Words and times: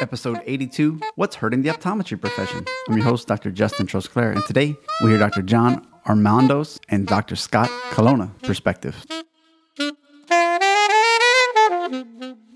episode 0.00 0.40
82 0.46 1.00
What's 1.16 1.36
Hurting 1.36 1.62
the 1.62 1.68
Optometry 1.68 2.20
Profession? 2.20 2.64
I'm 2.88 2.96
your 2.96 3.04
host, 3.04 3.28
Dr. 3.28 3.50
Justin 3.50 3.86
Trosclair, 3.86 4.32
and 4.32 4.44
today 4.46 4.74
we 5.02 5.10
hear 5.10 5.18
Dr. 5.18 5.42
John 5.42 5.86
Ormandos 6.06 6.78
and 6.88 7.06
Dr. 7.06 7.36
Scott 7.36 7.70
Colonna 7.90 8.32
perspective. 8.42 9.04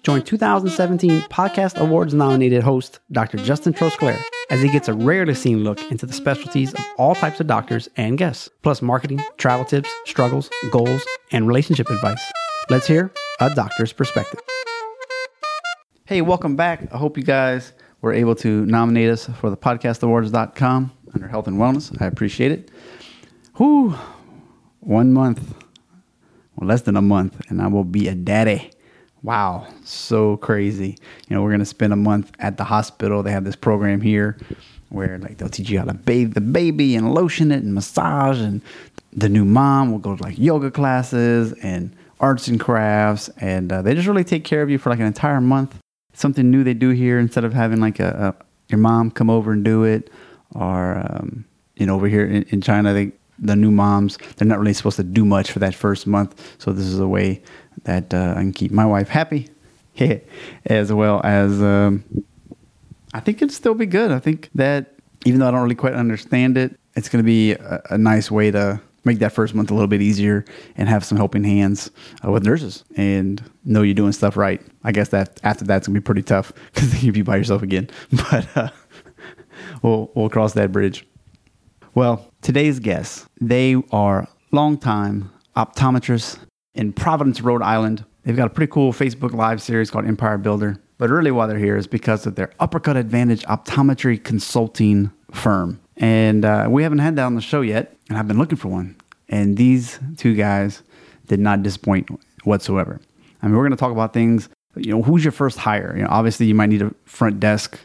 Join 0.03 0.23
2017 0.23 1.23
Podcast 1.23 1.77
Awards 1.77 2.13
nominated 2.13 2.63
host 2.63 3.01
Dr. 3.13 3.39
Justin 3.39 3.73
Trosclair 3.73 4.21
as 4.51 4.61
he 4.61 4.69
gets 4.69 4.89
a 4.89 4.93
rarely 4.93 5.35
seen 5.35 5.65
look 5.65 5.81
into 5.91 6.05
the 6.05 6.13
specialties 6.13 6.75
of 6.75 6.85
all 6.99 7.15
types 7.15 7.41
of 7.41 7.47
doctors 7.47 7.89
and 7.97 8.19
guests, 8.19 8.51
plus 8.63 8.83
marketing, 8.83 9.23
travel 9.39 9.65
tips, 9.65 9.91
struggles, 10.05 10.51
goals, 10.71 11.03
and 11.33 11.47
relationship 11.47 11.89
advice. 11.89 12.23
Let's 12.69 12.87
hear 12.87 13.13
a 13.41 13.55
doctor's 13.55 13.93
perspective. 13.93 14.41
Hey, 16.07 16.21
welcome 16.21 16.55
back. 16.55 16.93
I 16.93 16.99
hope 16.99 17.17
you 17.17 17.25
guys 17.25 17.73
were 18.03 18.13
able 18.13 18.35
to 18.35 18.67
nominate 18.67 19.09
us 19.09 19.25
for 19.25 19.49
the 19.49 19.57
podcastawards.com 19.57 20.93
under 21.15 21.29
health 21.29 21.47
and 21.47 21.57
wellness. 21.57 21.99
I 21.99 22.05
appreciate 22.05 22.53
it. 22.53 22.71
Whew, 23.57 23.95
one 24.81 25.15
month, 25.15 25.55
well, 26.57 26.69
less 26.69 26.83
than 26.83 26.99
a 26.99 27.01
month, 27.01 27.41
and 27.49 27.63
I 27.63 27.69
will 27.69 27.85
be 27.85 28.09
a 28.09 28.15
daddy. 28.15 28.71
Wow, 29.23 29.67
so 29.83 30.37
crazy. 30.37 30.99
You 31.29 31.37
know, 31.37 31.43
we're 31.43 31.49
going 31.49 31.61
to 31.61 31.65
spend 31.65 31.95
a 31.95 31.97
month 31.97 32.33
at 32.39 32.59
the 32.59 32.65
hospital. 32.65 33.23
They 33.23 33.33
have 33.33 33.45
this 33.45 33.57
program 33.57 34.03
here 34.03 34.37
where 34.91 35.17
like 35.21 35.39
they'll 35.39 35.49
teach 35.49 35.71
you 35.71 35.79
how 35.79 35.87
to 35.87 35.95
bathe 35.95 36.35
the 36.35 36.43
baby 36.43 36.97
and 36.97 37.15
lotion 37.15 37.51
it 37.51 37.63
and 37.63 37.75
massage 37.75 38.41
and 38.41 38.61
the 39.15 39.31
new 39.31 39.47
mom 39.47 39.91
will 39.91 39.99
go 39.99 40.15
to 40.15 40.23
like 40.23 40.39
yoga 40.39 40.71
classes 40.71 41.55
and 41.63 41.97
arts 42.21 42.47
and 42.47 42.61
crafts 42.61 43.31
and 43.39 43.73
uh, 43.73 43.81
they 43.81 43.95
just 43.95 44.07
really 44.07 44.23
take 44.23 44.45
care 44.45 44.61
of 44.61 44.69
you 44.69 44.77
for 44.77 44.91
like 44.91 45.01
an 45.01 45.07
entire 45.07 45.41
month 45.41 45.75
something 46.15 46.51
new 46.51 46.65
they 46.65 46.75
do 46.75 46.91
here 46.91 47.19
instead 47.19 47.45
of 47.45 47.53
having 47.53 47.81
like 47.81 48.01
a, 48.01 48.35
a 48.39 48.45
your 48.69 48.79
mom 48.79 49.11
come 49.11 49.29
over 49.29 49.53
and 49.53 49.65
do 49.65 49.85
it 49.85 50.11
or 50.55 50.99
um, 50.99 51.45
you 51.77 51.87
know 51.87 51.95
over 51.95 52.09
here 52.09 52.25
in, 52.25 52.43
in 52.45 52.61
china 52.61 52.93
they 52.93 53.13
the 53.39 53.57
new 53.57 53.71
moms 53.71 54.17
they're 54.37 54.49
not 54.49 54.59
really 54.59 54.73
supposed 54.73 54.97
to 54.97 55.03
do 55.03 55.25
much 55.25 55.51
for 55.51 55.59
that 55.59 55.75
first 55.75 56.07
month. 56.07 56.57
So 56.59 56.73
this 56.73 56.85
is 56.85 57.01
a 57.01 57.09
way 57.09 57.43
that 57.83 58.15
uh, 58.15 58.35
i 58.37 58.41
can 58.41 58.53
keep 58.53 58.71
my 58.71 58.87
wife 58.87 59.09
happy 59.09 59.49
as 60.67 60.93
well 60.93 61.21
as 61.25 61.61
um, 61.61 62.05
i 63.13 63.21
think 63.21 63.39
it'd 63.39 63.53
still 63.53 63.75
be 63.75 63.87
good. 63.87 64.13
I 64.13 64.19
think 64.19 64.51
that 64.55 64.95
even 65.25 65.41
though 65.41 65.49
i 65.49 65.51
don't 65.51 65.63
really 65.63 65.75
quite 65.75 65.95
understand 65.95 66.57
it 66.57 66.79
it's 66.97 67.09
going 67.09 67.23
to 67.23 67.27
be 67.27 67.53
a, 67.53 67.83
a 67.91 67.99
nice 67.99 68.31
way 68.31 68.51
to 68.51 68.81
make 69.05 69.19
that 69.19 69.33
first 69.33 69.55
month 69.55 69.71
a 69.71 69.75
little 69.75 69.89
bit 69.89 70.03
easier 70.03 70.45
and 70.77 70.89
have 70.89 71.05
some 71.05 71.17
helping 71.19 71.45
hands 71.45 71.91
uh, 72.25 72.31
with 72.31 72.45
nurses 72.45 72.85
and 72.97 73.43
know 73.65 73.83
you're 73.83 73.95
doing 73.95 74.13
stuff 74.13 74.37
right. 74.37 74.61
I 74.83 74.93
guess 74.93 75.09
that 75.11 75.41
after 75.43 75.65
that's 75.65 75.87
gonna 75.87 76.01
be 76.01 76.05
pretty 76.05 76.23
tough 76.23 76.53
because 76.73 77.03
you'll 77.05 77.15
be 77.15 77.23
by 77.23 77.37
yourself 77.37 77.63
again. 77.63 77.91
But 78.31 78.57
uh, 78.57 78.69
we'll 79.83 80.11
we'll 80.15 80.31
cross 80.31 80.55
that 80.55 80.73
bridge. 80.73 81.07
Well, 81.95 82.29
today's 82.43 82.81
guests 82.81 83.27
they 83.41 83.77
are 83.93 84.27
longtime 84.51 85.31
optometrists 85.57 86.39
in 86.75 86.93
Providence, 86.93 87.41
Rhode 87.41 87.63
Island. 87.63 88.05
They've 88.25 88.37
got 88.37 88.47
a 88.47 88.51
pretty 88.51 88.73
cool 88.73 88.93
Facebook 88.93 89.33
Live 89.33 89.61
series 89.61 89.91
called 89.91 90.07
Empire 90.07 90.39
Builder. 90.39 90.81
But 90.97 91.11
really, 91.11 91.31
why 91.31 91.47
they're 91.47 91.59
here 91.59 91.77
is 91.77 91.87
because 91.87 92.25
of 92.25 92.37
their 92.37 92.53
Uppercut 92.61 92.97
Advantage 92.97 93.43
Optometry 93.45 94.23
Consulting 94.23 95.11
firm. 95.33 95.81
And 95.97 96.45
uh, 96.45 96.67
we 96.69 96.83
haven't 96.83 96.99
had 96.99 97.17
that 97.17 97.25
on 97.25 97.35
the 97.35 97.41
show 97.41 97.61
yet, 97.61 97.97
and 98.09 98.19
I've 98.19 98.29
been 98.29 98.39
looking 98.39 98.59
for 98.59 98.69
one. 98.69 98.97
And 99.29 99.57
these 99.57 99.99
two 100.17 100.35
guys 100.35 100.83
did 101.29 101.41
not 101.41 101.63
disappoint 101.63 102.09
whatsoever. 102.45 103.01
I 103.43 103.47
mean, 103.47 103.57
we're 103.57 103.63
going 103.63 103.71
to 103.73 103.77
talk 103.77 103.93
about 103.93 104.13
things. 104.13 104.49
You 104.77 104.97
know, 104.97 105.03
who's 105.03 105.25
your 105.25 105.33
first 105.33 105.59
hire? 105.59 105.95
You 105.97 106.03
know, 106.03 106.09
obviously, 106.11 106.47
you 106.47 106.55
might 106.55 106.69
need 106.69 106.83
a 106.83 106.93
front 107.05 107.41
desk 107.41 107.79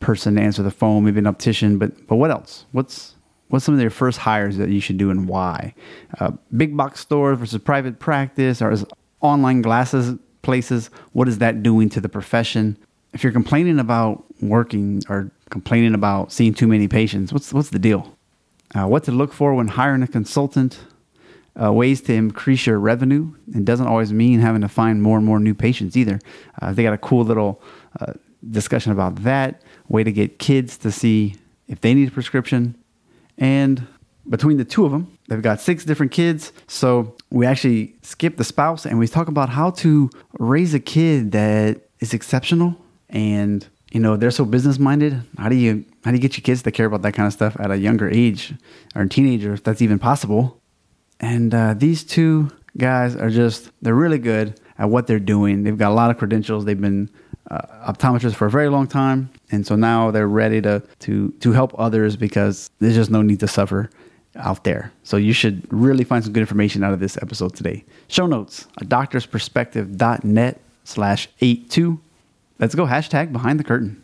person 0.00 0.36
to 0.36 0.42
answer 0.42 0.62
the 0.62 0.70
phone, 0.70 1.04
maybe 1.04 1.18
an 1.18 1.26
optician, 1.26 1.78
but 1.78 2.06
but 2.06 2.16
what 2.16 2.30
else? 2.30 2.66
What's 2.72 3.14
what's 3.48 3.64
some 3.64 3.74
of 3.74 3.80
your 3.80 3.90
first 3.90 4.18
hires 4.18 4.56
that 4.58 4.68
you 4.68 4.80
should 4.80 4.98
do 4.98 5.10
and 5.10 5.26
why? 5.28 5.74
Uh, 6.20 6.32
big 6.56 6.76
box 6.76 7.00
stores 7.00 7.38
versus 7.38 7.60
private 7.62 7.98
practice, 7.98 8.60
or 8.60 8.74
online 9.20 9.62
glasses 9.62 10.18
places. 10.42 10.90
What 11.12 11.28
is 11.28 11.38
that 11.38 11.62
doing 11.62 11.88
to 11.90 12.00
the 12.00 12.08
profession? 12.08 12.76
If 13.12 13.22
you're 13.22 13.32
complaining 13.32 13.78
about 13.78 14.24
working 14.40 15.02
or 15.08 15.30
complaining 15.50 15.94
about 15.94 16.32
seeing 16.32 16.54
too 16.54 16.66
many 16.66 16.88
patients. 16.88 17.32
What's 17.32 17.52
what's 17.52 17.70
the 17.70 17.78
deal? 17.78 18.16
Uh, 18.74 18.86
what 18.86 19.04
to 19.04 19.12
look 19.12 19.32
for 19.32 19.54
when 19.54 19.68
hiring 19.68 20.02
a 20.02 20.06
consultant? 20.08 20.80
Uh, 21.60 21.72
ways 21.72 22.00
to 22.02 22.14
increase 22.14 22.66
your 22.66 22.78
revenue. 22.78 23.34
It 23.52 23.64
doesn't 23.64 23.88
always 23.88 24.12
mean 24.12 24.38
having 24.38 24.60
to 24.60 24.68
find 24.68 25.02
more 25.02 25.16
and 25.16 25.26
more 25.26 25.40
new 25.40 25.54
patients 25.54 25.96
either. 25.96 26.20
Uh, 26.62 26.72
they 26.72 26.84
got 26.84 26.92
a 26.92 26.98
cool 26.98 27.24
little 27.24 27.60
uh, 28.00 28.12
discussion 28.48 28.92
about 28.92 29.24
that. 29.24 29.62
Way 29.88 30.04
to 30.04 30.12
get 30.12 30.38
kids 30.38 30.76
to 30.78 30.92
see 30.92 31.34
if 31.66 31.80
they 31.80 31.94
need 31.94 32.08
a 32.08 32.10
prescription. 32.12 32.76
And 33.38 33.88
between 34.28 34.56
the 34.56 34.64
two 34.64 34.84
of 34.84 34.92
them, 34.92 35.18
they've 35.28 35.42
got 35.42 35.60
six 35.60 35.84
different 35.84 36.12
kids. 36.12 36.52
So 36.68 37.16
we 37.30 37.44
actually 37.44 37.96
skip 38.02 38.36
the 38.36 38.44
spouse 38.44 38.86
and 38.86 38.98
we 38.98 39.08
talk 39.08 39.26
about 39.26 39.48
how 39.48 39.70
to 39.70 40.10
raise 40.38 40.74
a 40.74 40.80
kid 40.80 41.32
that 41.32 41.88
is 42.00 42.14
exceptional 42.14 42.76
and 43.08 43.66
you 43.92 44.00
know 44.00 44.16
they're 44.16 44.30
so 44.30 44.44
business 44.44 44.78
minded 44.78 45.22
how 45.38 45.48
do 45.48 45.56
you 45.56 45.84
how 46.08 46.10
do 46.10 46.16
you 46.16 46.22
get 46.22 46.36
your 46.36 46.42
kids 46.42 46.62
to 46.62 46.70
care 46.70 46.86
about 46.86 47.02
that 47.02 47.12
kind 47.12 47.26
of 47.26 47.32
stuff 47.32 47.56
at 47.60 47.70
a 47.70 47.76
younger 47.76 48.08
age 48.08 48.54
or 48.94 49.02
a 49.02 49.08
teenager 49.08 49.52
if 49.52 49.62
that's 49.62 49.82
even 49.82 49.98
possible? 49.98 50.58
And 51.20 51.54
uh, 51.54 51.74
these 51.74 52.02
two 52.04 52.50
guys 52.78 53.14
are 53.16 53.28
just 53.28 53.70
they're 53.82 53.94
really 53.94 54.18
good 54.18 54.58
at 54.78 54.88
what 54.88 55.06
they're 55.06 55.18
doing. 55.18 55.64
They've 55.64 55.76
got 55.76 55.90
a 55.90 55.94
lot 55.94 56.10
of 56.10 56.16
credentials. 56.16 56.64
They've 56.64 56.80
been 56.80 57.10
uh, 57.50 57.92
optometrists 57.92 58.36
for 58.36 58.46
a 58.46 58.50
very 58.50 58.68
long 58.70 58.86
time. 58.86 59.30
And 59.50 59.66
so 59.66 59.76
now 59.76 60.10
they're 60.10 60.28
ready 60.28 60.62
to 60.62 60.82
to 61.00 61.30
to 61.40 61.52
help 61.52 61.78
others 61.78 62.16
because 62.16 62.70
there's 62.78 62.94
just 62.94 63.10
no 63.10 63.22
need 63.22 63.40
to 63.40 63.48
suffer 63.48 63.90
out 64.36 64.64
there. 64.64 64.92
So 65.02 65.16
you 65.16 65.32
should 65.32 65.66
really 65.70 66.04
find 66.04 66.22
some 66.22 66.32
good 66.32 66.40
information 66.40 66.84
out 66.84 66.92
of 66.92 67.00
this 67.00 67.16
episode 67.18 67.54
today. 67.54 67.84
Show 68.06 68.26
notes 68.26 68.66
a 68.78 68.84
doctor's 68.84 69.26
perspective.net 69.26 70.60
slash 70.84 71.28
82 71.40 72.00
Let's 72.58 72.74
go 72.74 72.86
hashtag 72.86 73.32
behind 73.32 73.60
the 73.60 73.64
curtain. 73.64 74.02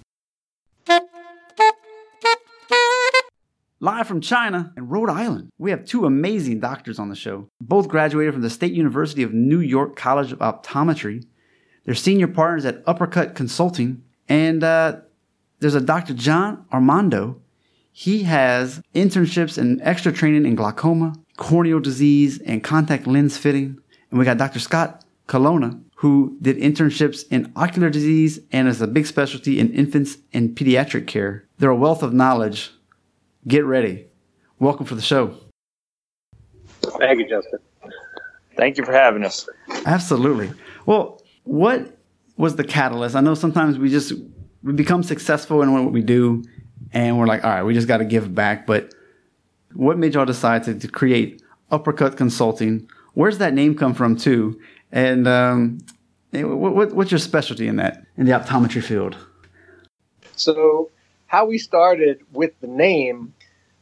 Live 3.81 4.06
from 4.06 4.20
China 4.20 4.72
and 4.76 4.91
Rhode 4.91 5.10
Island, 5.10 5.50
we 5.59 5.70
have 5.72 5.84
two 5.84 6.06
amazing 6.06 6.60
doctors 6.60 7.00
on 7.00 7.09
the 7.09 7.16
show. 7.16 7.48
Both 7.60 7.88
graduated 7.88 8.32
from 8.32 8.43
the 8.43 8.48
State 8.48 8.72
University 8.72 9.25
of 9.25 9.34
New 9.34 9.59
York 9.59 9.97
College 9.97 10.31
of 10.32 10.38
Optometry. 10.38 11.26
They're 11.84 11.94
senior 11.94 12.28
partners 12.28 12.64
at 12.64 12.82
Uppercut 12.87 13.34
Consulting. 13.34 14.03
And 14.28 14.62
uh, 14.62 15.00
there's 15.59 15.75
a 15.75 15.81
Dr. 15.81 16.14
John 16.14 16.64
Ormandos. 16.72 17.38
He 17.91 18.22
has 18.22 18.81
internships 18.94 19.59
and 19.59 19.82
extra 19.82 20.12
training 20.12 20.47
in 20.47 20.54
glaucoma, 20.54 21.14
corneal 21.37 21.81
disease, 21.81 22.41
and 22.41 22.64
contact 22.64 23.06
lens 23.06 23.37
fitting. 23.37 23.78
And 24.10 24.19
we 24.19 24.25
got 24.25 24.38
Dr. 24.38 24.60
Scott 24.60 25.04
Colonna 25.26 25.81
who 26.04 26.37
did 26.42 26.59
internships 26.59 27.25
in 27.31 27.50
ocular 27.56 27.88
disease 27.88 28.38
and 28.53 28.69
is 28.69 28.82
a 28.82 28.87
big 28.87 29.06
specialty 29.06 29.59
in 29.59 29.72
infants 29.72 30.19
and 30.34 30.54
pediatric 30.54 31.06
care. 31.06 31.47
They're 31.56 31.70
a 31.70 31.75
wealth 31.75 32.03
of 32.03 32.12
knowledge. 32.12 32.70
Get 33.48 33.65
ready. 33.65 34.09
Welcome 34.59 34.84
for 34.84 34.97
the 34.97 35.00
show. 35.00 35.34
Thank 36.98 37.20
you, 37.20 37.26
Justin. 37.26 37.59
Thank 38.54 38.76
you 38.76 38.84
for 38.84 38.93
having 38.93 39.25
us. 39.25 39.48
Absolutely. 39.87 40.53
Well, 40.84 41.22
what 41.44 41.97
was 42.37 42.56
the 42.56 42.64
catalyst? 42.64 43.16
I 43.16 43.22
know 43.22 43.34
sometimes 43.34 43.78
we 43.78 43.88
just 43.88 44.12
we 44.62 44.75
become 44.75 45.03
successful 45.03 45.62
in 45.62 45.72
what 45.72 45.91
we 45.91 46.03
do 46.03 46.44
and 46.93 47.19
we're 47.19 47.26
like, 47.26 47.43
all 47.44 47.50
right, 47.50 47.62
we 47.62 47.72
just 47.72 47.88
got 47.88 47.98
to 47.98 48.04
give 48.04 48.34
back. 48.34 48.66
But 48.66 48.93
what 49.72 49.97
made 49.97 50.12
y'all 50.12 50.26
decide 50.26 50.64
to, 50.64 50.75
to 50.78 50.87
create 50.87 51.41
Uppercut 51.70 52.19
Consulting? 52.19 52.91
Where's 53.14 53.38
that 53.38 53.54
name 53.54 53.75
come 53.75 53.94
from 53.94 54.16
too? 54.16 54.60
And 54.94 55.27
um, 55.27 55.78
what, 56.32 56.93
what's 56.93 57.10
your 57.10 57.19
specialty 57.19 57.66
in 57.66 57.77
that, 57.77 58.06
in 58.16 58.27
the 58.27 58.32
optometry 58.32 58.82
field? 58.82 59.17
So, 60.37 60.91
how 61.26 61.46
we 61.46 61.58
started 61.58 62.20
with 62.32 62.52
the 62.61 62.69
name, 62.69 63.35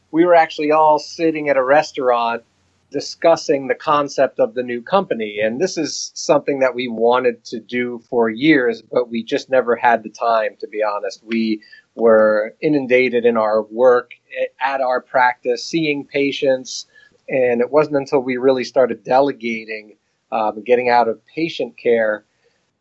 we 0.09 0.25
were 0.25 0.33
actually 0.33 0.71
all 0.71 0.97
sitting 0.97 1.49
at 1.49 1.55
a 1.55 1.63
restaurant 1.63 2.43
discussing 2.89 3.67
the 3.67 3.75
concept 3.75 4.39
of 4.39 4.55
the 4.55 4.63
new 4.63 4.81
company. 4.81 5.39
And 5.39 5.61
this 5.61 5.77
is 5.77 6.11
something 6.15 6.59
that 6.59 6.73
we 6.73 6.87
wanted 6.87 7.43
to 7.45 7.59
do 7.59 8.01
for 8.09 8.29
years, 8.29 8.81
but 8.81 9.09
we 9.09 9.23
just 9.23 9.51
never 9.51 9.75
had 9.75 10.01
the 10.01 10.09
time, 10.09 10.55
to 10.61 10.67
be 10.67 10.81
honest. 10.83 11.23
We 11.23 11.61
were 11.93 12.55
inundated 12.59 13.23
in 13.23 13.37
our 13.37 13.61
work 13.61 14.13
at 14.59 14.81
our 14.81 14.99
practice, 14.99 15.63
seeing 15.63 16.05
patients. 16.05 16.87
And 17.29 17.61
it 17.61 17.71
wasn't 17.71 17.97
until 17.97 18.19
we 18.19 18.37
really 18.37 18.63
started 18.63 19.03
delegating, 19.03 19.95
um, 20.33 20.63
getting 20.63 20.89
out 20.89 21.07
of 21.07 21.25
patient 21.27 21.77
care, 21.77 22.25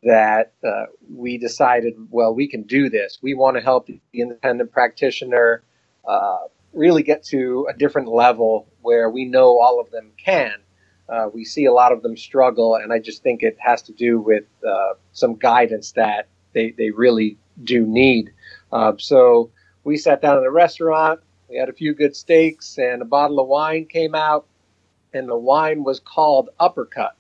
that 0.02 0.52
uh, 0.66 0.86
we 1.14 1.38
decided, 1.38 1.94
well, 2.10 2.34
we 2.34 2.48
can 2.48 2.62
do 2.62 2.88
this. 2.88 3.18
We 3.22 3.34
want 3.34 3.56
to 3.56 3.62
help 3.62 3.86
the 3.86 4.00
independent 4.12 4.72
practitioner 4.72 5.62
uh, 6.08 6.38
really 6.72 7.02
get 7.02 7.22
to 7.24 7.68
a 7.70 7.76
different 7.76 8.08
level 8.08 8.66
where 8.80 9.10
we 9.10 9.24
know 9.26 9.60
all 9.60 9.80
of 9.80 9.90
them 9.90 10.10
can. 10.16 10.54
Uh, 11.08 11.28
we 11.32 11.44
see 11.44 11.66
a 11.66 11.72
lot 11.72 11.92
of 11.92 12.02
them 12.02 12.16
struggle, 12.16 12.74
and 12.76 12.92
I 12.92 12.98
just 12.98 13.22
think 13.22 13.42
it 13.42 13.56
has 13.60 13.82
to 13.82 13.92
do 13.92 14.18
with 14.18 14.44
uh, 14.66 14.94
some 15.12 15.36
guidance 15.36 15.92
that 15.92 16.28
they, 16.54 16.70
they 16.70 16.90
really 16.90 17.36
do 17.62 17.86
need. 17.86 18.32
Uh, 18.72 18.94
so 18.98 19.50
we 19.84 19.96
sat 19.96 20.22
down 20.22 20.38
in 20.38 20.44
a 20.44 20.50
restaurant. 20.50 21.20
We 21.48 21.58
had 21.58 21.68
a 21.68 21.74
few 21.74 21.94
good 21.94 22.16
steaks, 22.16 22.78
and 22.78 23.02
a 23.02 23.04
bottle 23.04 23.38
of 23.40 23.46
wine 23.46 23.84
came 23.86 24.14
out, 24.14 24.46
and 25.12 25.28
the 25.28 25.36
wine 25.36 25.84
was 25.84 26.00
called 26.00 26.48
Uppercut. 26.58 27.14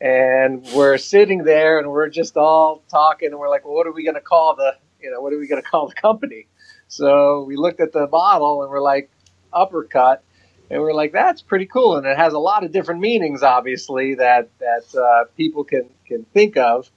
And 0.00 0.66
we're 0.74 0.98
sitting 0.98 1.44
there, 1.44 1.78
and 1.78 1.90
we're 1.90 2.08
just 2.08 2.36
all 2.36 2.82
talking, 2.90 3.30
and 3.30 3.38
we're 3.38 3.48
like, 3.48 3.64
"Well, 3.64 3.74
what 3.74 3.86
are 3.86 3.92
we 3.92 4.04
going 4.04 4.16
to 4.16 4.20
call 4.20 4.56
the, 4.56 4.76
you 5.00 5.10
know, 5.10 5.20
what 5.20 5.32
are 5.32 5.38
we 5.38 5.46
going 5.46 5.62
to 5.62 5.68
call 5.68 5.88
the 5.88 5.94
company?" 5.94 6.46
So 6.88 7.44
we 7.44 7.56
looked 7.56 7.80
at 7.80 7.92
the 7.92 8.06
bottle, 8.06 8.62
and 8.62 8.70
we're 8.70 8.82
like, 8.82 9.10
"Uppercut." 9.52 10.24
and 10.70 10.80
we're 10.80 10.94
like, 10.94 11.12
that's 11.12 11.42
pretty 11.42 11.66
cool, 11.66 11.96
and 11.96 12.06
it 12.06 12.16
has 12.16 12.32
a 12.32 12.38
lot 12.38 12.64
of 12.64 12.72
different 12.72 13.00
meanings, 13.00 13.42
obviously, 13.42 14.14
that 14.14 14.48
that 14.58 14.94
uh, 14.98 15.24
people 15.36 15.64
can 15.64 15.90
can 16.06 16.24
think 16.32 16.56
of, 16.56 16.90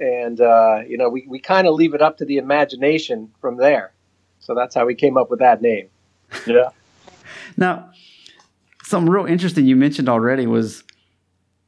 and 0.00 0.40
uh, 0.40 0.80
you 0.86 0.98
know, 0.98 1.08
we 1.08 1.24
we 1.28 1.38
kind 1.38 1.66
of 1.66 1.74
leave 1.74 1.94
it 1.94 2.02
up 2.02 2.18
to 2.18 2.24
the 2.24 2.38
imagination 2.38 3.30
from 3.40 3.56
there. 3.56 3.92
So 4.40 4.54
that's 4.54 4.74
how 4.74 4.86
we 4.86 4.94
came 4.94 5.16
up 5.16 5.30
with 5.30 5.38
that 5.38 5.62
name. 5.62 5.88
Yeah. 6.46 6.70
now, 7.56 7.90
something 8.82 9.10
real 9.10 9.26
interesting 9.26 9.66
you 9.66 9.76
mentioned 9.76 10.08
already 10.08 10.46
was 10.46 10.82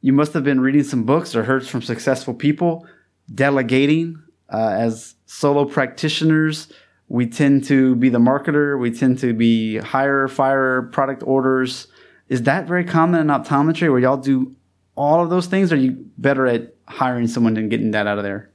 you 0.05 0.13
must 0.13 0.33
have 0.33 0.43
been 0.43 0.61
reading 0.61 0.83
some 0.83 1.03
books 1.03 1.35
or 1.35 1.43
heard 1.43 1.67
from 1.67 1.81
successful 1.81 2.33
people 2.33 2.85
delegating 3.33 4.21
uh, 4.53 4.69
as 4.77 5.15
solo 5.25 5.65
practitioners 5.65 6.67
we 7.07 7.27
tend 7.27 7.65
to 7.65 7.95
be 7.95 8.09
the 8.09 8.19
marketer. 8.19 8.79
We 8.79 8.91
tend 8.91 9.19
to 9.19 9.33
be 9.33 9.77
hire, 9.77 10.27
fire, 10.27 10.83
product 10.83 11.23
orders. 11.23 11.87
Is 12.29 12.43
that 12.43 12.67
very 12.67 12.83
common 12.83 13.21
in 13.21 13.27
optometry 13.27 13.89
where 13.91 13.99
y'all 13.99 14.17
do 14.17 14.55
all 14.95 15.21
of 15.21 15.29
those 15.29 15.47
things? 15.47 15.71
Are 15.71 15.77
you 15.77 16.05
better 16.17 16.47
at 16.47 16.73
hiring 16.87 17.27
someone 17.27 17.57
and 17.57 17.69
getting 17.69 17.91
that 17.91 18.07
out 18.07 18.17
of 18.17 18.23
there? 18.23 18.49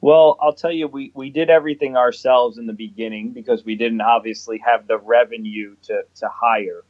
Well, 0.00 0.36
I'll 0.40 0.54
tell 0.54 0.70
you, 0.72 0.86
we, 0.86 1.12
we 1.14 1.30
did 1.30 1.50
everything 1.50 1.96
ourselves 1.96 2.56
in 2.58 2.66
the 2.66 2.72
beginning 2.72 3.32
because 3.32 3.64
we 3.64 3.74
didn't 3.74 4.00
obviously 4.00 4.60
have 4.64 4.86
the 4.86 4.98
revenue 4.98 5.76
to, 5.84 6.02
to 6.16 6.28
hire. 6.32 6.84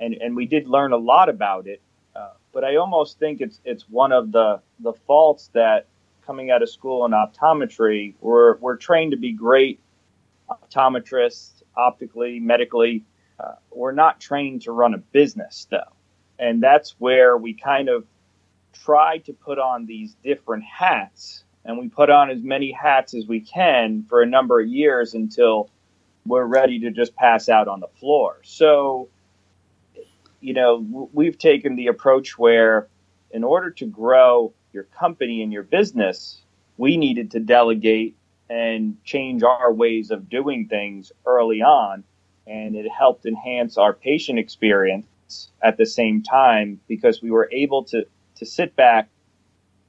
And, 0.00 0.14
and 0.14 0.36
we 0.36 0.46
did 0.46 0.66
learn 0.66 0.92
a 0.92 0.96
lot 0.96 1.28
about 1.28 1.66
it. 1.66 1.82
Uh, 2.20 2.32
but 2.52 2.64
I 2.64 2.76
almost 2.76 3.18
think 3.18 3.40
it's, 3.40 3.60
it's 3.64 3.88
one 3.88 4.12
of 4.12 4.32
the, 4.32 4.60
the 4.80 4.92
faults 4.92 5.50
that 5.54 5.86
coming 6.26 6.50
out 6.50 6.62
of 6.62 6.68
school 6.68 7.06
in 7.06 7.12
optometry, 7.12 8.14
we're, 8.20 8.56
we're 8.58 8.76
trained 8.76 9.12
to 9.12 9.16
be 9.16 9.32
great 9.32 9.80
optometrists, 10.50 11.62
optically, 11.76 12.38
medically. 12.38 13.04
Uh, 13.38 13.54
we're 13.70 13.92
not 13.92 14.20
trained 14.20 14.62
to 14.62 14.72
run 14.72 14.92
a 14.92 14.98
business, 14.98 15.66
though. 15.70 15.92
And 16.38 16.62
that's 16.62 16.94
where 16.98 17.36
we 17.36 17.54
kind 17.54 17.88
of 17.88 18.04
try 18.72 19.18
to 19.18 19.32
put 19.32 19.58
on 19.58 19.86
these 19.86 20.14
different 20.22 20.64
hats. 20.64 21.44
And 21.64 21.78
we 21.78 21.88
put 21.88 22.10
on 22.10 22.30
as 22.30 22.42
many 22.42 22.70
hats 22.70 23.14
as 23.14 23.26
we 23.26 23.40
can 23.40 24.04
for 24.08 24.22
a 24.22 24.26
number 24.26 24.60
of 24.60 24.68
years 24.68 25.14
until 25.14 25.70
we're 26.26 26.44
ready 26.44 26.80
to 26.80 26.90
just 26.90 27.14
pass 27.14 27.48
out 27.48 27.68
on 27.68 27.80
the 27.80 27.88
floor. 27.98 28.40
So, 28.44 29.08
you 30.40 30.54
know, 30.54 31.08
we've 31.12 31.38
taken 31.38 31.76
the 31.76 31.88
approach 31.88 32.38
where, 32.38 32.88
in 33.30 33.44
order 33.44 33.70
to 33.70 33.86
grow 33.86 34.52
your 34.72 34.84
company 34.84 35.42
and 35.42 35.52
your 35.52 35.62
business, 35.62 36.40
we 36.76 36.96
needed 36.96 37.32
to 37.32 37.40
delegate 37.40 38.16
and 38.48 38.96
change 39.04 39.42
our 39.42 39.72
ways 39.72 40.10
of 40.10 40.28
doing 40.28 40.66
things 40.68 41.12
early 41.26 41.62
on. 41.62 42.04
And 42.46 42.74
it 42.74 42.90
helped 42.90 43.26
enhance 43.26 43.78
our 43.78 43.92
patient 43.92 44.38
experience 44.38 45.06
at 45.62 45.76
the 45.76 45.86
same 45.86 46.22
time 46.22 46.80
because 46.88 47.22
we 47.22 47.30
were 47.30 47.48
able 47.52 47.84
to, 47.84 48.06
to 48.36 48.46
sit 48.46 48.74
back, 48.74 49.08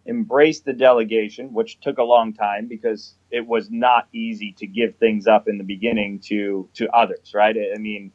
embrace 0.05 0.59
the 0.59 0.73
delegation, 0.73 1.53
which 1.53 1.79
took 1.79 1.97
a 1.97 2.03
long 2.03 2.33
time 2.33 2.67
because 2.67 3.15
it 3.31 3.47
was 3.47 3.71
not 3.71 4.07
easy 4.13 4.53
to 4.59 4.67
give 4.67 4.95
things 4.97 5.25
up 5.25 5.47
in 5.47 5.57
the 5.57 5.63
beginning 5.63 6.19
to, 6.19 6.69
to 6.75 6.87
others, 6.89 7.33
right? 7.33 7.55
I 7.73 7.79
mean, 7.79 8.11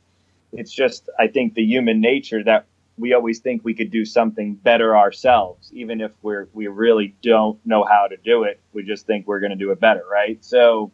it's 0.52 0.72
just, 0.72 1.08
I 1.19 1.28
think, 1.28 1.54
the 1.54 1.64
human 1.64 2.00
nature 2.00 2.43
that 2.44 2.66
we 2.98 3.12
always 3.12 3.40
think 3.40 3.64
we 3.64 3.75
could 3.75 3.90
do 3.90 4.04
something 4.04 4.54
better 4.54 4.96
ourselves, 4.96 5.70
even 5.75 6.00
if 6.00 6.12
we're 6.22 6.48
we 6.54 6.66
really 6.66 7.14
don't 7.22 7.58
know 7.66 7.84
how 7.84 8.06
to 8.06 8.16
do 8.16 8.44
it. 8.44 8.60
We 8.72 8.82
just 8.84 9.06
think 9.06 9.26
we're 9.26 9.40
going 9.40 9.50
to 9.50 9.56
do 9.56 9.70
it 9.70 9.81
better, 9.81 10.02
right? 10.10 10.43
So 10.44 10.90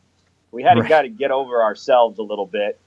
we 0.51 0.63
had 0.63 0.79
right. 0.79 0.83
to 0.83 0.89
kind 0.89 1.07
of 1.07 1.17
get 1.17 1.31
over 1.31 1.63
ourselves 1.63 2.19
a 2.19 2.23
little 2.23 2.47
bit, 2.47 2.79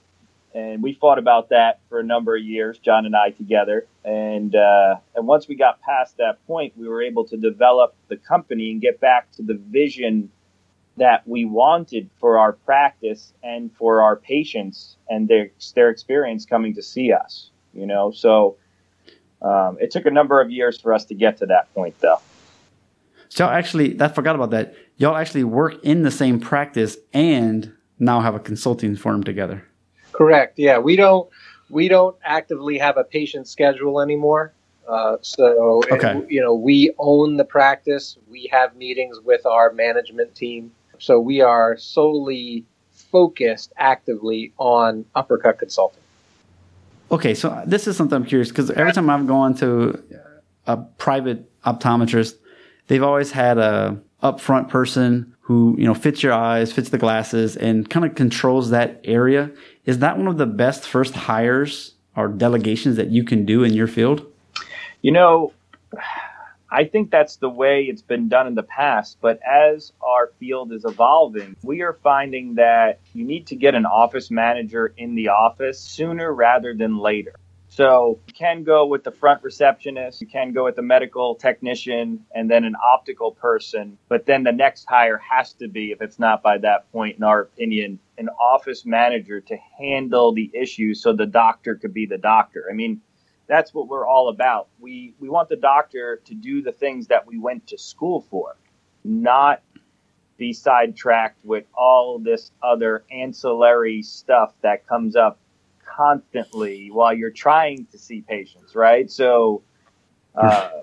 and 0.54 0.82
we 0.82 0.92
fought 0.92 1.18
about 1.18 1.48
that 1.50 1.80
for 1.88 2.00
a 2.00 2.04
number 2.04 2.36
of 2.36 2.42
years, 2.42 2.78
John 2.78 3.06
and 3.06 3.16
I 3.16 3.30
together. 3.30 3.86
And 4.04 4.54
uh, 4.54 4.96
and 5.14 5.26
once 5.26 5.48
we 5.48 5.54
got 5.54 5.80
past 5.80 6.18
that 6.18 6.44
point, 6.46 6.74
we 6.76 6.86
were 6.86 7.02
able 7.02 7.24
to 7.28 7.36
develop 7.36 7.94
the 8.08 8.16
company 8.16 8.70
and 8.70 8.80
get 8.82 9.00
back 9.00 9.32
to 9.32 9.42
the 9.42 9.54
vision 9.54 10.30
that 10.96 11.26
we 11.26 11.44
wanted 11.44 12.08
for 12.18 12.38
our 12.38 12.52
practice 12.52 13.32
and 13.42 13.70
for 13.76 14.02
our 14.02 14.16
patients 14.16 14.96
and 15.08 15.28
their 15.28 15.50
their 15.74 15.90
experience 15.90 16.46
coming 16.46 16.74
to 16.74 16.82
see 16.82 17.12
us. 17.12 17.50
You 17.74 17.86
know, 17.86 18.10
so 18.10 18.56
um, 19.42 19.76
it 19.80 19.90
took 19.90 20.06
a 20.06 20.10
number 20.10 20.40
of 20.40 20.50
years 20.50 20.80
for 20.80 20.94
us 20.94 21.04
to 21.06 21.14
get 21.14 21.36
to 21.38 21.46
that 21.46 21.72
point, 21.74 21.98
though. 22.00 22.20
So 23.28 23.48
actually, 23.48 24.00
I 24.00 24.08
forgot 24.08 24.34
about 24.34 24.50
that. 24.50 24.74
Y'all 24.96 25.16
actually 25.16 25.44
work 25.44 25.82
in 25.84 26.02
the 26.02 26.10
same 26.10 26.40
practice 26.40 26.96
and 27.12 27.72
now 27.98 28.20
have 28.20 28.34
a 28.34 28.40
consulting 28.40 28.96
firm 28.96 29.24
together. 29.24 29.66
Correct. 30.12 30.58
Yeah, 30.58 30.78
we 30.78 30.96
don't 30.96 31.28
we 31.68 31.88
don't 31.88 32.16
actively 32.24 32.78
have 32.78 32.96
a 32.96 33.04
patient 33.04 33.48
schedule 33.48 34.00
anymore. 34.00 34.52
Uh, 34.88 35.16
so 35.20 35.82
okay. 35.90 36.22
you 36.28 36.40
know, 36.40 36.54
we 36.54 36.92
own 36.98 37.36
the 37.36 37.44
practice. 37.44 38.16
We 38.30 38.48
have 38.52 38.76
meetings 38.76 39.20
with 39.20 39.44
our 39.44 39.72
management 39.72 40.34
team. 40.34 40.72
So 40.98 41.20
we 41.20 41.40
are 41.40 41.76
solely 41.76 42.64
focused 42.90 43.72
actively 43.76 44.52
on 44.58 45.04
uppercut 45.14 45.58
consulting. 45.58 46.02
Okay, 47.10 47.34
so 47.34 47.62
this 47.66 47.86
is 47.86 47.96
something 47.96 48.16
I'm 48.16 48.24
curious 48.24 48.48
because 48.48 48.70
every 48.70 48.92
time 48.92 49.08
I've 49.08 49.26
gone 49.26 49.54
to 49.56 50.02
a 50.66 50.76
private 50.76 51.48
optometrist, 51.62 52.34
they've 52.88 53.02
always 53.02 53.30
had 53.30 53.58
a 53.58 54.00
upfront 54.22 54.68
person 54.68 55.34
who 55.40 55.76
you 55.78 55.84
know 55.84 55.94
fits 55.94 56.22
your 56.22 56.32
eyes, 56.32 56.72
fits 56.72 56.88
the 56.88 56.98
glasses, 56.98 57.56
and 57.56 57.88
kind 57.88 58.04
of 58.04 58.16
controls 58.16 58.70
that 58.70 59.00
area. 59.04 59.50
Is 59.84 60.00
that 60.00 60.18
one 60.18 60.26
of 60.26 60.38
the 60.38 60.46
best 60.46 60.86
first 60.86 61.14
hires 61.14 61.94
or 62.16 62.28
delegations 62.28 62.96
that 62.96 63.10
you 63.10 63.22
can 63.22 63.46
do 63.46 63.62
in 63.62 63.72
your 63.72 63.86
field? 63.86 64.26
You 65.02 65.12
know, 65.12 65.52
I 66.70 66.84
think 66.84 67.10
that's 67.10 67.36
the 67.36 67.48
way 67.48 67.84
it's 67.84 68.02
been 68.02 68.28
done 68.28 68.46
in 68.46 68.54
the 68.54 68.62
past. 68.62 69.18
But 69.20 69.40
as 69.42 69.92
our 70.00 70.32
field 70.38 70.72
is 70.72 70.84
evolving, 70.84 71.56
we 71.62 71.82
are 71.82 71.98
finding 72.02 72.56
that 72.56 73.00
you 73.12 73.24
need 73.24 73.46
to 73.48 73.56
get 73.56 73.74
an 73.74 73.86
office 73.86 74.30
manager 74.30 74.92
in 74.96 75.14
the 75.14 75.28
office 75.28 75.80
sooner 75.80 76.32
rather 76.32 76.74
than 76.74 76.98
later. 76.98 77.34
So 77.68 78.20
you 78.26 78.32
can 78.32 78.62
go 78.62 78.86
with 78.86 79.04
the 79.04 79.10
front 79.10 79.42
receptionist, 79.42 80.20
you 80.20 80.26
can 80.26 80.52
go 80.52 80.64
with 80.64 80.76
the 80.76 80.82
medical 80.82 81.34
technician, 81.34 82.24
and 82.34 82.50
then 82.50 82.64
an 82.64 82.74
optical 82.76 83.32
person. 83.32 83.98
But 84.08 84.24
then 84.24 84.44
the 84.44 84.52
next 84.52 84.86
hire 84.88 85.18
has 85.18 85.52
to 85.54 85.68
be, 85.68 85.90
if 85.90 86.00
it's 86.00 86.18
not 86.18 86.42
by 86.42 86.58
that 86.58 86.90
point, 86.92 87.18
in 87.18 87.22
our 87.22 87.42
opinion, 87.42 87.98
an 88.18 88.28
office 88.30 88.86
manager 88.86 89.40
to 89.40 89.56
handle 89.78 90.32
the 90.32 90.50
issues 90.54 91.02
so 91.02 91.12
the 91.12 91.26
doctor 91.26 91.74
could 91.74 91.92
be 91.92 92.06
the 92.06 92.18
doctor. 92.18 92.64
I 92.70 92.74
mean, 92.74 93.02
that's 93.46 93.72
what 93.72 93.88
we're 93.88 94.06
all 94.06 94.28
about. 94.28 94.68
We 94.78 95.14
we 95.18 95.28
want 95.28 95.48
the 95.48 95.56
doctor 95.56 96.20
to 96.24 96.34
do 96.34 96.62
the 96.62 96.72
things 96.72 97.08
that 97.08 97.26
we 97.26 97.38
went 97.38 97.68
to 97.68 97.78
school 97.78 98.26
for, 98.30 98.56
not 99.04 99.62
be 100.36 100.52
sidetracked 100.52 101.44
with 101.44 101.64
all 101.74 102.18
this 102.18 102.50
other 102.62 103.04
ancillary 103.10 104.02
stuff 104.02 104.52
that 104.62 104.86
comes 104.86 105.16
up 105.16 105.38
constantly 105.86 106.90
while 106.90 107.14
you're 107.14 107.30
trying 107.30 107.86
to 107.86 107.98
see 107.98 108.20
patients, 108.20 108.74
right? 108.74 109.10
So, 109.10 109.62
uh, 110.34 110.80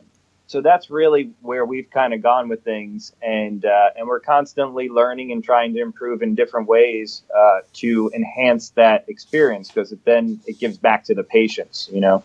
so 0.47 0.61
that's 0.61 0.89
really 0.89 1.31
where 1.41 1.65
we've 1.65 1.89
kind 1.89 2.13
of 2.13 2.21
gone 2.21 2.49
with 2.49 2.63
things, 2.63 3.13
and 3.21 3.63
uh, 3.65 3.89
and 3.95 4.07
we're 4.07 4.19
constantly 4.19 4.89
learning 4.89 5.31
and 5.31 5.43
trying 5.43 5.73
to 5.73 5.81
improve 5.81 6.21
in 6.21 6.35
different 6.35 6.67
ways 6.67 7.23
uh, 7.35 7.59
to 7.73 8.11
enhance 8.13 8.69
that 8.71 9.05
experience 9.07 9.69
because 9.69 9.93
then 10.03 10.39
it 10.47 10.59
gives 10.59 10.77
back 10.77 11.05
to 11.05 11.15
the 11.15 11.23
patients, 11.23 11.89
you 11.91 12.01
know. 12.01 12.23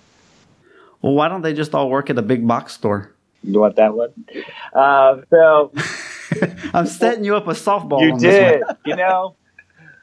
Well, 1.03 1.15
why 1.15 1.29
don't 1.29 1.43
they 1.43 1.55
just 1.55 1.75
all 1.75 1.91
work 1.91 2.11
at 2.11 2.19
a 2.19 2.23
big 2.23 2.47
box 2.47 2.75
store? 2.75 3.15
You 3.43 3.61
want 3.61 3.77
that 3.77 3.95
one? 3.95 4.13
Uh, 4.73 5.23
so 5.31 5.73
I'm 6.75 6.87
setting 6.87 7.25
you 7.25 7.37
up 7.37 7.47
a 7.47 7.53
softball. 7.53 8.03
You 8.03 8.19
did, 8.19 8.63
you 8.85 8.97
know. 8.97 9.37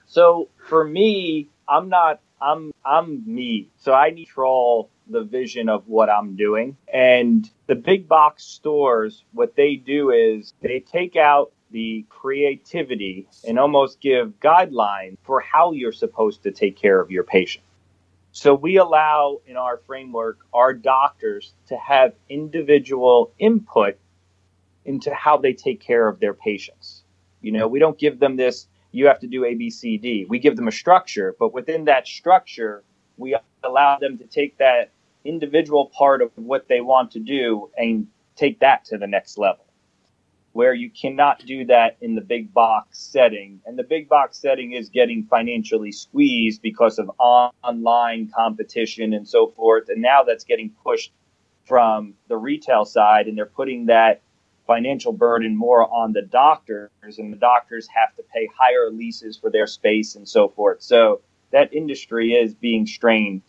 So 0.08 0.50
for 0.68 0.86
me, 0.86 1.50
I'm 1.68 1.90
not. 1.90 2.22
I'm 2.42 2.72
I'm 2.86 3.24
me. 3.26 3.70
So 3.78 3.94
I 3.94 4.12
need 4.12 4.26
to 4.26 4.28
control 4.28 4.90
the 5.08 5.24
vision 5.24 5.70
of 5.70 5.88
what 5.88 6.10
I'm 6.10 6.36
doing. 6.36 6.78
And 6.92 7.50
the 7.68 7.76
big 7.76 8.08
box 8.08 8.44
stores, 8.44 9.24
what 9.34 9.56
they 9.56 9.76
do 9.76 10.12
is 10.12 10.54
they 10.62 10.80
take 10.80 11.16
out 11.16 11.52
the 11.72 12.06
creativity 12.10 13.28
and 13.48 13.60
almost 13.60 14.00
give 14.00 14.40
guidelines 14.40 15.18
for 15.24 15.42
how 15.42 15.74
you're 15.74 15.92
supposed 15.92 16.44
to 16.44 16.52
take 16.52 16.78
care 16.78 17.00
of 17.02 17.12
your 17.12 17.24
patient. 17.24 17.65
So 18.36 18.54
we 18.54 18.76
allow 18.76 19.40
in 19.48 19.56
our 19.56 19.78
framework 19.78 20.40
our 20.54 20.74
doctors 20.74 21.54
to 21.68 21.78
have 21.78 22.12
individual 22.28 23.32
input 23.40 23.98
into 24.84 25.14
how 25.14 25.38
they 25.38 25.54
take 25.54 25.80
care 25.80 26.06
of 26.10 26.20
their 26.20 26.34
patients. 26.34 27.06
You 27.40 27.54
know, 27.54 27.70
we 27.70 27.80
don't 27.80 27.98
give 27.98 28.20
them 28.20 28.36
this, 28.36 28.68
you 28.92 29.08
have 29.08 29.20
to 29.22 29.28
do 29.28 29.46
A, 29.46 29.56
B, 29.56 29.70
C, 29.70 29.98
D. 29.98 30.26
We 30.28 30.40
give 30.40 30.58
them 30.58 30.68
a 30.68 30.72
structure, 30.74 31.34
but 31.40 31.54
within 31.54 31.86
that 31.86 32.10
structure, 32.10 32.84
we 33.16 33.38
allow 33.64 34.00
them 34.00 34.18
to 34.18 34.26
take 34.26 34.58
that 34.58 34.92
individual 35.24 35.90
part 35.98 36.22
of 36.22 36.30
what 36.36 36.68
they 36.68 36.82
want 36.82 37.12
to 37.12 37.20
do 37.20 37.70
and 37.78 38.06
take 38.36 38.60
that 38.60 38.84
to 38.86 38.98
the 38.98 39.08
next 39.08 39.38
level 39.38 39.65
where 40.56 40.74
you 40.74 40.90
cannot 40.90 41.46
do 41.46 41.66
that 41.66 41.98
in 42.00 42.16
the 42.16 42.22
big 42.22 42.54
box 42.54 42.98
setting. 42.98 43.60
And 43.66 43.78
the 43.78 43.84
big 43.84 44.08
box 44.08 44.38
setting 44.38 44.72
is 44.72 44.88
getting 44.88 45.26
financially 45.26 45.92
squeezed 45.92 46.62
because 46.62 46.98
of 46.98 47.12
online 47.20 48.32
competition 48.34 49.14
and 49.14 49.28
so 49.28 49.48
forth. 49.48 49.90
And 49.90 50.02
now 50.02 50.24
that's 50.24 50.46
getting 50.46 50.72
pushed 50.82 51.12
from 51.66 52.14
the 52.30 52.38
retail 52.38 52.86
side, 52.86 53.28
and 53.28 53.38
they're 53.38 53.46
putting 53.46 53.88
that 53.88 54.22
financial 54.66 55.12
burden 55.12 55.58
more 55.58 55.94
on 55.94 56.14
the 56.14 56.22
doctors, 56.22 56.90
and 57.18 57.34
the 57.34 57.38
doctors 57.38 57.90
have 57.94 58.16
to 58.16 58.24
pay 58.34 58.48
higher 58.58 58.90
leases 58.90 59.36
for 59.36 59.52
their 59.52 59.68
space 59.68 60.16
and 60.16 60.26
so 60.26 60.48
forth. 60.48 60.82
So 60.82 61.20
that 61.52 61.74
industry 61.74 62.32
is 62.32 62.54
being 62.54 62.88
strained 62.88 63.42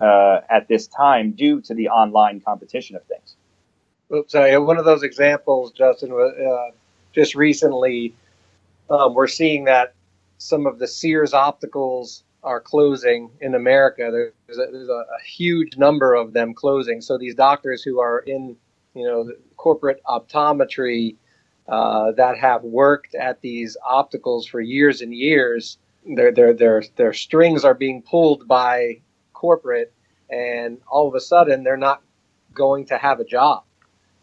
uh, 0.00 0.40
at 0.48 0.66
this 0.68 0.86
time 0.86 1.32
due 1.32 1.60
to 1.60 1.74
the 1.74 1.88
online 1.88 2.40
competition 2.40 2.96
of 2.96 3.04
things. 3.04 3.36
Oops, 4.12 4.30
sorry. 4.30 4.58
One 4.58 4.76
of 4.76 4.84
those 4.84 5.02
examples, 5.02 5.72
Justin, 5.72 6.12
uh, 6.12 6.70
just 7.12 7.34
recently, 7.34 8.14
um, 8.90 9.14
we're 9.14 9.28
seeing 9.28 9.64
that 9.64 9.94
some 10.38 10.66
of 10.66 10.78
the 10.78 10.86
Sears 10.86 11.32
opticals 11.32 12.22
are 12.42 12.60
closing 12.60 13.30
in 13.40 13.54
America. 13.54 14.10
There's 14.12 14.58
a, 14.58 14.70
there's 14.70 14.88
a, 14.90 15.04
huge 15.24 15.78
number 15.78 16.12
of 16.12 16.34
them 16.34 16.52
closing. 16.52 17.00
So 17.00 17.16
these 17.16 17.34
doctors 17.34 17.82
who 17.82 17.98
are 17.98 18.18
in, 18.18 18.56
you 18.94 19.04
know, 19.06 19.32
corporate 19.56 20.02
optometry 20.06 21.16
uh, 21.66 22.12
that 22.12 22.36
have 22.36 22.62
worked 22.62 23.14
at 23.14 23.40
these 23.40 23.76
opticals 23.88 24.46
for 24.46 24.60
years 24.60 25.00
and 25.00 25.14
years, 25.14 25.78
their 26.04 26.30
their 26.30 26.52
their 26.52 26.84
their 26.96 27.14
strings 27.14 27.64
are 27.64 27.72
being 27.72 28.02
pulled 28.02 28.46
by 28.46 29.00
corporate, 29.32 29.94
and 30.28 30.78
all 30.86 31.08
of 31.08 31.14
a 31.14 31.20
sudden 31.20 31.64
they're 31.64 31.78
not 31.78 32.02
going 32.52 32.84
to 32.84 32.98
have 32.98 33.18
a 33.18 33.24
job 33.24 33.64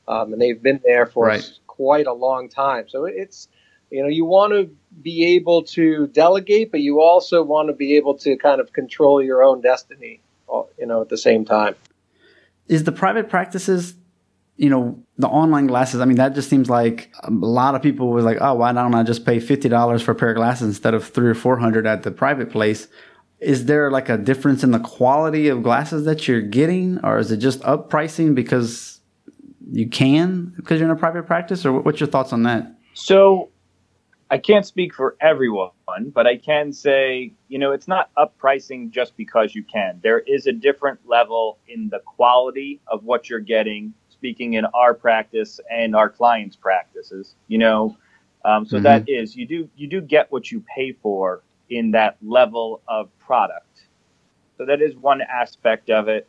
um, 0.07 0.33
and 0.33 0.41
they've 0.41 0.61
been 0.61 0.81
there 0.83 1.05
for 1.05 1.27
right. 1.27 1.51
quite 1.67 2.07
a 2.07 2.13
long 2.13 2.49
time. 2.49 2.89
So 2.89 3.05
it's 3.05 3.47
you 3.89 4.01
know 4.01 4.09
you 4.09 4.25
want 4.25 4.53
to 4.53 4.69
be 5.01 5.35
able 5.35 5.63
to 5.63 6.07
delegate, 6.07 6.71
but 6.71 6.81
you 6.81 7.01
also 7.01 7.43
want 7.43 7.69
to 7.69 7.73
be 7.73 7.95
able 7.97 8.17
to 8.19 8.37
kind 8.37 8.61
of 8.61 8.73
control 8.73 9.21
your 9.21 9.43
own 9.43 9.61
destiny. 9.61 10.21
Uh, 10.51 10.63
you 10.77 10.85
know, 10.85 11.01
at 11.01 11.07
the 11.07 11.17
same 11.17 11.45
time. 11.45 11.75
Is 12.67 12.83
the 12.83 12.91
private 12.91 13.29
practices 13.29 13.95
you 14.61 14.69
know, 14.69 15.03
the 15.17 15.27
online 15.27 15.65
glasses, 15.65 16.01
I 16.01 16.05
mean, 16.05 16.17
that 16.17 16.35
just 16.35 16.47
seems 16.47 16.69
like 16.69 17.11
a 17.23 17.31
lot 17.31 17.73
of 17.73 17.81
people 17.81 18.09
was 18.09 18.23
like, 18.23 18.37
oh, 18.41 18.53
why 18.53 18.71
don't 18.71 18.93
I 18.93 19.01
just 19.01 19.25
pay 19.25 19.37
$50 19.37 20.03
for 20.03 20.11
a 20.11 20.15
pair 20.15 20.29
of 20.29 20.35
glasses 20.35 20.67
instead 20.67 20.93
of 20.93 21.07
three 21.07 21.29
or 21.29 21.33
400 21.33 21.87
at 21.87 22.03
the 22.03 22.11
private 22.11 22.51
place? 22.51 22.87
Is 23.39 23.65
there 23.65 23.89
like 23.89 24.07
a 24.07 24.19
difference 24.19 24.63
in 24.63 24.69
the 24.69 24.79
quality 24.79 25.47
of 25.47 25.63
glasses 25.63 26.05
that 26.05 26.27
you're 26.27 26.41
getting 26.43 26.99
or 27.03 27.17
is 27.17 27.31
it 27.31 27.37
just 27.37 27.65
up 27.65 27.89
pricing 27.89 28.35
because 28.35 29.00
you 29.69 29.87
can 29.87 30.53
because 30.55 30.79
you're 30.79 30.89
in 30.89 30.95
a 30.95 30.99
private 30.99 31.27
practice, 31.27 31.65
or 31.65 31.73
what's 31.73 31.99
your 31.99 32.09
thoughts 32.09 32.33
on 32.33 32.43
that? 32.43 32.75
So, 32.93 33.49
I 34.29 34.37
can't 34.37 34.65
speak 34.65 34.93
for 34.93 35.17
everyone, 35.19 35.71
but 36.13 36.25
I 36.25 36.37
can 36.37 36.71
say, 36.71 37.33
you 37.49 37.59
know, 37.59 37.73
it's 37.73 37.87
not 37.87 38.11
up 38.15 38.37
pricing 38.37 38.89
just 38.89 39.17
because 39.17 39.53
you 39.53 39.63
can. 39.63 39.99
There 40.01 40.19
is 40.19 40.47
a 40.47 40.53
different 40.53 40.99
level 41.05 41.59
in 41.67 41.89
the 41.89 41.99
quality 41.99 42.79
of 42.87 43.03
what 43.03 43.29
you're 43.29 43.39
getting. 43.39 43.93
Speaking 44.09 44.53
in 44.53 44.65
our 44.65 44.93
practice 44.93 45.59
and 45.69 45.95
our 45.95 46.07
clients' 46.07 46.55
practices, 46.55 47.35
you 47.47 47.57
know, 47.57 47.97
um, 48.45 48.65
so 48.65 48.75
mm-hmm. 48.77 48.83
that 48.83 49.09
is 49.09 49.35
you 49.35 49.45
do 49.45 49.69
you 49.75 49.87
do 49.87 49.99
get 49.99 50.31
what 50.31 50.51
you 50.51 50.63
pay 50.75 50.93
for 50.93 51.43
in 51.69 51.91
that 51.91 52.17
level 52.21 52.81
of 52.87 53.09
product. 53.19 53.83
So 54.57 54.65
that 54.65 54.81
is 54.81 54.95
one 54.95 55.21
aspect 55.21 55.89
of 55.89 56.07
it. 56.07 56.27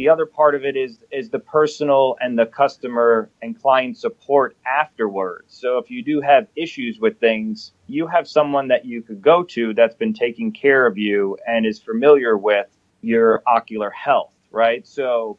The 0.00 0.08
other 0.08 0.24
part 0.24 0.54
of 0.54 0.64
it 0.64 0.78
is 0.78 0.98
is 1.10 1.28
the 1.28 1.40
personal 1.40 2.16
and 2.22 2.38
the 2.38 2.46
customer 2.46 3.28
and 3.42 3.60
client 3.60 3.98
support 3.98 4.56
afterwards. 4.64 5.54
So 5.54 5.76
if 5.76 5.90
you 5.90 6.02
do 6.02 6.22
have 6.22 6.46
issues 6.56 6.98
with 6.98 7.20
things, 7.20 7.72
you 7.86 8.06
have 8.06 8.26
someone 8.26 8.68
that 8.68 8.86
you 8.86 9.02
could 9.02 9.20
go 9.20 9.42
to 9.42 9.74
that's 9.74 9.94
been 9.94 10.14
taking 10.14 10.52
care 10.52 10.86
of 10.86 10.96
you 10.96 11.36
and 11.46 11.66
is 11.66 11.78
familiar 11.78 12.38
with 12.38 12.66
your 13.02 13.42
ocular 13.46 13.90
health, 13.90 14.32
right? 14.50 14.86
So 14.86 15.36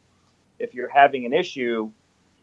if 0.60 0.74
you're 0.74 0.88
having 0.88 1.26
an 1.26 1.32
issue, 1.32 1.90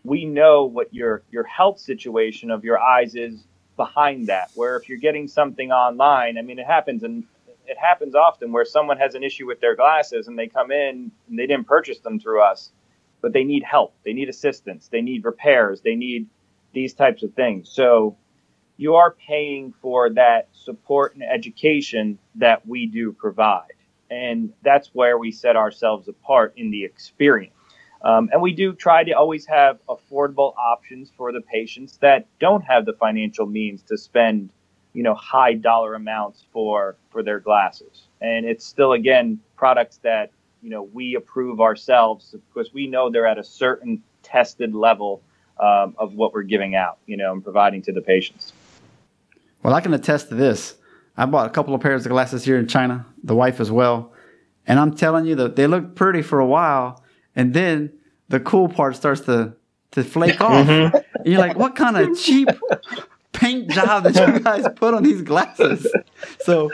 we 0.03 0.25
know 0.25 0.65
what 0.65 0.93
your 0.93 1.23
your 1.31 1.45
health 1.45 1.79
situation 1.79 2.51
of 2.51 2.65
your 2.65 2.79
eyes 2.79 3.15
is 3.15 3.45
behind 3.77 4.27
that. 4.27 4.51
Where 4.55 4.75
if 4.75 4.89
you're 4.89 4.97
getting 4.97 5.29
something 5.29 5.71
online, 5.71 6.37
I 6.37 6.41
mean, 6.41 6.59
it 6.59 6.65
happens 6.65 7.03
in 7.03 7.23
it 7.69 7.77
happens 7.77 8.15
often 8.15 8.51
where 8.51 8.65
someone 8.65 8.97
has 8.97 9.13
an 9.13 9.23
issue 9.23 9.45
with 9.45 9.61
their 9.61 9.75
glasses 9.75 10.27
and 10.27 10.37
they 10.37 10.47
come 10.47 10.71
in 10.71 11.11
and 11.29 11.39
they 11.39 11.45
didn't 11.45 11.67
purchase 11.67 11.99
them 11.99 12.19
through 12.19 12.41
us, 12.41 12.71
but 13.21 13.31
they 13.31 13.43
need 13.43 13.63
help, 13.63 13.93
they 14.03 14.13
need 14.13 14.27
assistance, 14.27 14.87
they 14.87 15.01
need 15.01 15.23
repairs, 15.23 15.81
they 15.81 15.95
need 15.95 16.27
these 16.73 16.93
types 16.93 17.21
of 17.21 17.33
things. 17.35 17.69
So 17.71 18.17
you 18.77 18.95
are 18.95 19.11
paying 19.11 19.73
for 19.81 20.09
that 20.11 20.47
support 20.51 21.13
and 21.13 21.23
education 21.23 22.17
that 22.35 22.67
we 22.67 22.87
do 22.87 23.11
provide. 23.11 23.73
And 24.09 24.51
that's 24.63 24.89
where 24.93 25.19
we 25.19 25.31
set 25.31 25.55
ourselves 25.55 26.07
apart 26.07 26.53
in 26.57 26.71
the 26.71 26.83
experience. 26.83 27.53
Um, 28.01 28.29
and 28.31 28.41
we 28.41 28.53
do 28.53 28.73
try 28.73 29.03
to 29.03 29.11
always 29.11 29.45
have 29.45 29.77
affordable 29.87 30.55
options 30.57 31.11
for 31.15 31.31
the 31.31 31.41
patients 31.41 31.97
that 31.97 32.25
don't 32.39 32.61
have 32.61 32.85
the 32.85 32.93
financial 32.93 33.45
means 33.45 33.83
to 33.83 33.97
spend 33.97 34.49
you 34.93 35.03
know 35.03 35.13
high 35.13 35.53
dollar 35.53 35.93
amounts 35.95 36.45
for 36.51 36.95
for 37.09 37.23
their 37.23 37.39
glasses. 37.39 38.07
And 38.21 38.45
it's 38.45 38.65
still 38.65 38.93
again 38.93 39.39
products 39.55 39.97
that 40.03 40.31
you 40.61 40.69
know 40.69 40.83
we 40.93 41.15
approve 41.15 41.61
ourselves 41.61 42.35
because 42.53 42.73
we 42.73 42.87
know 42.87 43.09
they're 43.09 43.27
at 43.27 43.37
a 43.37 43.43
certain 43.43 44.01
tested 44.23 44.73
level 44.73 45.21
um, 45.59 45.95
of 45.97 46.13
what 46.15 46.33
we're 46.33 46.43
giving 46.43 46.75
out 46.75 46.97
you 47.05 47.17
know 47.17 47.33
and 47.33 47.43
providing 47.43 47.81
to 47.83 47.91
the 47.91 48.01
patients. 48.01 48.53
Well 49.63 49.73
i 49.73 49.81
can 49.81 49.93
attest 49.93 50.29
to 50.29 50.35
this. 50.35 50.75
I 51.17 51.25
bought 51.25 51.47
a 51.47 51.49
couple 51.49 51.75
of 51.75 51.81
pairs 51.81 52.05
of 52.05 52.11
glasses 52.11 52.45
here 52.45 52.57
in 52.57 52.67
china 52.67 53.05
the 53.23 53.35
wife 53.35 53.59
as 53.59 53.71
well. 53.71 54.13
And 54.65 54.79
i'm 54.79 54.95
telling 54.95 55.25
you 55.25 55.35
that 55.35 55.55
they 55.55 55.67
look 55.67 55.95
pretty 55.95 56.21
for 56.21 56.39
a 56.39 56.45
while 56.45 57.03
and 57.35 57.53
then 57.53 57.93
the 58.29 58.39
cool 58.39 58.69
part 58.69 58.95
starts 58.95 59.21
to 59.21 59.53
to 59.91 60.03
flake 60.03 60.39
off. 60.41 60.67
Mm-hmm. 60.67 60.95
and 60.95 61.25
you're 61.25 61.39
like 61.39 61.57
what 61.57 61.75
kind 61.75 61.97
of 61.97 62.17
cheap 62.17 62.47
paint 63.39 63.69
job 63.69 64.03
that 64.03 64.15
you 64.15 64.39
guys 64.39 64.65
put 64.75 64.93
on 64.93 65.03
these 65.03 65.21
glasses. 65.21 65.87
So 66.41 66.69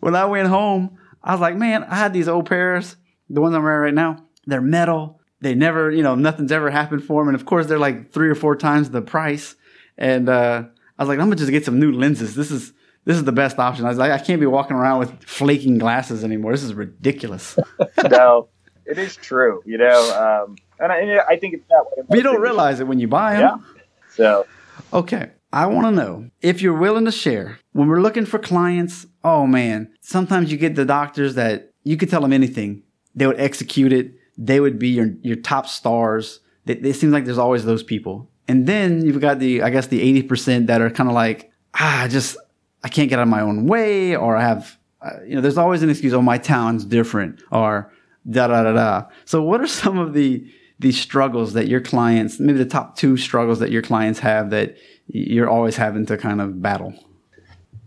when 0.00 0.16
I 0.16 0.24
went 0.24 0.48
home, 0.48 0.98
I 1.22 1.32
was 1.32 1.40
like, 1.40 1.56
man, 1.56 1.84
I 1.84 1.96
had 1.96 2.12
these 2.12 2.28
old 2.28 2.48
pairs, 2.48 2.96
the 3.30 3.40
ones 3.40 3.54
I'm 3.54 3.62
wearing 3.62 3.82
right 3.82 3.94
now. 3.94 4.24
They're 4.46 4.60
metal. 4.60 5.20
They 5.40 5.54
never, 5.54 5.90
you 5.90 6.02
know, 6.02 6.14
nothing's 6.14 6.52
ever 6.52 6.70
happened 6.70 7.04
for 7.04 7.20
them. 7.20 7.28
And 7.28 7.34
of 7.34 7.46
course, 7.46 7.66
they're 7.66 7.78
like 7.78 8.12
three 8.12 8.28
or 8.28 8.34
four 8.34 8.56
times 8.56 8.90
the 8.90 9.02
price. 9.02 9.54
And 9.98 10.28
uh, 10.28 10.64
I 10.98 11.02
was 11.02 11.08
like, 11.08 11.18
I'm 11.18 11.26
gonna 11.26 11.36
just 11.36 11.50
get 11.50 11.64
some 11.64 11.78
new 11.78 11.92
lenses. 11.92 12.34
This 12.34 12.50
is 12.50 12.72
this 13.04 13.16
is 13.16 13.24
the 13.24 13.32
best 13.32 13.58
option. 13.58 13.84
I 13.84 13.88
was 13.88 13.98
like, 13.98 14.10
I 14.10 14.18
can't 14.18 14.40
be 14.40 14.46
walking 14.46 14.76
around 14.76 14.98
with 14.98 15.22
flaking 15.22 15.78
glasses 15.78 16.24
anymore. 16.24 16.52
This 16.52 16.64
is 16.64 16.74
ridiculous. 16.74 17.56
no, 18.10 18.48
it 18.84 18.98
is 18.98 19.16
true. 19.16 19.62
You 19.64 19.78
know, 19.78 20.46
um, 20.46 20.56
and 20.80 20.92
I, 20.92 21.24
I, 21.28 21.38
think 21.38 21.54
it's 21.54 21.68
that 21.68 21.84
way. 21.84 22.02
But 22.08 22.18
you 22.18 22.24
don't 22.24 22.40
realize 22.40 22.80
it 22.80 22.86
when 22.86 22.98
you 22.98 23.08
buy 23.08 23.36
them. 23.36 23.64
Yeah. 23.76 23.82
So 24.10 24.46
okay, 24.92 25.30
I 25.56 25.64
want 25.64 25.86
to 25.86 25.90
know 25.90 26.28
if 26.42 26.60
you're 26.60 26.76
willing 26.76 27.06
to 27.06 27.10
share. 27.10 27.58
When 27.72 27.88
we're 27.88 28.02
looking 28.02 28.26
for 28.26 28.38
clients, 28.38 29.06
oh 29.24 29.46
man, 29.46 29.90
sometimes 30.02 30.52
you 30.52 30.58
get 30.58 30.74
the 30.74 30.84
doctors 30.84 31.34
that 31.36 31.72
you 31.82 31.96
could 31.96 32.10
tell 32.10 32.20
them 32.20 32.34
anything. 32.34 32.82
They 33.14 33.26
would 33.26 33.40
execute 33.40 33.90
it. 33.90 34.12
They 34.36 34.60
would 34.60 34.78
be 34.78 34.90
your, 34.90 35.14
your 35.22 35.36
top 35.36 35.66
stars. 35.66 36.40
It, 36.66 36.84
it 36.84 36.92
seems 36.92 37.14
like 37.14 37.24
there's 37.24 37.38
always 37.38 37.64
those 37.64 37.82
people. 37.82 38.28
And 38.46 38.66
then 38.66 39.02
you've 39.02 39.22
got 39.22 39.38
the, 39.38 39.62
I 39.62 39.70
guess 39.70 39.86
the 39.86 40.22
80% 40.22 40.66
that 40.66 40.82
are 40.82 40.90
kind 40.90 41.08
of 41.08 41.14
like, 41.14 41.50
ah, 41.72 42.02
I 42.02 42.08
just, 42.08 42.36
I 42.84 42.90
can't 42.90 43.08
get 43.08 43.18
out 43.18 43.22
of 43.22 43.28
my 43.28 43.40
own 43.40 43.64
way 43.64 44.14
or 44.14 44.36
I 44.36 44.42
have, 44.42 44.78
uh, 45.00 45.22
you 45.26 45.36
know, 45.36 45.40
there's 45.40 45.56
always 45.56 45.82
an 45.82 45.88
excuse. 45.88 46.12
Oh, 46.12 46.20
my 46.20 46.36
town's 46.36 46.84
different 46.84 47.42
or 47.50 47.90
da 48.28 48.48
da 48.48 48.62
da 48.62 48.72
da. 48.72 49.06
So 49.24 49.42
what 49.42 49.62
are 49.62 49.66
some 49.66 49.96
of 49.96 50.12
the, 50.12 50.52
these 50.78 51.00
struggles 51.00 51.54
that 51.54 51.68
your 51.68 51.80
clients, 51.80 52.38
maybe 52.38 52.58
the 52.58 52.66
top 52.66 52.96
two 52.96 53.16
struggles 53.16 53.58
that 53.60 53.70
your 53.70 53.82
clients 53.82 54.18
have 54.20 54.50
that 54.50 54.76
you're 55.08 55.48
always 55.48 55.76
having 55.76 56.06
to 56.06 56.18
kind 56.18 56.40
of 56.40 56.60
battle? 56.60 56.94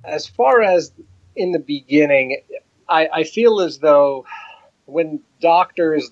As 0.03 0.27
far 0.27 0.62
as 0.62 0.91
in 1.36 1.51
the 1.51 1.60
beginning, 1.60 2.41
I, 2.88 3.08
I 3.13 3.24
feel 3.24 3.62
as 3.62 3.79
though 3.79 4.25
when 4.86 5.19
doctors 5.39 6.12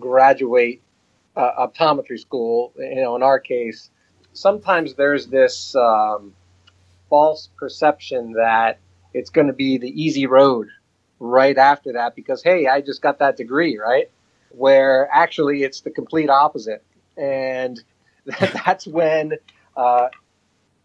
graduate 0.00 0.82
uh, 1.36 1.66
optometry 1.66 2.18
school, 2.18 2.72
you 2.76 2.96
know, 2.96 3.14
in 3.14 3.22
our 3.22 3.38
case, 3.38 3.90
sometimes 4.32 4.94
there's 4.94 5.28
this 5.28 5.74
um, 5.76 6.34
false 7.08 7.48
perception 7.56 8.32
that 8.32 8.78
it's 9.14 9.30
going 9.30 9.46
to 9.46 9.52
be 9.52 9.78
the 9.78 9.88
easy 9.88 10.26
road 10.26 10.68
right 11.18 11.58
after 11.58 11.92
that 11.92 12.16
because, 12.16 12.42
hey, 12.42 12.66
I 12.66 12.80
just 12.80 13.02
got 13.02 13.18
that 13.18 13.36
degree, 13.36 13.78
right? 13.78 14.10
Where 14.50 15.08
actually 15.12 15.62
it's 15.62 15.80
the 15.80 15.90
complete 15.90 16.30
opposite. 16.30 16.84
And 17.16 17.82
that's 18.26 18.86
when 18.86 19.34
uh, 19.76 20.08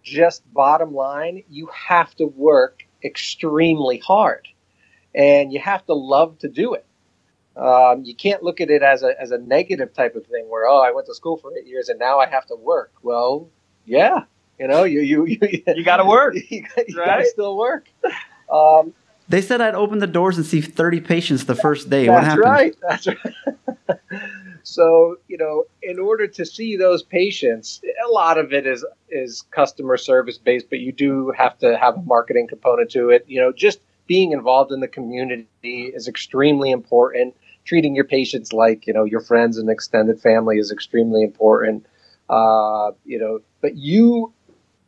just 0.03 0.41
bottom 0.53 0.93
line, 0.93 1.43
you 1.50 1.69
have 1.74 2.15
to 2.15 2.25
work 2.25 2.86
extremely 3.03 3.98
hard 3.98 4.48
and 5.13 5.51
you 5.51 5.60
have 5.60 5.86
to 5.86 5.93
love 5.93 6.39
to 6.39 6.50
do 6.50 6.74
it. 6.74 6.86
Um, 7.55 8.03
you 8.03 8.13
can't 8.13 8.43
look 8.43 8.60
at 8.60 8.69
it 8.69 8.84
as 8.84 9.01
a, 9.01 9.19
as 9.19 9.31
a 9.31 9.38
negative 9.38 9.93
type 9.93 10.15
of 10.15 10.25
thing 10.27 10.50
where, 10.50 10.67
oh, 10.67 10.81
I 10.81 10.91
went 10.91 11.07
to 11.07 11.15
school 11.15 11.38
for 11.38 11.57
eight 11.57 11.65
years 11.65 11.88
and 11.88 11.98
now 11.98 12.19
I 12.19 12.27
have 12.27 12.45
to 12.48 12.55
work. 12.55 12.91
Well, 13.01 13.50
yeah, 13.86 14.24
you 14.60 14.67
know, 14.67 14.84
you, 14.84 15.00
you, 15.00 15.25
you, 15.25 15.39
you 15.67 15.84
got 15.84 15.98
to 15.98 16.05
work. 16.05 16.36
you, 16.50 16.65
you 16.88 16.98
right? 16.98 17.05
got 17.05 17.17
to 17.17 17.25
still 17.25 17.57
work. 17.57 17.88
Um, 18.51 18.93
they 19.27 19.41
said 19.41 19.62
I'd 19.62 19.75
open 19.75 20.00
the 20.00 20.08
doors 20.08 20.38
and 20.38 20.46
see 20.46 20.62
30 20.62 21.01
patients 21.01 21.46
the 21.46 21.55
first 21.55 21.89
day. 21.89 22.08
That's 22.08 22.15
what 22.15 22.24
happened? 22.24 22.44
right. 22.46 22.75
That's 22.82 23.08
right. 23.08 24.00
so, 24.63 25.17
you 25.27 25.38
know, 25.38 25.65
in 25.82 26.00
order 26.00 26.27
to 26.27 26.46
see 26.46 26.75
those 26.75 27.01
patients, 27.01 27.82
a 28.08 28.12
lot 28.12 28.38
of 28.38 28.53
it 28.53 28.67
is 28.67 28.86
is 29.10 29.44
customer 29.51 29.98
service 29.98 30.38
based, 30.38 30.70
but 30.70 30.79
you 30.79 30.91
do 30.91 31.32
have 31.38 31.58
to 31.60 31.77
have 31.77 31.98
a 31.98 32.01
marketing 32.01 32.48
component 32.48 32.91
to 32.91 33.10
it. 33.10 33.25
You 33.27 33.41
know, 33.41 33.51
just 33.51 33.79
being 34.08 34.32
involved 34.32 34.72
in 34.72 34.79
the 34.79 34.88
community 34.88 35.48
is 35.63 36.08
extremely 36.08 36.72
important. 36.72 37.36
Treating 37.63 37.96
your 37.96 38.05
patients 38.05 38.53
like, 38.53 38.86
you 38.86 38.94
know, 38.94 39.05
your 39.05 39.22
friends 39.22 39.58
and 39.58 39.70
extended 39.70 40.22
family 40.22 40.58
is 40.58 40.72
extremely 40.72 41.24
important. 41.24 41.88
Uh, 42.29 42.91
you 43.05 43.20
know, 43.20 43.39
but 43.62 43.75
you 43.75 44.34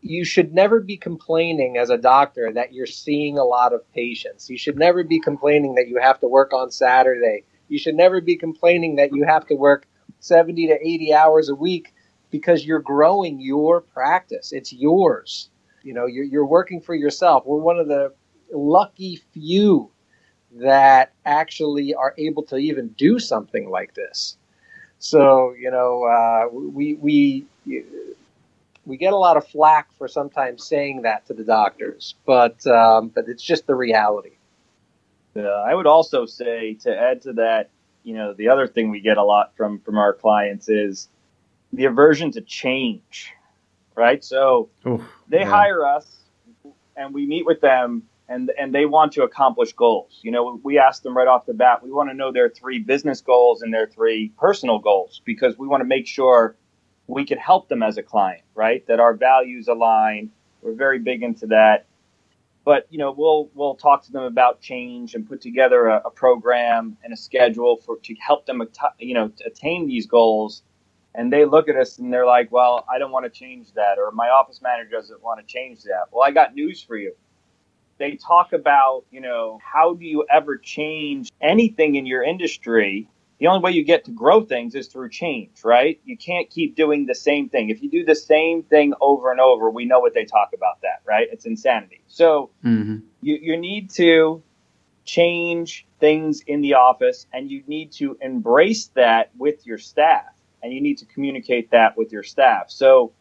you 0.10 0.24
should 0.24 0.54
never 0.54 0.80
be 0.80 0.98
complaining 0.98 1.78
as 1.78 1.90
a 1.90 1.98
doctor 1.98 2.52
that 2.54 2.74
you're 2.74 2.86
seeing 2.86 3.38
a 3.38 3.44
lot 3.44 3.74
of 3.74 3.92
patients. 3.94 4.50
You 4.50 4.58
should 4.58 4.78
never 4.78 5.04
be 5.04 5.20
complaining 5.20 5.76
that 5.76 5.88
you 5.88 6.00
have 6.02 6.20
to 6.22 6.28
work 6.28 6.54
on 6.54 6.72
Saturday. 6.72 7.44
You 7.68 7.78
should 7.78 7.96
never 7.96 8.22
be 8.22 8.38
complaining 8.38 8.96
that 8.96 9.14
you 9.14 9.26
have 9.26 9.46
to 9.48 9.56
work 9.56 9.86
70 10.20 10.68
to 10.68 10.74
80 10.82 11.14
hours 11.14 11.50
a 11.50 11.56
week 11.56 11.94
because 12.32 12.66
you're 12.66 12.80
growing 12.80 13.42
your 13.42 13.82
practice. 13.82 14.54
It's 14.54 14.72
yours. 14.72 15.50
You 15.84 15.94
know, 15.94 16.06
you're, 16.06 16.26
you're 16.26 16.46
working 16.46 16.80
for 16.82 16.96
yourself. 16.96 17.46
We're 17.46 17.58
one 17.58 17.78
of 17.78 17.88
the 17.88 18.14
lucky 18.52 19.18
few 19.34 19.92
that 20.56 21.12
actually 21.26 21.94
are 21.94 22.14
able 22.18 22.44
to 22.44 22.56
even 22.56 22.90
do 22.98 23.20
something 23.20 23.70
like 23.70 23.94
this. 23.94 24.38
So, 25.00 25.54
you 25.60 25.70
know, 25.70 26.04
uh, 26.06 26.48
we, 26.52 26.96
we, 26.96 27.46
we 28.88 28.96
get 28.96 29.12
a 29.12 29.18
lot 29.18 29.36
of 29.36 29.46
flack 29.46 29.90
for 29.98 30.08
sometimes 30.08 30.64
saying 30.64 31.02
that 31.02 31.28
to 31.28 31.34
the 31.34 31.44
doctors, 31.44 32.16
but 32.26 32.66
um, 32.66 33.10
but 33.10 33.28
it's 33.28 33.44
just 33.44 33.68
the 33.68 33.76
reality. 33.76 34.38
Uh, 35.36 35.42
I 35.42 35.76
would 35.76 35.86
also 35.86 36.26
say 36.26 36.76
to 36.82 36.98
add 36.98 37.22
to 37.24 37.34
that, 37.34 37.70
you 38.04 38.16
know, 38.16 38.34
the 38.34 38.48
other 38.48 38.66
thing 38.66 38.90
we 38.90 39.02
get 39.02 39.18
a 39.18 39.24
lot 39.24 39.54
from 39.58 39.80
from 39.82 39.98
our 39.98 40.14
clients 40.14 40.70
is 40.70 41.10
the 41.74 41.86
aversion 41.86 42.32
to 42.32 42.42
change, 42.42 43.34
right? 43.94 44.24
So 44.24 44.70
Oof, 44.88 45.02
they 45.28 45.40
yeah. 45.40 45.50
hire 45.50 45.86
us, 45.86 46.08
and 46.96 47.14
we 47.14 47.28
meet 47.28 47.46
with 47.46 47.60
them, 47.60 48.04
and 48.30 48.50
and 48.58 48.74
they 48.74 48.86
want 48.86 49.12
to 49.14 49.24
accomplish 49.24 49.74
goals. 49.74 50.18
You 50.22 50.32
know, 50.32 50.62
we 50.64 50.80
ask 50.80 51.04
them 51.04 51.16
right 51.16 51.28
off 51.28 51.46
the 51.46 51.54
bat. 51.54 51.84
We 51.84 51.92
want 51.92 52.10
to 52.10 52.16
know 52.16 52.32
their 52.32 52.50
three 52.50 52.80
business 52.80 53.20
goals 53.20 53.64
and 53.64 53.74
their 53.74 53.88
three 53.88 54.32
personal 54.40 54.80
goals 54.80 55.22
because 55.26 55.58
we 55.58 55.68
want 55.68 55.82
to 55.82 55.88
make 55.88 56.08
sure 56.08 56.56
we 57.08 57.26
could 57.26 57.38
help 57.38 57.70
them 57.70 57.82
as 57.82 57.98
a 57.98 58.04
client, 58.04 58.44
right? 58.54 58.86
That 58.88 59.00
our 59.00 59.14
values 59.14 59.68
align. 59.68 60.30
We're 60.62 60.74
very 60.74 61.00
big 61.00 61.24
into 61.24 61.48
that. 61.48 61.86
But 62.66 62.86
you 62.90 62.98
know, 62.98 63.12
we'll 63.12 63.50
we'll 63.54 63.76
talk 63.76 64.04
to 64.06 64.12
them 64.12 64.24
about 64.24 64.60
change 64.60 65.16
and 65.16 65.28
put 65.28 65.40
together 65.40 65.88
a, 65.88 66.02
a 66.06 66.12
program 66.12 66.98
and 67.04 67.14
a 67.14 67.18
schedule 67.18 67.78
for 67.78 67.98
to 67.98 68.16
help 68.16 68.46
them, 68.46 68.62
you 69.00 69.14
know, 69.14 69.32
attain 69.46 69.88
these 69.88 70.06
goals. 70.06 70.64
And 71.16 71.32
they 71.32 71.46
look 71.46 71.70
at 71.70 71.78
us 71.78 71.98
and 71.98 72.12
they're 72.12 72.26
like, 72.26 72.52
"Well, 72.52 72.86
I 72.94 73.00
don't 73.00 73.12
want 73.12 73.24
to 73.24 73.30
change 73.30 73.72
that," 73.74 73.98
or 73.98 74.12
"My 74.12 74.28
office 74.28 74.62
manager 74.62 74.92
doesn't 74.92 75.24
want 75.24 75.40
to 75.40 75.46
change 75.46 75.84
that." 75.84 76.08
Well, 76.12 76.28
I 76.28 76.32
got 76.32 76.56
news 76.56 76.84
for 76.84 76.98
you. 76.98 77.16
They 78.00 78.18
talk 78.18 78.54
about, 78.54 79.06
you 79.12 79.22
know, 79.22 79.60
how 79.64 79.94
do 79.96 80.06
you 80.06 80.26
ever 80.30 80.58
change 80.58 81.32
anything 81.42 81.96
in 81.96 82.06
your 82.06 82.22
industry 82.22 83.08
the 83.40 83.48
only 83.48 83.62
way 83.62 83.72
you 83.72 83.84
get 83.84 84.06
to 84.06 84.12
grow 84.12 84.42
things 84.42 84.74
is 84.74 84.88
through 84.88 85.10
change, 85.10 85.64
right? 85.64 86.00
You 86.06 86.18
can't 86.18 86.50
keep 86.50 86.76
doing 86.76 87.06
the 87.06 87.16
same 87.16 87.50
thing. 87.50 87.70
If 87.70 87.84
you 87.84 87.90
do 87.90 88.04
the 88.04 88.16
same 88.16 88.64
thing 88.64 88.94
over 89.00 89.32
and 89.32 89.40
over, 89.40 89.70
we 89.70 89.86
know 89.86 90.00
what 90.00 90.14
they 90.14 90.26
talk 90.26 90.50
about 90.56 90.82
that, 90.82 91.02
right? 91.06 91.28
It's 91.32 91.46
insanity. 91.46 92.02
So 92.08 92.50
mm-hmm. 92.66 92.98
you, 93.22 93.36
you 93.40 93.58
need 93.58 93.92
to 93.92 94.42
change 95.06 95.86
things 96.00 96.42
in 96.48 96.62
the 96.62 96.74
office 96.74 97.28
and 97.32 97.50
you 97.50 97.64
need 97.68 97.92
to 97.94 98.18
embrace 98.22 98.88
that 98.96 99.32
with 99.38 99.66
your 99.66 99.78
staff 99.78 100.26
and 100.64 100.74
you 100.74 100.82
need 100.82 100.98
to 100.98 101.06
communicate 101.06 101.72
that 101.72 101.96
with 101.96 102.12
your 102.12 102.24
staff. 102.24 102.70
So 102.70 103.14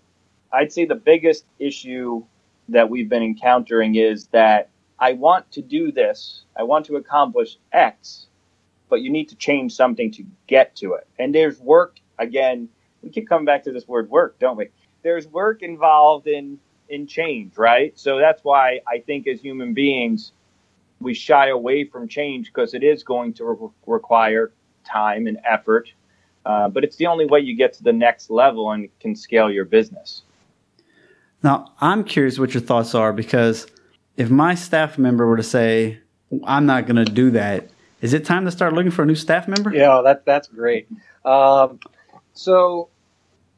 I'd 0.53 0.73
say 0.73 0.87
the 0.87 0.95
biggest 0.95 1.45
issue 1.59 2.25
that 2.71 2.89
we've 2.89 3.09
been 3.09 3.23
encountering 3.23 3.95
is 3.95 4.27
that 4.29 4.71
I 4.99 5.13
want 5.13 5.53
to 5.53 5.63
do 5.63 5.93
this, 5.93 6.43
I 6.57 6.63
want 6.63 6.87
to 6.87 6.97
accomplish 6.97 7.59
X, 7.71 8.26
but 8.89 9.01
you 9.03 9.11
need 9.11 9.29
to 9.29 9.37
change 9.37 9.75
something 9.75 10.11
to 10.13 10.25
get 10.47 10.77
to 10.77 10.95
it. 10.95 11.07
And 11.19 11.35
there's 11.35 11.59
work 11.59 11.99
again. 12.19 12.69
We 13.03 13.11
keep 13.11 13.29
coming 13.29 13.45
back 13.45 13.65
to 13.65 13.73
this 13.73 13.87
word 13.87 14.11
work, 14.11 14.39
don't 14.39 14.57
we? 14.57 14.69
There's 15.03 15.27
work 15.29 15.63
involved 15.63 16.27
in 16.27 16.59
in 16.89 17.07
change, 17.07 17.57
right? 17.59 17.99
So 17.99 18.19
that's 18.19 18.45
why 18.45 18.81
I 18.87 19.01
think 19.01 19.27
as 19.27 19.41
human 19.41 19.75
beings 19.75 20.33
we 21.01 21.15
shy 21.15 21.49
away 21.49 21.85
from 21.85 22.09
change 22.09 22.47
because 22.47 22.75
it 22.75 22.83
is 22.83 23.03
going 23.03 23.35
to 23.35 23.45
re- 23.45 23.69
require 23.87 24.53
time 24.85 25.27
and 25.27 25.39
effort. 25.45 25.93
Uh, 26.45 26.69
but 26.69 26.85
it's 26.85 26.97
the 26.97 27.07
only 27.07 27.27
way 27.27 27.41
you 27.41 27.57
get 27.57 27.73
to 27.75 27.83
the 27.83 27.93
next 27.93 28.31
level 28.31 28.71
and 28.71 28.89
can 29.01 29.15
scale 29.17 29.51
your 29.51 29.65
business. 29.65 30.23
Now, 31.43 31.73
I'm 31.81 32.05
curious 32.05 32.39
what 32.39 32.55
your 32.55 32.63
thoughts 32.63 32.95
are 32.95 33.13
because 33.13 33.67
if 34.17 34.31
my 34.31 34.55
staff 34.55 34.97
member 34.97 35.27
were 35.27 35.37
to 35.37 35.43
say, 35.43 35.99
I'm 36.45 36.67
not 36.67 36.87
going 36.87 37.05
to 37.05 37.05
do 37.05 37.31
that, 37.33 37.69
is 38.01 38.13
it 38.13 38.25
time 38.25 38.45
to 38.45 38.51
start 38.51 38.73
looking 38.73 38.91
for 38.91 39.03
a 39.03 39.07
new 39.07 39.15
staff 39.15 39.49
member? 39.49 39.73
Yeah, 39.73 40.03
that 40.05 40.25
that's 40.25 40.49
great. 40.49 40.89
Um, 41.25 41.81
so 42.35 42.89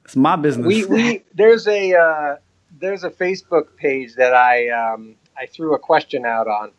it's 0.05 0.17
my 0.17 0.37
business. 0.37 0.67
We, 0.67 0.85
we 0.85 1.25
there's 1.35 1.67
a 1.67 1.95
uh, 1.95 2.37
there's 2.79 3.05
a 3.05 3.11
Facebook 3.11 3.77
page 3.77 4.15
that 4.15 4.35
I 4.35 4.69
um, 4.71 5.17
I 5.37 5.47
threw 5.47 5.75
a 5.75 5.79
question 5.79 6.25
out 6.25 6.47
on, 6.47 6.73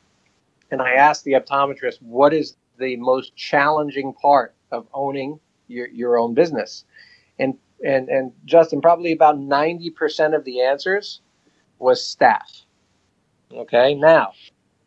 and 0.72 0.82
I 0.82 0.94
asked 0.94 1.26
the 1.26 1.34
optometrist 1.34 2.02
what 2.02 2.34
is 2.34 2.56
the 2.78 2.96
most 2.96 3.36
challenging 3.36 4.14
part 4.14 4.54
of 4.72 4.88
owning 4.94 5.40
your 5.68 5.88
your 5.90 6.18
own 6.18 6.34
business, 6.34 6.86
and 7.38 7.58
and 7.86 8.08
and 8.10 8.32
Justin 8.46 8.82
probably 8.82 9.12
about 9.12 9.38
ninety 9.38 9.90
percent 9.90 10.34
of 10.34 10.46
the 10.46 10.62
answers 10.62 11.22
was 11.78 12.06
staff. 12.06 12.50
Okay, 13.52 13.96
now, 13.96 14.34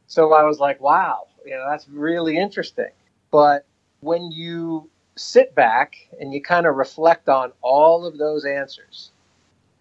so 0.06 0.32
I 0.32 0.44
was 0.44 0.58
like, 0.58 0.80
wow, 0.80 1.26
you 1.44 1.52
know, 1.52 1.66
that's 1.68 1.88
really 1.88 2.36
interesting. 2.36 2.90
But 3.30 3.64
when 4.00 4.30
you 4.30 4.88
sit 5.16 5.54
back 5.54 5.94
and 6.20 6.32
you 6.32 6.42
kind 6.42 6.66
of 6.66 6.76
reflect 6.76 7.28
on 7.28 7.52
all 7.60 8.06
of 8.06 8.18
those 8.18 8.44
answers, 8.44 9.10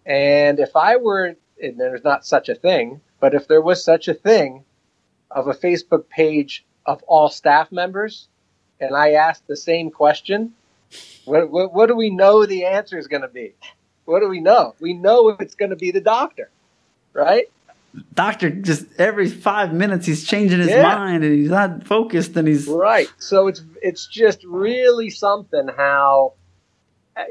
and 0.04 0.58
if 0.58 0.74
I 0.74 0.96
were, 0.96 1.36
and 1.62 1.78
there's 1.78 2.04
not 2.04 2.26
such 2.26 2.48
a 2.48 2.54
thing, 2.54 3.00
but 3.20 3.34
if 3.34 3.46
there 3.46 3.62
was 3.62 3.84
such 3.84 4.08
a 4.08 4.14
thing 4.14 4.64
of 5.30 5.46
a 5.46 5.54
Facebook 5.54 6.08
page 6.08 6.64
of 6.86 7.02
all 7.04 7.28
staff 7.28 7.70
members, 7.70 8.28
and 8.80 8.96
I 8.96 9.12
asked 9.12 9.46
the 9.46 9.56
same 9.56 9.90
question, 9.90 10.54
what, 11.24 11.50
what, 11.50 11.72
what 11.72 11.86
do 11.86 11.94
we 11.94 12.10
know 12.10 12.44
the 12.44 12.64
answer 12.64 12.98
is 12.98 13.06
going 13.06 13.22
to 13.22 13.28
be? 13.28 13.54
What 14.04 14.20
do 14.20 14.28
we 14.28 14.40
know? 14.40 14.74
We 14.80 14.92
know 14.92 15.28
it's 15.28 15.54
going 15.54 15.70
to 15.70 15.76
be 15.76 15.92
the 15.92 16.00
doctor, 16.00 16.50
right? 17.12 17.46
Doctor 18.14 18.50
just 18.50 18.86
every 18.98 19.28
five 19.28 19.72
minutes 19.72 20.06
he's 20.06 20.24
changing 20.26 20.60
his 20.60 20.68
yeah. 20.68 20.82
mind 20.82 21.24
and 21.24 21.34
he's 21.34 21.50
not 21.50 21.84
focused 21.84 22.36
and 22.36 22.48
he's 22.48 22.66
right. 22.66 23.08
So 23.18 23.48
it's 23.48 23.62
it's 23.82 24.06
just 24.06 24.42
really 24.44 25.10
something 25.10 25.68
how 25.76 26.34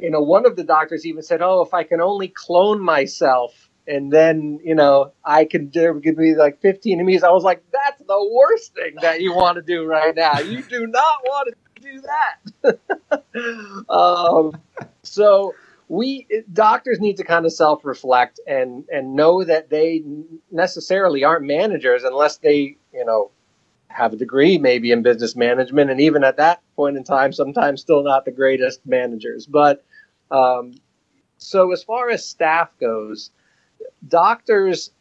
you 0.01 0.11
know 0.11 0.21
one 0.21 0.45
of 0.45 0.55
the 0.55 0.63
doctors 0.63 1.05
even 1.05 1.23
said 1.23 1.41
oh 1.41 1.61
if 1.61 1.73
i 1.73 1.81
can 1.81 1.99
only 1.99 2.27
clone 2.27 2.79
myself 2.79 3.69
and 3.87 4.13
then 4.13 4.59
you 4.63 4.75
know 4.75 5.11
i 5.25 5.43
could 5.43 5.73
there 5.73 5.91
could 5.99 6.15
be 6.15 6.35
like 6.35 6.61
15 6.61 6.93
of 6.93 6.99
enemies 6.99 7.23
i 7.23 7.31
was 7.31 7.43
like 7.43 7.63
that's 7.71 8.01
the 8.11 8.29
worst 8.33 8.73
thing 8.73 8.95
that 9.01 9.21
you 9.21 9.33
want 9.33 9.55
to 9.55 9.61
do 9.61 9.85
right 9.85 10.15
now. 10.15 10.39
You 10.39 10.61
do 10.63 10.87
not 10.87 11.15
want 11.23 11.49
to 11.49 11.81
do 11.81 12.01
that. 12.01 12.79
Um, 13.89 14.57
so 15.03 15.53
we 15.91 16.25
doctors 16.53 17.01
need 17.01 17.17
to 17.17 17.23
kind 17.25 17.45
of 17.45 17.51
self-reflect 17.51 18.39
and 18.47 18.85
and 18.93 19.13
know 19.13 19.43
that 19.43 19.69
they 19.69 20.01
necessarily 20.49 21.25
aren't 21.25 21.45
managers 21.45 22.05
unless 22.05 22.37
they 22.37 22.77
you 22.93 23.03
know 23.03 23.29
have 23.89 24.13
a 24.13 24.15
degree 24.15 24.57
maybe 24.57 24.93
in 24.93 25.01
business 25.01 25.35
management. 25.35 25.91
And 25.91 25.99
even 25.99 26.23
at 26.23 26.37
that 26.37 26.61
point 26.77 26.95
in 26.95 27.03
time 27.03 27.33
sometimes 27.33 27.81
still 27.81 28.03
not 28.03 28.23
the 28.23 28.31
greatest 28.31 28.79
managers. 28.85 29.45
But 29.45 29.83
um, 30.31 30.75
so 31.37 31.73
as 31.73 31.83
far 31.83 32.09
as 32.09 32.25
staff 32.25 32.69
goes 32.79 33.31
doctors 34.07 34.91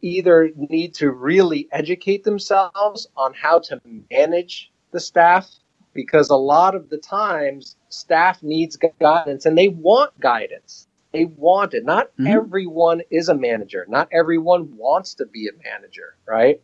either 0.00 0.52
need 0.56 0.94
to 0.94 1.10
really 1.10 1.66
educate 1.72 2.22
themselves 2.22 3.08
on 3.16 3.34
how 3.34 3.58
to 3.58 3.80
manage 4.12 4.70
the 4.92 5.00
staff 5.00 5.50
because 5.92 6.30
a 6.30 6.36
lot 6.36 6.76
of 6.76 6.88
the 6.88 6.98
times 6.98 7.74
staff 7.96 8.42
needs 8.42 8.78
guidance 9.00 9.46
and 9.46 9.56
they 9.56 9.68
want 9.68 10.18
guidance. 10.20 10.86
they 11.12 11.24
want 11.24 11.74
it. 11.74 11.84
Not 11.84 12.06
mm-hmm. 12.12 12.26
everyone 12.26 13.02
is 13.10 13.28
a 13.28 13.34
manager. 13.34 13.86
Not 13.88 14.08
everyone 14.12 14.76
wants 14.76 15.14
to 15.14 15.26
be 15.26 15.48
a 15.48 15.52
manager, 15.64 16.16
right? 16.26 16.60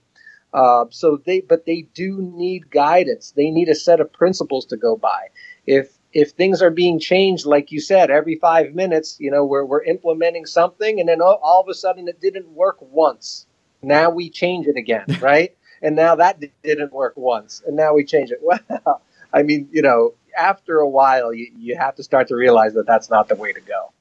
Uh, 0.52 0.84
so 0.90 1.18
they, 1.24 1.40
but 1.40 1.64
they 1.64 1.82
do 1.94 2.20
need 2.20 2.70
guidance. 2.70 3.32
They 3.32 3.50
need 3.50 3.68
a 3.68 3.74
set 3.74 4.00
of 4.00 4.12
principles 4.12 4.66
to 4.66 4.76
go 4.76 4.96
by. 4.96 5.28
If 5.66 5.98
if 6.12 6.32
things 6.32 6.60
are 6.60 6.70
being 6.70 6.98
changed, 6.98 7.46
like 7.46 7.72
you 7.72 7.80
said, 7.80 8.10
every 8.10 8.36
five 8.36 8.74
minutes, 8.74 9.16
you 9.18 9.30
know, 9.30 9.46
we're 9.46 9.64
we're 9.64 9.82
implementing 9.84 10.44
something, 10.44 11.00
and 11.00 11.08
then 11.08 11.22
all, 11.22 11.40
all 11.42 11.62
of 11.62 11.68
a 11.68 11.74
sudden 11.74 12.06
it 12.06 12.20
didn't 12.20 12.48
work 12.50 12.76
once. 12.80 13.46
Now 13.80 14.10
we 14.10 14.28
change 14.28 14.66
it 14.66 14.76
again, 14.76 15.06
right? 15.20 15.56
and 15.82 15.96
now 15.96 16.14
that 16.14 16.40
didn't 16.62 16.92
work 16.92 17.14
once, 17.16 17.62
and 17.66 17.76
now 17.76 17.92
we 17.92 18.04
change 18.04 18.30
it. 18.30 18.40
Well, 18.84 19.02
I 19.34 19.42
mean, 19.42 19.68
you 19.72 19.80
know, 19.80 20.12
after 20.36 20.78
a 20.78 20.88
while, 20.88 21.32
you, 21.32 21.50
you 21.56 21.76
have 21.76 21.94
to 21.96 22.02
start 22.02 22.28
to 22.28 22.36
realize 22.36 22.74
that 22.74 22.86
that's 22.86 23.10
not 23.10 23.28
the 23.28 23.34
way 23.34 23.52
to 23.52 23.60
go. 23.60 23.92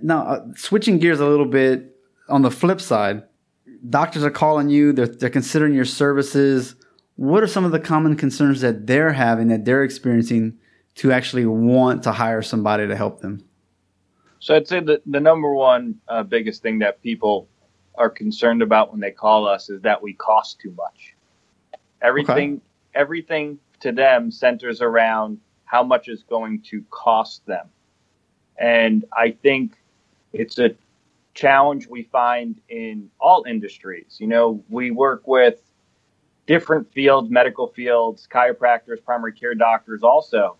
Now, 0.00 0.22
uh, 0.22 0.46
switching 0.56 0.98
gears 0.98 1.20
a 1.20 1.26
little 1.26 1.46
bit 1.46 1.96
on 2.28 2.42
the 2.42 2.50
flip 2.50 2.80
side, 2.80 3.24
doctors 3.88 4.24
are 4.24 4.30
calling 4.30 4.68
you, 4.68 4.92
they're, 4.92 5.06
they're 5.06 5.30
considering 5.30 5.74
your 5.74 5.84
services. 5.84 6.74
What 7.16 7.42
are 7.42 7.48
some 7.48 7.64
of 7.64 7.72
the 7.72 7.80
common 7.80 8.16
concerns 8.16 8.60
that 8.60 8.86
they're 8.86 9.12
having, 9.12 9.48
that 9.48 9.64
they're 9.64 9.82
experiencing 9.82 10.58
to 10.96 11.12
actually 11.12 11.46
want 11.46 12.02
to 12.04 12.12
hire 12.12 12.42
somebody 12.42 12.86
to 12.86 12.96
help 12.96 13.20
them? 13.20 13.44
So 14.40 14.54
I'd 14.54 14.68
say 14.68 14.80
that 14.80 15.02
the 15.04 15.20
number 15.20 15.52
one 15.52 15.96
uh, 16.06 16.22
biggest 16.22 16.62
thing 16.62 16.78
that 16.78 17.02
people 17.02 17.48
are 17.96 18.08
concerned 18.08 18.62
about 18.62 18.92
when 18.92 19.00
they 19.00 19.10
call 19.10 19.48
us 19.48 19.68
is 19.68 19.82
that 19.82 20.00
we 20.00 20.12
cost 20.14 20.60
too 20.60 20.70
much. 20.72 21.14
Everything, 22.00 22.54
okay. 22.54 22.62
everything 22.94 23.58
to 23.80 23.90
them 23.90 24.30
centers 24.30 24.80
around 24.80 25.40
how 25.70 25.82
much 25.82 26.08
is 26.08 26.22
going 26.22 26.62
to 26.62 26.82
cost 26.90 27.44
them. 27.46 27.68
And 28.58 29.04
I 29.12 29.30
think 29.30 29.74
it's 30.32 30.58
a 30.58 30.70
challenge 31.34 31.86
we 31.86 32.02
find 32.04 32.60
in 32.68 33.10
all 33.20 33.44
industries. 33.48 34.16
You 34.18 34.26
know, 34.26 34.64
we 34.68 34.90
work 34.90 35.26
with 35.28 35.60
different 36.46 36.92
fields, 36.92 37.30
medical 37.30 37.68
fields, 37.68 38.26
chiropractors, 38.32 39.04
primary 39.04 39.32
care 39.32 39.54
doctors 39.54 40.02
also. 40.02 40.56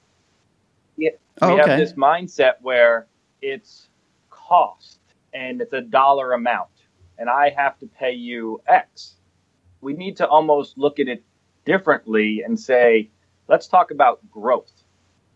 Yeah, 0.96 1.10
oh, 1.40 1.54
we 1.54 1.60
okay. 1.60 1.70
have 1.70 1.78
this 1.78 1.94
mindset 1.94 2.54
where 2.60 3.06
it's 3.40 3.88
cost 4.30 5.00
and 5.32 5.60
it's 5.60 5.72
a 5.72 5.80
dollar 5.80 6.32
amount 6.32 6.68
and 7.18 7.28
I 7.28 7.50
have 7.56 7.78
to 7.78 7.86
pay 7.86 8.12
you 8.12 8.62
X. 8.68 9.16
We 9.80 9.92
need 9.92 10.16
to 10.18 10.28
almost 10.28 10.78
look 10.78 10.98
at 10.98 11.08
it 11.08 11.22
differently 11.64 12.42
and 12.44 12.58
say, 12.58 13.10
let's 13.48 13.66
talk 13.66 13.90
about 13.90 14.20
growth. 14.30 14.77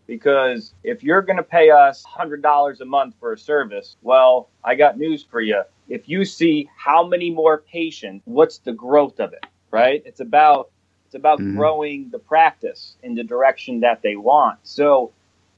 Because 0.05 0.73
if 0.83 1.03
you're 1.03 1.21
going 1.21 1.37
to 1.37 1.43
pay 1.43 1.69
us 1.69 2.03
$100 2.03 2.81
a 2.81 2.85
month 2.85 3.15
for 3.19 3.33
a 3.33 3.37
service, 3.37 3.95
well, 4.01 4.49
I 4.63 4.75
got 4.75 4.97
news 4.97 5.23
for 5.23 5.41
you. 5.41 5.63
If 5.87 6.09
you 6.09 6.25
see 6.25 6.69
how 6.75 7.07
many 7.07 7.31
more 7.31 7.59
patients, 7.59 8.23
what's 8.25 8.57
the 8.59 8.73
growth 8.73 9.19
of 9.19 9.33
it, 9.33 9.45
right? 9.71 10.01
It's 10.05 10.19
about 10.19 10.69
it's 11.05 11.15
about 11.15 11.39
mm-hmm. 11.39 11.57
growing 11.57 12.09
the 12.09 12.17
practice 12.17 12.95
in 13.03 13.13
the 13.13 13.23
direction 13.23 13.81
that 13.81 14.01
they 14.01 14.15
want. 14.15 14.57
So, 14.63 15.11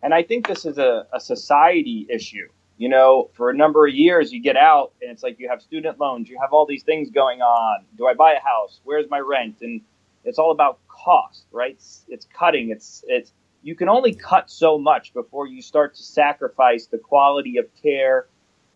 and 0.04 0.14
I 0.14 0.22
think 0.22 0.48
this 0.48 0.66
is 0.66 0.78
a, 0.78 1.08
a 1.14 1.20
society 1.20 2.06
issue. 2.10 2.50
You 2.78 2.90
know, 2.90 3.30
for 3.36 3.50
a 3.50 3.54
number 3.56 3.88
of 3.88 3.94
years, 3.94 4.34
you 4.34 4.42
get 4.42 4.58
out 4.58 4.92
and 5.02 5.10
it's 5.10 5.24
like 5.24 5.40
you 5.40 5.48
have 5.48 5.62
student 5.62 5.98
loans, 5.98 6.28
you 6.28 6.38
have 6.42 6.52
all 6.52 6.66
these 6.66 6.84
things 6.84 7.10
going 7.10 7.42
on. 7.42 7.86
Do 7.98 8.06
I 8.06 8.14
buy 8.14 8.34
a 8.34 8.42
house? 8.42 8.82
Where's 8.84 9.10
my 9.10 9.20
rent? 9.20 9.62
And 9.62 9.80
it's 10.26 10.38
all 10.40 10.52
about 10.52 10.80
cost, 10.90 11.46
right? 11.54 11.72
It's, 11.72 12.04
it's 12.10 12.28
cutting. 12.38 12.72
It's 12.72 13.06
it's 13.08 13.32
you 13.66 13.74
can 13.74 13.90
only 13.90 14.14
cut 14.14 14.52
so 14.52 14.78
much 14.78 15.12
before 15.12 15.48
you 15.48 15.60
start 15.60 15.96
to 15.96 16.04
sacrifice 16.04 16.86
the 16.86 17.00
quality 17.00 17.58
of 17.58 17.66
care 17.82 18.28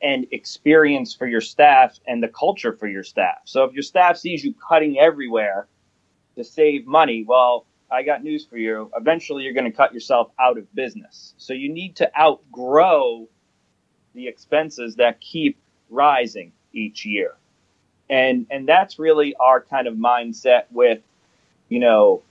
and 0.01 0.25
experience 0.31 1.13
for 1.13 1.27
your 1.27 1.41
staff 1.41 1.99
and 2.07 2.23
the 2.23 2.27
culture 2.27 2.73
for 2.73 2.87
your 2.87 3.03
staff. 3.03 3.37
So 3.45 3.65
if 3.65 3.73
your 3.73 3.83
staff 3.83 4.17
sees 4.17 4.43
you 4.43 4.55
cutting 4.67 4.97
everywhere 4.97 5.67
to 6.35 6.43
save 6.43 6.87
money, 6.87 7.23
well, 7.23 7.67
I 7.91 8.01
got 8.01 8.23
news 8.23 8.47
for 8.47 8.57
you. 8.57 8.89
Eventually, 8.97 9.43
you're 9.43 9.53
going 9.53 9.69
to 9.69 9.77
cut 9.77 9.93
yourself 9.93 10.31
out 10.39 10.57
of 10.57 10.73
business. 10.73 11.35
So 11.37 11.53
you 11.53 11.71
need 11.71 11.95
to 11.97 12.09
outgrow 12.19 13.27
the 14.15 14.27
expenses 14.27 14.95
that 14.95 15.21
keep 15.21 15.59
rising 15.91 16.51
each 16.73 17.05
year. 17.05 17.35
And 18.09 18.47
and 18.49 18.67
that's 18.67 18.97
really 18.97 19.35
our 19.35 19.61
kind 19.61 19.87
of 19.87 19.93
mindset 19.93 20.63
with, 20.71 20.99
you 21.67 21.77
know, 21.77 22.23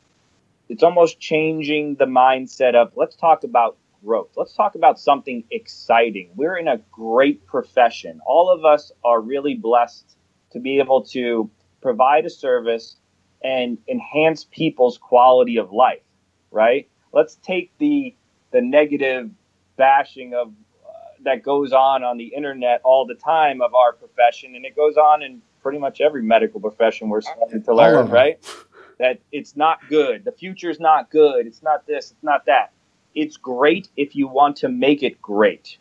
it's 0.69 0.83
almost 0.83 1.19
changing 1.19 1.97
the 1.97 2.05
mindset 2.05 2.75
of 2.75 2.93
let's 2.97 3.17
talk 3.17 3.45
about 3.45 3.77
growth. 4.05 4.31
Let's 4.37 4.55
talk 4.55 4.75
about 4.75 4.99
something 4.99 5.45
exciting. 5.51 6.31
We're 6.37 6.57
in 6.57 6.69
a 6.69 6.79
great 6.93 7.47
profession. 7.47 8.21
All 8.27 8.51
of 8.51 8.65
us 8.65 8.93
are 9.05 9.21
really 9.21 9.55
blessed 9.55 10.17
to 10.53 10.61
be 10.61 10.79
able 10.79 11.03
to 11.07 11.51
provide 11.81 12.25
a 12.27 12.31
service 12.31 12.97
and 13.43 13.79
enhance 13.89 14.45
people's 14.51 14.99
quality 14.99 15.59
of 15.59 15.73
life, 15.73 16.03
right? 16.51 16.89
Let's 17.13 17.37
take 17.37 17.73
the 17.79 18.15
the 18.51 18.61
negative 18.61 19.31
bashing 19.77 20.35
of 20.35 20.49
uh, 20.49 20.91
that 21.25 21.43
goes 21.43 21.73
on 21.73 22.03
on 22.03 22.17
the 22.17 22.27
internet 22.27 22.81
all 22.85 23.07
the 23.07 23.15
time 23.15 23.61
of 23.61 23.75
our 23.75 23.93
profession 23.93 24.55
and 24.57 24.65
it 24.65 24.75
goes 24.75 24.97
on 24.97 25.23
in 25.23 25.43
pretty 25.63 25.79
much 25.79 26.01
every 26.01 26.23
medical 26.23 26.61
profession 26.61 27.09
we're 27.09 27.21
starting 27.21 27.63
to 27.63 27.75
learn, 27.75 28.09
right? 28.11 28.39
That 28.99 29.21
it's 29.33 29.57
not 29.57 29.79
good. 29.89 30.25
The 30.25 30.33
future's 30.33 30.81
not 30.81 31.11
good. 31.11 31.47
It's 31.47 31.63
not 31.63 31.87
this, 31.87 32.11
it's 32.11 32.23
not 32.23 32.47
that. 32.47 32.73
It's 33.15 33.37
great 33.37 33.89
if 33.97 34.15
you 34.15 34.29
want 34.29 34.57
to 34.59 34.69
make 34.69 35.03
it 35.03 35.21
great. 35.23 35.79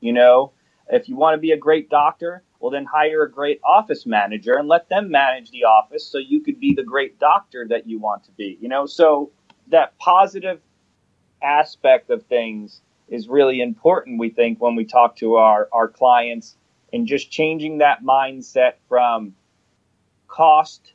You 0.00 0.12
know, 0.12 0.52
if 0.90 1.08
you 1.08 1.16
want 1.16 1.34
to 1.34 1.38
be 1.38 1.52
a 1.52 1.56
great 1.56 1.90
doctor, 1.90 2.42
well, 2.60 2.70
then 2.70 2.84
hire 2.84 3.22
a 3.22 3.30
great 3.30 3.60
office 3.64 4.06
manager 4.06 4.54
and 4.54 4.68
let 4.68 4.88
them 4.88 5.10
manage 5.10 5.50
the 5.50 5.64
office 5.64 6.04
so 6.04 6.18
you 6.18 6.40
could 6.40 6.58
be 6.58 6.74
the 6.74 6.82
great 6.82 7.18
doctor 7.18 7.66
that 7.68 7.86
you 7.86 7.98
want 7.98 8.24
to 8.24 8.30
be. 8.32 8.58
You 8.60 8.68
know, 8.68 8.86
so 8.86 9.30
that 9.68 9.96
positive 9.98 10.60
aspect 11.42 12.10
of 12.10 12.24
things 12.24 12.80
is 13.08 13.28
really 13.28 13.60
important, 13.60 14.18
we 14.18 14.30
think, 14.30 14.60
when 14.60 14.74
we 14.74 14.84
talk 14.84 15.16
to 15.16 15.36
our, 15.36 15.68
our 15.72 15.88
clients 15.88 16.56
and 16.92 17.06
just 17.06 17.30
changing 17.30 17.78
that 17.78 18.02
mindset 18.02 18.74
from 18.88 19.34
cost 20.26 20.92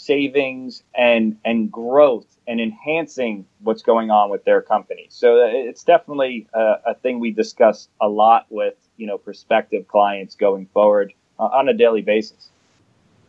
savings 0.00 0.82
and 0.94 1.36
and 1.44 1.70
growth 1.70 2.26
and 2.46 2.60
enhancing 2.60 3.46
what's 3.60 3.82
going 3.82 4.10
on 4.10 4.30
with 4.30 4.44
their 4.44 4.62
company. 4.62 5.06
So 5.10 5.36
it's 5.46 5.84
definitely 5.84 6.48
a, 6.54 6.74
a 6.86 6.94
thing 6.94 7.20
we 7.20 7.30
discuss 7.30 7.88
a 8.00 8.08
lot 8.08 8.46
with 8.50 8.74
you 8.96 9.06
know 9.06 9.18
prospective 9.18 9.88
clients 9.88 10.34
going 10.34 10.66
forward 10.72 11.12
uh, 11.38 11.44
on 11.44 11.68
a 11.68 11.74
daily 11.74 12.02
basis. 12.02 12.50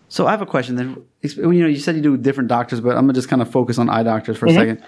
So 0.10 0.28
I 0.28 0.32
have 0.32 0.42
a 0.42 0.46
question. 0.46 0.76
Then 0.76 1.04
you 1.22 1.44
know 1.44 1.68
you 1.68 1.80
said 1.80 1.96
you 1.96 2.02
do 2.02 2.18
different 2.18 2.50
doctors, 2.50 2.82
but 2.82 2.98
I'm 2.98 3.04
gonna 3.04 3.14
just 3.14 3.30
kind 3.30 3.42
of 3.42 3.52
focus 3.52 3.78
on 3.78 3.90
eye 3.90 4.04
doctors 4.04 4.38
for 4.38 4.48
mm-hmm. 4.48 4.58
a 4.58 4.60
second 4.60 4.84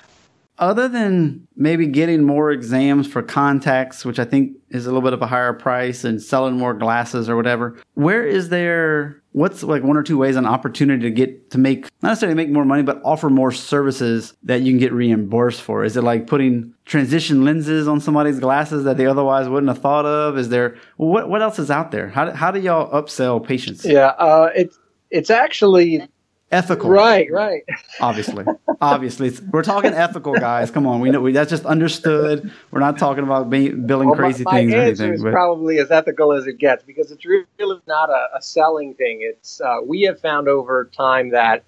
other 0.60 0.88
than 0.88 1.48
maybe 1.56 1.88
getting 1.88 2.24
more 2.24 2.52
exams 2.52 3.08
for 3.08 3.24
contacts, 3.24 4.06
which 4.06 4.20
I 4.20 4.26
think 4.26 4.56
is 4.70 4.86
a 4.86 4.90
little 4.90 5.02
bit 5.02 5.14
of 5.14 5.22
a 5.22 5.28
higher 5.28 5.54
price, 5.54 6.04
and 6.04 6.22
selling 6.22 6.58
more 6.58 6.74
glasses 6.74 7.30
or 7.30 7.36
whatever, 7.36 7.80
where 7.96 8.26
is 8.26 8.50
there? 8.50 9.23
What's 9.34 9.64
like 9.64 9.84
one 9.84 9.98
or 9.98 10.04
two 10.04 10.18
ways 10.18 10.36
an 10.36 10.46
opportunity 10.46 11.04
to 11.04 11.12
get 11.12 11.52
to 11.52 11.58
make 11.58 11.84
not 12.02 12.10
necessarily 12.10 12.36
make 12.36 12.50
more 12.50 12.66
money, 12.66 12.84
but 12.84 13.02
offer 13.04 13.30
more 13.30 13.52
services 13.52 14.34
that 14.44 14.62
you 14.62 14.72
can 14.72 14.80
get 14.80 14.94
reimbursed 14.94 15.62
for? 15.62 15.84
Is 15.84 15.98
it 15.98 16.04
like 16.04 16.28
putting 16.28 16.74
transition 16.86 17.44
lenses 17.44 17.88
on 17.88 18.00
somebody's 18.00 18.40
glasses 18.40 18.84
that 18.86 18.98
they 18.98 19.06
otherwise 19.06 19.50
wouldn't 19.50 19.70
have 19.70 19.82
thought 19.82 20.06
of? 20.06 20.38
Is 20.38 20.50
there 20.50 20.78
what 20.98 21.30
what 21.30 21.42
else 21.42 21.60
is 21.60 21.70
out 21.70 21.92
there? 21.92 22.10
How 22.10 22.26
do, 22.26 22.32
how 22.32 22.52
do 22.52 22.60
y'all 22.60 22.90
upsell 22.92 23.46
patients? 23.46 23.86
Yeah, 23.86 24.08
uh, 24.08 24.52
it's 24.56 24.80
it's 25.10 25.30
actually 25.30 26.08
ethical. 26.54 26.90
Right, 26.90 27.32
right. 27.32 27.64
Obviously, 28.00 28.46
obviously, 28.80 29.32
we're 29.52 29.64
talking 29.64 29.94
ethical, 29.94 30.34
guys. 30.34 30.72
Come 30.72 30.88
on, 30.88 31.02
we 31.02 31.10
know 31.10 31.20
we, 31.20 31.34
that's 31.34 31.50
just 31.50 31.66
understood. 31.66 32.52
We're 32.72 32.80
not 32.80 32.98
talking 32.98 33.24
about 33.24 33.50
being, 33.50 33.86
billing 33.86 34.10
well, 34.10 34.18
crazy 34.18 34.44
my, 34.44 34.52
things 34.52 34.72
my 34.72 34.78
or 34.78 34.82
anything. 34.82 35.14
Is 35.14 35.24
but. 35.24 35.34
probably 35.34 35.80
as 35.80 35.92
ethical 35.92 36.32
as 36.32 36.48
it 36.48 36.58
gets 36.60 36.84
because 36.84 37.12
it's 37.12 37.26
really 37.26 37.82
not 37.88 38.10
a, 38.10 38.38
a 38.38 38.42
selling 38.42 38.94
thing. 38.94 39.20
It's 39.22 39.60
uh, 39.60 39.78
we 39.86 40.02
have 40.04 40.20
found 40.20 40.48
over 40.48 40.90
time 40.96 41.32
that 41.32 41.64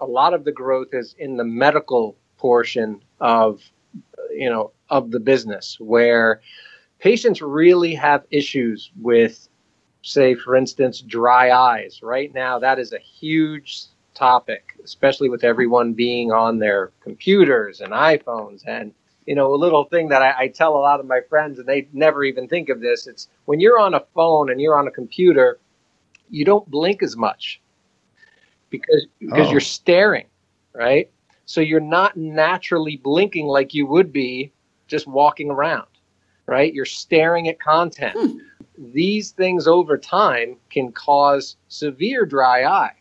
a 0.00 0.06
lot 0.06 0.34
of 0.34 0.44
the 0.44 0.52
growth 0.52 0.88
is 0.92 1.14
in 1.18 1.36
the 1.36 1.44
medical 1.44 2.16
portion 2.38 3.00
of 3.20 3.62
you 4.32 4.50
know 4.50 4.72
of 4.90 5.10
the 5.10 5.20
business 5.20 5.76
where 5.78 6.40
patients 6.98 7.40
really 7.40 7.94
have 7.94 8.24
issues 8.30 8.90
with 9.00 9.48
say 10.02 10.34
for 10.34 10.56
instance 10.56 11.00
dry 11.00 11.52
eyes 11.52 12.00
right 12.02 12.34
now 12.34 12.58
that 12.58 12.78
is 12.78 12.92
a 12.92 12.98
huge 12.98 13.84
topic, 14.14 14.76
especially 14.84 15.28
with 15.28 15.44
everyone 15.44 15.92
being 15.92 16.32
on 16.32 16.58
their 16.58 16.90
computers 17.00 17.80
and 17.80 17.92
iPhones. 17.92 18.62
And, 18.66 18.92
you 19.26 19.34
know, 19.34 19.54
a 19.54 19.56
little 19.56 19.84
thing 19.84 20.08
that 20.08 20.22
I, 20.22 20.34
I, 20.38 20.48
tell 20.48 20.76
a 20.76 20.78
lot 20.78 21.00
of 21.00 21.06
my 21.06 21.20
friends, 21.28 21.58
and 21.58 21.68
they 21.68 21.88
never 21.92 22.24
even 22.24 22.48
think 22.48 22.68
of 22.68 22.80
this 22.80 23.06
it's 23.06 23.28
when 23.44 23.60
you're 23.60 23.78
on 23.78 23.94
a 23.94 24.04
phone 24.14 24.50
and 24.50 24.60
you're 24.60 24.78
on 24.78 24.88
a 24.88 24.90
computer, 24.90 25.58
you 26.30 26.44
don't 26.44 26.68
blink 26.70 27.02
as 27.02 27.16
much 27.16 27.60
because, 28.70 29.06
because 29.20 29.48
oh. 29.48 29.50
you're 29.50 29.60
staring, 29.60 30.26
right? 30.74 31.10
So 31.44 31.60
you're 31.60 31.80
not 31.80 32.16
naturally 32.16 32.96
blinking 32.96 33.46
like 33.46 33.74
you 33.74 33.86
would 33.86 34.12
be 34.12 34.52
just 34.86 35.06
walking 35.06 35.50
around, 35.50 35.86
right? 36.46 36.72
You're 36.72 36.84
staring 36.84 37.48
at 37.48 37.60
content. 37.60 38.16
Hmm 38.16 38.38
these 38.78 39.30
things 39.30 39.66
over 39.66 39.98
time 39.98 40.56
can 40.70 40.92
cause 40.92 41.56
severe 41.68 42.24
dry 42.24 42.64
eye. 42.64 42.94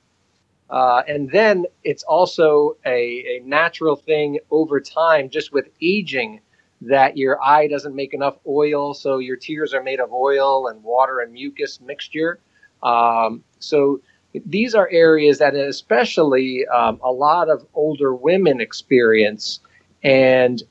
Uh, 0.71 1.03
and 1.07 1.29
then 1.29 1.65
it's 1.83 2.03
also 2.03 2.77
a, 2.85 3.39
a 3.39 3.41
natural 3.45 3.95
thing 3.95 4.39
over 4.49 4.79
time, 4.79 5.29
just 5.29 5.51
with 5.51 5.67
aging, 5.81 6.39
that 6.79 7.17
your 7.17 7.41
eye 7.43 7.67
doesn't 7.67 7.93
make 7.93 8.13
enough 8.13 8.37
oil. 8.47 8.93
So 8.93 9.19
your 9.19 9.35
tears 9.35 9.73
are 9.73 9.83
made 9.83 9.99
of 9.99 10.13
oil 10.13 10.67
and 10.67 10.81
water 10.81 11.19
and 11.19 11.33
mucus 11.33 11.81
mixture. 11.81 12.39
Um, 12.81 13.43
so 13.59 14.01
these 14.45 14.73
are 14.73 14.89
areas 14.89 15.39
that, 15.39 15.55
especially, 15.55 16.65
um, 16.67 16.99
a 17.03 17.11
lot 17.11 17.49
of 17.49 17.65
older 17.73 18.15
women 18.15 18.61
experience. 18.61 19.59
And 20.03 20.63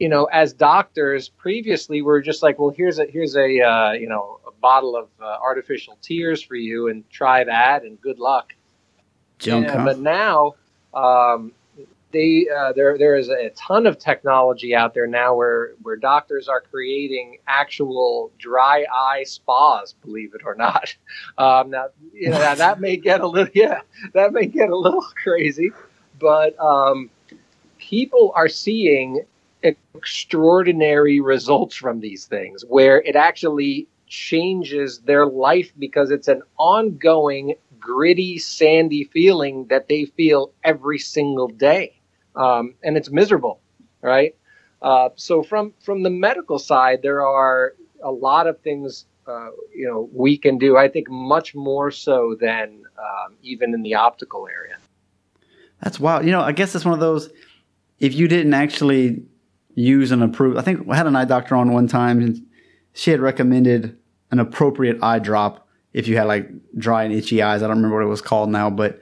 you 0.00 0.08
know, 0.08 0.24
as 0.24 0.52
doctors 0.52 1.28
previously, 1.28 2.02
we 2.02 2.10
are 2.12 2.20
just 2.20 2.42
like, 2.42 2.58
well, 2.58 2.70
here's 2.70 2.98
a 2.98 3.06
here's 3.06 3.36
a 3.36 3.60
uh, 3.60 3.92
you 3.92 4.08
know 4.08 4.40
a 4.46 4.50
bottle 4.50 4.96
of 4.96 5.08
uh, 5.20 5.24
artificial 5.40 5.96
tears 6.02 6.42
for 6.42 6.56
you, 6.56 6.88
and 6.88 7.08
try 7.10 7.44
that, 7.44 7.84
and 7.84 8.00
good 8.00 8.18
luck. 8.18 8.52
Junk, 9.38 9.66
yeah, 9.66 9.78
huh? 9.78 9.84
But 9.84 9.98
now, 9.98 10.54
um, 10.92 11.52
they 12.14 12.46
uh, 12.48 12.72
there 12.72 12.96
there 12.96 13.16
is 13.16 13.28
a 13.28 13.50
ton 13.50 13.86
of 13.86 13.98
technology 13.98 14.74
out 14.74 14.94
there 14.94 15.06
now 15.06 15.34
where 15.34 15.72
where 15.82 15.96
doctors 15.96 16.48
are 16.48 16.60
creating 16.62 17.38
actual 17.46 18.30
dry 18.38 18.86
eye 18.90 19.24
spas. 19.24 19.94
Believe 20.04 20.34
it 20.34 20.42
or 20.46 20.54
not, 20.54 20.96
um, 21.38 21.70
now 21.70 21.88
you 22.14 22.30
know 22.30 22.38
now 22.38 22.54
that 22.54 22.80
may 22.80 22.96
get 22.96 23.20
a 23.20 23.26
little 23.26 23.50
yeah 23.54 23.80
that 24.14 24.32
may 24.32 24.46
get 24.46 24.70
a 24.70 24.76
little 24.76 25.02
crazy, 25.22 25.72
but 26.18 26.58
um, 26.58 27.10
people 27.78 28.32
are 28.34 28.48
seeing 28.48 29.24
extraordinary 29.62 31.20
results 31.20 31.74
from 31.74 32.00
these 32.00 32.26
things 32.26 32.64
where 32.68 33.00
it 33.02 33.16
actually 33.16 33.88
changes 34.06 35.00
their 35.00 35.26
life 35.26 35.72
because 35.78 36.10
it's 36.10 36.28
an 36.28 36.42
ongoing 36.58 37.54
gritty, 37.84 38.38
sandy 38.38 39.04
feeling 39.04 39.66
that 39.68 39.88
they 39.88 40.06
feel 40.06 40.52
every 40.64 40.98
single 40.98 41.48
day, 41.48 42.00
um, 42.34 42.74
and 42.82 42.96
it's 42.96 43.10
miserable, 43.10 43.60
right? 44.00 44.34
Uh, 44.80 45.10
so 45.16 45.42
from 45.42 45.72
from 45.80 46.02
the 46.02 46.10
medical 46.10 46.58
side, 46.58 47.00
there 47.02 47.24
are 47.24 47.74
a 48.02 48.10
lot 48.10 48.46
of 48.46 48.58
things 48.60 49.06
uh, 49.26 49.48
you 49.74 49.86
know 49.86 50.08
we 50.12 50.36
can 50.36 50.58
do. 50.58 50.76
I 50.76 50.88
think 50.88 51.08
much 51.10 51.54
more 51.54 51.90
so 51.90 52.36
than 52.40 52.82
um, 52.98 53.36
even 53.42 53.74
in 53.74 53.82
the 53.82 53.94
optical 53.94 54.48
area. 54.48 54.76
That's 55.82 56.00
wild. 56.00 56.24
You 56.24 56.32
know, 56.32 56.40
I 56.40 56.52
guess 56.52 56.74
it's 56.74 56.84
one 56.84 56.94
of 56.94 57.00
those. 57.00 57.30
If 57.98 58.14
you 58.14 58.28
didn't 58.28 58.54
actually 58.54 59.22
use 59.74 60.10
an 60.10 60.22
approved, 60.22 60.58
I 60.58 60.62
think 60.62 60.88
I 60.88 60.96
had 60.96 61.06
an 61.06 61.16
eye 61.16 61.24
doctor 61.24 61.54
on 61.54 61.72
one 61.72 61.86
time, 61.86 62.20
and 62.20 62.46
she 62.94 63.10
had 63.10 63.20
recommended 63.20 63.98
an 64.30 64.40
appropriate 64.40 65.02
eye 65.02 65.18
drop 65.18 65.63
if 65.94 66.08
you 66.08 66.16
had 66.16 66.24
like 66.24 66.50
dry 66.76 67.04
and 67.04 67.14
itchy 67.14 67.40
eyes. 67.40 67.62
I 67.62 67.68
don't 67.68 67.76
remember 67.76 67.96
what 67.96 68.04
it 68.04 68.10
was 68.10 68.20
called 68.20 68.50
now, 68.50 68.68
but 68.68 69.00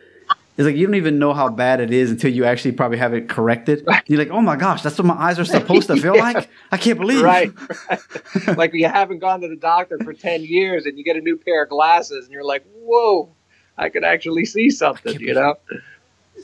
it's 0.58 0.66
like 0.66 0.76
you 0.76 0.86
don't 0.86 0.96
even 0.96 1.18
know 1.18 1.32
how 1.32 1.48
bad 1.48 1.80
it 1.80 1.90
is 1.90 2.10
until 2.10 2.30
you 2.30 2.44
actually 2.44 2.72
probably 2.72 2.98
have 2.98 3.14
it 3.14 3.28
corrected. 3.28 3.84
Right. 3.86 4.02
You're 4.06 4.18
like, 4.18 4.30
oh 4.30 4.42
my 4.42 4.56
gosh, 4.56 4.82
that's 4.82 4.98
what 4.98 5.06
my 5.06 5.14
eyes 5.14 5.38
are 5.38 5.46
supposed 5.46 5.86
to 5.86 5.96
feel 5.96 6.14
yeah. 6.14 6.22
like. 6.22 6.50
I 6.70 6.76
can't 6.76 6.98
believe. 6.98 7.22
Right. 7.22 7.50
right. 7.90 8.56
like 8.58 8.74
you 8.74 8.86
haven't 8.86 9.20
gone 9.20 9.40
to 9.40 9.48
the 9.48 9.56
doctor 9.56 9.98
for 10.04 10.12
ten 10.12 10.44
years 10.44 10.84
and 10.84 10.98
you 10.98 11.04
get 11.04 11.16
a 11.16 11.22
new 11.22 11.38
pair 11.38 11.64
of 11.64 11.70
glasses 11.70 12.26
and 12.26 12.32
you're 12.32 12.44
like, 12.44 12.64
whoa, 12.74 13.30
I 13.78 13.88
could 13.88 14.04
actually 14.04 14.44
see 14.44 14.68
something. 14.70 15.18
You 15.18 15.34
know. 15.34 15.54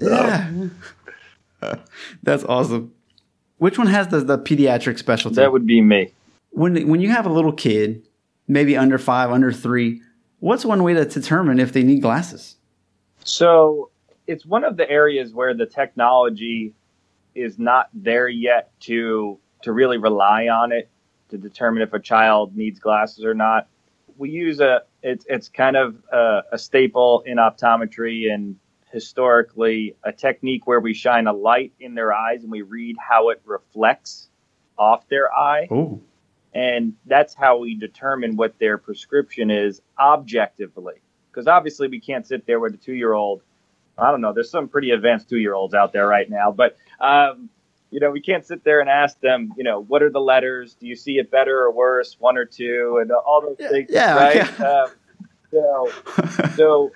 Yeah. 0.01 0.69
that's 2.23 2.45
awesome. 2.45 2.95
Which 3.59 3.77
one 3.77 3.89
has 3.89 4.09
the, 4.09 4.21
the 4.21 4.39
pediatric 4.39 4.99
specialty? 4.99 5.37
That 5.37 5.53
would 5.53 5.67
be 5.67 5.83
me. 5.83 6.13
When 6.51 6.89
when 6.89 7.03
you 7.03 7.11
have 7.11 7.27
a 7.27 7.33
little 7.33 7.53
kid, 7.53 8.07
maybe 8.47 8.75
under 8.75 8.97
five, 8.97 9.31
under 9.31 9.53
three, 9.53 10.01
What's 10.41 10.65
one 10.65 10.83
way 10.83 10.95
to 10.95 11.05
determine 11.05 11.59
if 11.59 11.73
they 11.73 11.83
need 11.83 12.01
glasses? 12.01 12.57
So 13.25 13.91
it's 14.27 14.47
one 14.47 14.65
of 14.65 14.77
the 14.77 14.89
areas 14.89 15.33
where 15.33 15.55
the 15.55 15.67
technology 15.67 16.75
is 17.35 17.59
not 17.59 17.89
there 17.93 18.29
yet 18.29 18.71
to 18.81 19.39
to 19.63 19.73
really 19.73 19.99
rely 19.99 20.49
on 20.49 20.73
it 20.73 20.89
to 21.31 21.39
determine 21.39 21.83
if 21.83 21.93
a 21.93 22.01
child 22.01 22.57
needs 22.57 22.79
glasses 22.79 23.25
or 23.25 23.35
not. 23.35 23.69
We 24.17 24.31
use 24.31 24.61
a 24.61 24.83
it's 25.03 25.25
it's 25.29 25.49
kind 25.49 25.77
of 25.77 25.97
a, 26.13 26.43
a 26.53 26.59
staple 26.59 27.23
in 27.27 27.39
optometry 27.39 28.33
and 28.33 28.57
historically 28.91 29.95
a 30.05 30.13
technique 30.13 30.67
where 30.67 30.81
we 30.81 30.95
shine 30.95 31.27
a 31.27 31.33
light 31.33 31.73
in 31.79 31.95
their 31.95 32.13
eyes 32.13 32.43
and 32.43 32.51
we 32.51 32.63
read 32.63 32.97
how 32.99 33.29
it 33.31 33.41
reflects 33.45 34.29
off 34.79 35.07
their 35.09 35.33
eye. 35.33 35.69
Ooh. 35.71 36.01
And 36.55 36.95
that's 37.07 37.35
how 37.35 37.59
we 37.59 37.75
determine 37.75 38.37
what 38.37 38.59
their 38.59 38.79
prescription 38.79 39.51
is 39.51 39.83
objectively. 39.99 40.95
Because 41.31 41.47
obviously, 41.47 41.89
we 41.89 42.01
can't 42.01 42.27
sit 42.27 42.47
there 42.47 42.59
with 42.61 42.75
a 42.75 42.79
two 42.79 42.95
year 42.95 43.13
old. 43.13 43.43
I 43.97 44.11
don't 44.11 44.21
know, 44.21 44.33
there's 44.33 44.51
some 44.51 44.69
pretty 44.69 44.93
advanced 44.93 45.29
two 45.29 45.39
year 45.39 45.55
olds 45.55 45.75
out 45.75 45.93
there 45.93 46.07
right 46.07 46.29
now, 46.29 46.53
but. 46.53 46.77
Um, 47.01 47.51
you 47.91 48.01
know, 48.01 48.11
we 48.11 48.21
can't 48.21 48.45
sit 48.45 48.65
there 48.65 48.81
and 48.81 48.91
ask 48.91 49.19
them, 49.21 49.53
you 49.57 49.65
know, 49.65 49.81
what 49.81 50.03
are 50.03 50.11
the 50.11 50.21
letters? 50.21 50.75
Do 50.75 50.87
you 50.87 50.95
see 50.95 51.13
it 51.19 51.31
better 51.31 51.61
or 51.61 51.73
worse, 51.73 52.17
one 52.19 52.37
or 52.37 52.45
two, 52.45 52.99
and 53.01 53.11
all 53.11 53.41
those 53.41 53.57
yeah, 53.59 53.69
things, 53.69 53.89
yeah, 53.91 54.15
right? 54.15 54.37
Yeah. 54.37 54.67
Um, 54.69 54.91
so, 55.51 55.93
so 56.57 56.93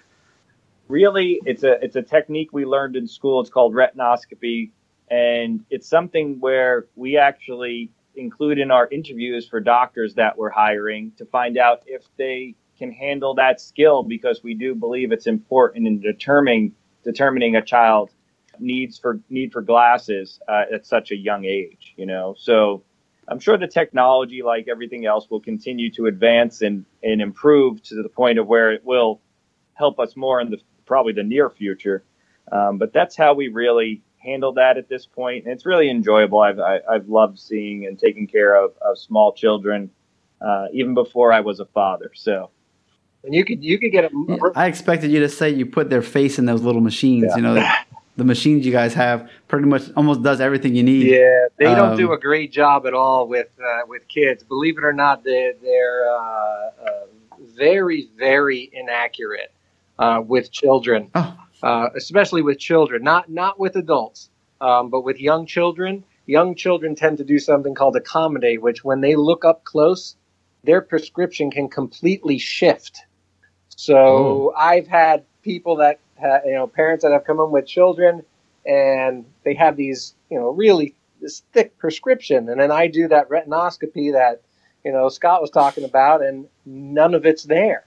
really, 0.88 1.40
it's 1.46 1.64
a 1.64 1.82
it's 1.82 1.96
a 1.96 2.02
technique 2.02 2.52
we 2.52 2.64
learned 2.64 2.96
in 2.96 3.06
school. 3.06 3.40
It's 3.40 3.50
called 3.50 3.74
retinoscopy, 3.74 4.70
and 5.10 5.64
it's 5.70 5.88
something 5.88 6.38
where 6.40 6.86
we 6.96 7.16
actually 7.16 7.90
include 8.14 8.58
in 8.58 8.70
our 8.70 8.88
interviews 8.90 9.48
for 9.48 9.60
doctors 9.60 10.14
that 10.14 10.36
we're 10.36 10.50
hiring 10.50 11.12
to 11.16 11.24
find 11.26 11.56
out 11.56 11.82
if 11.86 12.02
they 12.16 12.54
can 12.78 12.92
handle 12.92 13.34
that 13.34 13.60
skill 13.60 14.02
because 14.02 14.42
we 14.42 14.54
do 14.54 14.74
believe 14.74 15.12
it's 15.12 15.26
important 15.26 15.86
in 15.86 16.00
determining 16.00 16.72
determining 17.04 17.56
a 17.56 17.62
child 17.62 18.10
needs 18.58 18.98
for 18.98 19.20
need 19.28 19.52
for 19.52 19.62
glasses 19.62 20.40
uh, 20.48 20.64
at 20.72 20.86
such 20.86 21.10
a 21.10 21.16
young 21.16 21.44
age 21.44 21.94
you 21.96 22.06
know? 22.06 22.34
So 22.38 22.82
i'm 23.28 23.38
sure 23.38 23.56
the 23.56 23.68
technology 23.68 24.42
like 24.42 24.66
everything 24.68 25.06
else 25.06 25.30
will 25.30 25.40
continue 25.40 25.90
to 25.92 26.06
advance 26.06 26.60
and 26.62 26.84
and 27.02 27.22
improve 27.22 27.82
to 27.84 28.02
the 28.02 28.08
point 28.08 28.38
of 28.38 28.46
where 28.46 28.72
it 28.72 28.84
will 28.84 29.20
help 29.74 29.98
us 29.98 30.16
more 30.16 30.40
in 30.40 30.50
the 30.50 30.58
probably 30.86 31.12
the 31.12 31.22
near 31.22 31.48
future. 31.50 32.04
Um, 32.50 32.78
but 32.78 32.92
that's 32.92 33.16
how 33.16 33.34
we 33.34 33.48
really 33.48 34.02
handle 34.22 34.52
that 34.54 34.78
at 34.78 34.88
this 34.88 35.06
point. 35.06 35.44
And 35.44 35.52
it's 35.52 35.66
really 35.66 35.90
enjoyable. 35.90 36.40
I've 36.40 36.58
I, 36.58 36.72
have 36.74 36.82
i 36.88 36.92
have 36.94 37.08
loved 37.08 37.38
seeing 37.38 37.86
and 37.86 37.98
taking 37.98 38.26
care 38.26 38.54
of, 38.54 38.72
of 38.80 38.98
small 38.98 39.32
children, 39.32 39.90
uh, 40.40 40.66
even 40.72 40.94
before 40.94 41.32
I 41.32 41.40
was 41.40 41.60
a 41.60 41.66
father. 41.66 42.10
So. 42.14 42.50
And 43.24 43.34
you 43.34 43.44
could 43.44 43.62
you 43.62 43.78
could 43.78 43.92
get 43.92 44.04
a. 44.04 44.52
I 44.56 44.66
expected 44.66 45.12
you 45.12 45.20
to 45.20 45.28
say 45.28 45.50
you 45.50 45.64
put 45.64 45.90
their 45.90 46.02
face 46.02 46.40
in 46.40 46.46
those 46.46 46.62
little 46.62 46.80
machines. 46.80 47.26
Yeah. 47.28 47.36
You 47.36 47.42
know, 47.42 47.54
the, 47.54 47.72
the, 48.16 48.24
machines 48.24 48.66
you 48.66 48.72
guys 48.72 48.94
have 48.94 49.30
pretty 49.46 49.66
much 49.66 49.82
almost 49.96 50.24
does 50.24 50.40
everything 50.40 50.74
you 50.74 50.82
need. 50.82 51.06
Yeah, 51.06 51.46
they 51.56 51.66
um, 51.66 51.76
don't 51.76 51.96
do 51.96 52.12
a 52.12 52.18
great 52.18 52.50
job 52.50 52.84
at 52.84 52.94
all 52.94 53.28
with 53.28 53.46
uh, 53.60 53.86
with 53.86 54.08
kids. 54.08 54.42
Believe 54.42 54.76
it 54.76 54.82
or 54.82 54.92
not, 54.92 55.22
they're, 55.22 55.52
they're 55.62 56.10
uh, 56.10 56.18
uh 56.18 56.70
very 57.54 58.08
very 58.18 58.68
inaccurate 58.72 59.52
uh, 60.00 60.20
with 60.26 60.50
children. 60.50 61.08
Oh 61.14 61.38
uh, 61.62 61.88
especially 61.96 62.42
with 62.42 62.58
children, 62.58 63.02
not 63.02 63.30
not 63.30 63.58
with 63.58 63.76
adults, 63.76 64.30
um, 64.60 64.90
but 64.90 65.02
with 65.02 65.20
young 65.20 65.46
children. 65.46 66.04
Young 66.26 66.54
children 66.54 66.94
tend 66.94 67.18
to 67.18 67.24
do 67.24 67.38
something 67.38 67.74
called 67.74 67.96
accommodate, 67.96 68.62
which 68.62 68.84
when 68.84 69.00
they 69.00 69.16
look 69.16 69.44
up 69.44 69.64
close, 69.64 70.16
their 70.64 70.80
prescription 70.80 71.50
can 71.50 71.68
completely 71.68 72.38
shift. 72.38 73.02
So 73.68 73.96
oh. 73.96 74.54
I've 74.56 74.86
had 74.86 75.24
people 75.42 75.76
that 75.76 75.98
ha- 76.20 76.40
you 76.44 76.54
know 76.54 76.66
parents 76.66 77.04
that 77.04 77.12
have 77.12 77.24
come 77.24 77.40
in 77.40 77.50
with 77.50 77.66
children, 77.66 78.24
and 78.66 79.24
they 79.44 79.54
have 79.54 79.76
these 79.76 80.14
you 80.30 80.38
know 80.38 80.50
really 80.50 80.94
this 81.20 81.42
thick 81.52 81.76
prescription, 81.78 82.48
and 82.48 82.60
then 82.60 82.70
I 82.70 82.88
do 82.88 83.08
that 83.08 83.28
retinoscopy 83.28 84.12
that 84.12 84.42
you 84.84 84.92
know 84.92 85.08
Scott 85.08 85.40
was 85.40 85.50
talking 85.50 85.84
about, 85.84 86.22
and 86.22 86.46
none 86.66 87.14
of 87.14 87.26
it's 87.26 87.44
there. 87.44 87.84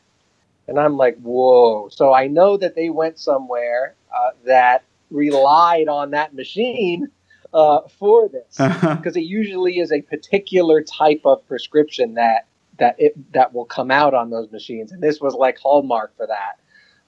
And 0.68 0.80
I'm 0.80 0.98
like, 0.98 1.18
whoa. 1.22 1.90
So 1.90 2.14
I 2.14 2.28
know 2.28 2.58
that 2.58 2.76
they 2.76 2.90
went 2.90 3.20
somewhere 3.20 3.96
uh, 4.16 4.32
that 4.46 4.84
relied 5.12 5.88
on 5.88 6.12
that 6.12 6.34
machine 6.34 7.10
uh, 7.54 7.82
for 8.00 8.28
this 8.28 8.56
because 8.58 8.84
uh-huh. 8.84 9.12
it 9.16 9.24
usually 9.24 9.80
is 9.80 9.92
a 9.92 10.02
particular 10.02 10.82
type 10.82 11.22
of 11.26 11.46
prescription 11.48 12.16
that 12.16 12.48
that 12.78 12.96
it 13.00 13.34
that 13.34 13.54
will 13.54 13.66
come 13.66 13.92
out 13.92 14.14
on 14.14 14.30
those 14.30 14.52
machines, 14.52 14.92
and 14.92 15.02
this 15.02 15.22
was 15.22 15.34
like 15.34 15.58
hallmark 15.58 16.16
for 16.18 16.28
that. 16.28 16.60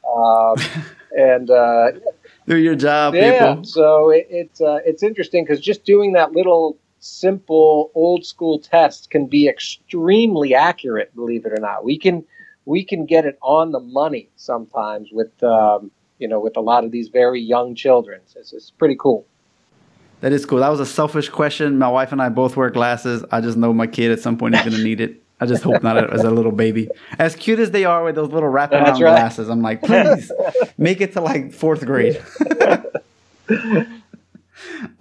Um, 0.10 0.84
and 1.12 1.50
uh, 1.50 1.92
do 2.48 2.58
your 2.58 2.76
job, 2.76 3.16
yeah. 3.16 3.50
People. 3.50 3.66
So 3.66 4.10
it, 4.10 4.28
it's 4.30 4.62
uh, 4.62 4.80
it's 4.86 5.04
interesting 5.04 5.44
because 5.44 5.60
just 5.60 5.84
doing 5.84 6.14
that 6.14 6.32
little 6.32 6.78
simple 7.00 7.92
old 7.94 8.26
school 8.26 8.60
test 8.60 9.10
can 9.10 9.28
be 9.28 9.48
extremely 9.48 10.56
accurate. 10.56 11.14
Believe 11.16 11.46
it 11.46 11.52
or 11.52 11.60
not, 11.60 11.84
we 11.84 11.98
can 11.98 12.24
we 12.68 12.84
can 12.84 13.06
get 13.06 13.26
it 13.26 13.40
on 13.42 13.72
the 13.72 13.80
money 13.80 14.30
sometimes 14.36 15.08
with 15.12 15.42
um, 15.42 15.90
you 16.20 16.28
know 16.28 16.40
with 16.40 16.58
a 16.58 16.62
lot 16.62 16.84
of 16.84 16.92
these 16.92 17.08
very 17.08 17.42
young 17.42 17.74
children. 17.74 18.22
It's, 18.36 18.54
it's 18.54 18.70
pretty 18.70 18.98
cool. 19.00 19.26
That 20.20 20.34
is 20.34 20.46
cool. 20.46 20.60
That 20.60 20.70
was 20.70 20.80
a 20.80 20.86
selfish 20.86 21.30
question. 21.30 21.80
My 21.80 21.90
wife 21.90 22.12
and 22.12 22.22
I 22.22 22.30
both 22.30 22.58
wear 22.58 22.70
glasses. 22.70 23.24
I 23.32 23.40
just 23.40 23.58
know 23.58 23.72
my 23.72 23.88
kid 23.88 24.12
at 24.12 24.20
some 24.20 24.38
point 24.38 24.56
is 24.56 24.62
going 24.62 24.76
to 24.76 24.84
need 24.84 25.00
it. 25.00 25.24
I 25.40 25.46
just 25.46 25.64
hope 25.64 25.84
not 25.84 26.12
as 26.12 26.24
a 26.24 26.32
little 26.32 26.52
baby. 26.52 26.90
As 27.20 27.36
cute 27.36 27.60
as 27.60 27.70
they 27.70 27.86
are 27.86 28.04
with 28.04 28.16
those 28.16 28.32
little 28.32 28.50
wraparound 28.50 28.94
right. 28.94 28.98
glasses, 28.98 29.48
I'm 29.50 29.62
like, 29.62 29.84
please 29.84 30.32
make 30.78 31.00
it 31.00 31.14
to 31.14 31.22
like 31.22 31.54
fourth 31.54 31.86
grade. 31.86 32.22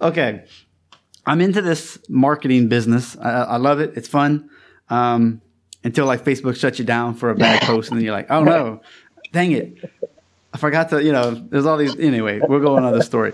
okay, 0.01 0.45
I'm 1.25 1.41
into 1.41 1.63
this 1.63 1.97
marketing 2.07 2.69
business. 2.69 3.17
I, 3.17 3.31
I 3.31 3.57
love 3.57 3.79
it. 3.79 3.93
It's 3.95 4.07
fun. 4.07 4.51
Um, 4.89 5.41
until 5.87 6.05
like 6.05 6.25
Facebook 6.25 6.57
shuts 6.57 6.79
you 6.79 6.85
down 6.85 7.15
for 7.15 7.29
a 7.29 7.35
bad 7.35 7.61
post, 7.61 7.89
and 7.89 7.97
then 7.97 8.03
you're 8.03 8.13
like, 8.13 8.29
oh 8.29 8.43
no, 8.43 8.81
dang 9.31 9.53
it, 9.53 9.77
I 10.53 10.57
forgot 10.57 10.89
to. 10.89 11.01
You 11.01 11.13
know, 11.13 11.31
there's 11.31 11.65
all 11.65 11.77
these. 11.77 11.97
Anyway, 11.97 12.41
we'll 12.41 12.59
go 12.59 12.75
on 12.75 12.83
another 12.83 13.01
story. 13.01 13.33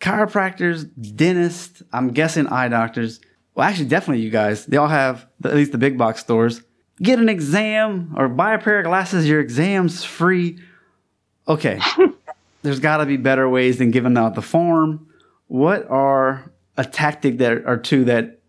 Chiropractors, 0.00 0.86
dentists, 1.16 1.82
I'm 1.92 2.10
guessing 2.10 2.46
eye 2.48 2.68
doctors. 2.68 3.20
Well, 3.54 3.66
actually, 3.66 3.86
definitely 3.86 4.22
you 4.22 4.30
guys. 4.30 4.66
They 4.66 4.76
all 4.76 4.88
have 4.88 5.26
at 5.44 5.54
least 5.54 5.72
the 5.72 5.78
big 5.78 5.96
box 5.96 6.20
stores. 6.20 6.62
Get 7.00 7.18
an 7.18 7.30
exam 7.30 8.14
or 8.18 8.28
buy 8.28 8.52
a 8.52 8.58
pair 8.58 8.80
of 8.80 8.84
glasses. 8.84 9.26
Your 9.26 9.40
exam's 9.40 10.04
free. 10.04 10.58
Okay, 11.48 11.80
there's 12.62 12.80
got 12.80 12.98
to 12.98 13.06
be 13.06 13.16
better 13.16 13.48
ways 13.48 13.78
than 13.78 13.90
giving 13.90 14.18
out 14.18 14.34
the 14.34 14.42
form. 14.42 15.06
What 15.48 15.88
are 15.88 16.52
a 16.76 16.84
tactic 16.84 17.38
that 17.38 17.62
or 17.64 17.78
two 17.78 18.04
that 18.04 18.41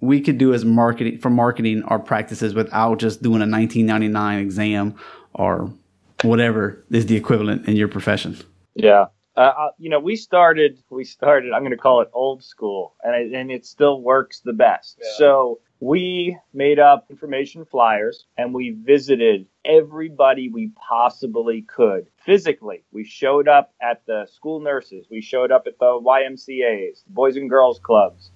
we 0.00 0.20
could 0.20 0.38
do 0.38 0.54
as 0.54 0.64
marketing 0.64 1.18
for 1.18 1.30
marketing 1.30 1.82
our 1.84 1.98
practices 1.98 2.54
without 2.54 2.98
just 2.98 3.22
doing 3.22 3.42
a 3.42 3.46
1999 3.46 4.38
exam 4.38 4.94
or 5.34 5.72
whatever 6.22 6.82
is 6.90 7.06
the 7.06 7.16
equivalent 7.16 7.66
in 7.68 7.76
your 7.76 7.88
profession? 7.88 8.36
Yeah. 8.74 9.06
Uh, 9.36 9.40
uh, 9.40 9.70
you 9.78 9.88
know, 9.88 10.00
we 10.00 10.16
started, 10.16 10.82
we 10.90 11.04
started, 11.04 11.52
I'm 11.52 11.62
going 11.62 11.70
to 11.70 11.78
call 11.78 12.00
it 12.00 12.10
old 12.12 12.42
school, 12.42 12.94
and, 13.02 13.14
I, 13.14 13.38
and 13.38 13.50
it 13.50 13.64
still 13.64 14.02
works 14.02 14.40
the 14.40 14.52
best. 14.52 14.98
Yeah. 15.00 15.10
So 15.16 15.60
we 15.80 16.36
made 16.52 16.78
up 16.78 17.06
information 17.08 17.64
flyers 17.64 18.26
and 18.36 18.52
we 18.52 18.70
visited 18.70 19.46
everybody 19.64 20.50
we 20.50 20.72
possibly 20.76 21.62
could 21.62 22.08
physically. 22.24 22.84
We 22.92 23.04
showed 23.04 23.48
up 23.48 23.72
at 23.80 24.04
the 24.06 24.26
school 24.30 24.60
nurses, 24.60 25.06
we 25.10 25.22
showed 25.22 25.50
up 25.50 25.66
at 25.66 25.78
the 25.78 25.86
YMCA's, 25.86 27.02
the 27.06 27.12
Boys 27.12 27.36
and 27.36 27.48
Girls 27.48 27.78
Clubs. 27.78 28.30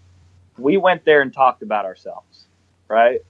We 0.58 0.76
went 0.76 1.04
there 1.04 1.22
and 1.22 1.32
talked 1.32 1.62
about 1.62 1.84
ourselves, 1.84 2.46
right? 2.88 3.20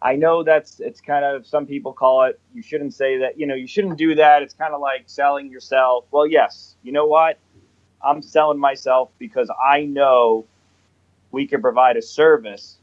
I 0.00 0.16
know 0.16 0.42
that's 0.44 0.80
it's 0.80 1.00
kind 1.00 1.24
of 1.24 1.46
some 1.46 1.66
people 1.66 1.92
call 1.92 2.24
it 2.24 2.40
you 2.54 2.62
shouldn't 2.62 2.94
say 2.94 3.18
that, 3.18 3.38
you 3.38 3.46
know, 3.46 3.54
you 3.54 3.66
shouldn't 3.66 3.98
do 3.98 4.14
that. 4.14 4.42
It's 4.42 4.54
kind 4.54 4.74
of 4.74 4.80
like 4.80 5.04
selling 5.06 5.50
yourself. 5.50 6.04
Well, 6.10 6.26
yes. 6.26 6.76
You 6.82 6.92
know 6.92 7.06
what? 7.06 7.38
I'm 8.00 8.22
selling 8.22 8.58
myself 8.58 9.10
because 9.18 9.50
I 9.64 9.82
know 9.82 10.46
we 11.32 11.46
can 11.46 11.60
provide 11.60 11.96
a 11.96 12.02
service 12.02 12.78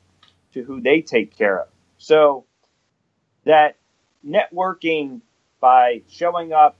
to 0.54 0.64
who 0.64 0.82
they 0.82 1.02
take 1.02 1.36
care 1.36 1.62
of. 1.62 1.68
So 1.98 2.46
that 3.46 3.78
networking 4.26 5.22
by 5.62 6.02
showing 6.10 6.52
up, 6.52 6.76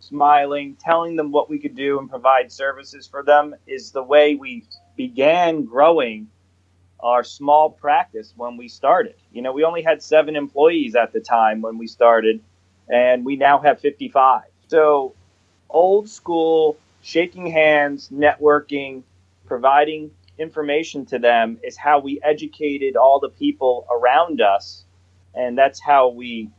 smiling, 0.00 0.76
telling 0.80 1.16
them 1.16 1.30
what 1.30 1.50
we 1.50 1.58
could 1.58 1.74
do 1.74 1.98
and 1.98 2.08
provide 2.08 2.50
services 2.50 3.06
for 3.06 3.22
them 3.22 3.54
is 3.66 3.90
the 3.90 4.02
way 4.02 4.34
we 4.34 4.64
began 4.96 5.64
growing 5.64 6.28
our 7.00 7.24
small 7.24 7.70
practice 7.70 8.32
when 8.36 8.56
we 8.56 8.68
started. 8.68 9.14
You 9.32 9.42
know, 9.42 9.52
we 9.52 9.64
only 9.64 9.82
had 9.82 10.02
seven 10.02 10.36
employees 10.36 10.94
at 10.94 11.12
the 11.12 11.20
time 11.20 11.60
when 11.60 11.78
we 11.78 11.86
started, 11.86 12.40
and 12.88 13.24
we 13.24 13.36
now 13.36 13.58
have 13.60 13.80
55. 13.80 14.42
So, 14.68 15.14
old 15.68 16.08
school, 16.08 16.78
shaking 17.02 17.46
hands, 17.46 18.08
networking, 18.10 19.02
providing 19.46 20.10
information 20.38 21.06
to 21.06 21.18
them 21.18 21.58
is 21.62 21.76
how 21.76 22.00
we 22.00 22.20
educated 22.22 22.96
all 22.96 23.20
the 23.20 23.28
people 23.28 23.86
around 23.90 24.40
us. 24.40 24.84
And 25.34 25.56
that's 25.56 25.80
how 25.80 26.08
we 26.08 26.50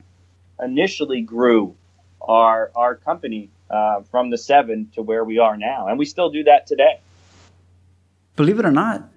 initially 0.61 1.21
grew 1.21 1.75
our, 2.21 2.71
our 2.75 2.95
company 2.95 3.49
uh, 3.69 4.01
from 4.11 4.29
the 4.29 4.37
seven 4.37 4.89
to 4.95 5.01
where 5.01 5.23
we 5.23 5.39
are 5.39 5.57
now. 5.57 5.87
And 5.87 5.97
we 5.97 6.05
still 6.05 6.29
do 6.29 6.43
that 6.43 6.67
today. 6.67 6.99
Believe 8.35 8.59
it 8.59 8.65
or 8.65 8.71
not, 8.71 9.09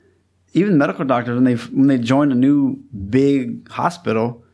even 0.58 0.78
medical 0.78 1.04
doctors 1.04 1.34
when 1.34 1.44
they 1.44 1.54
when 1.54 1.86
they 1.86 1.98
join 1.98 2.32
a 2.32 2.34
new 2.34 2.76
big 3.10 3.68
hospital, 3.70 4.44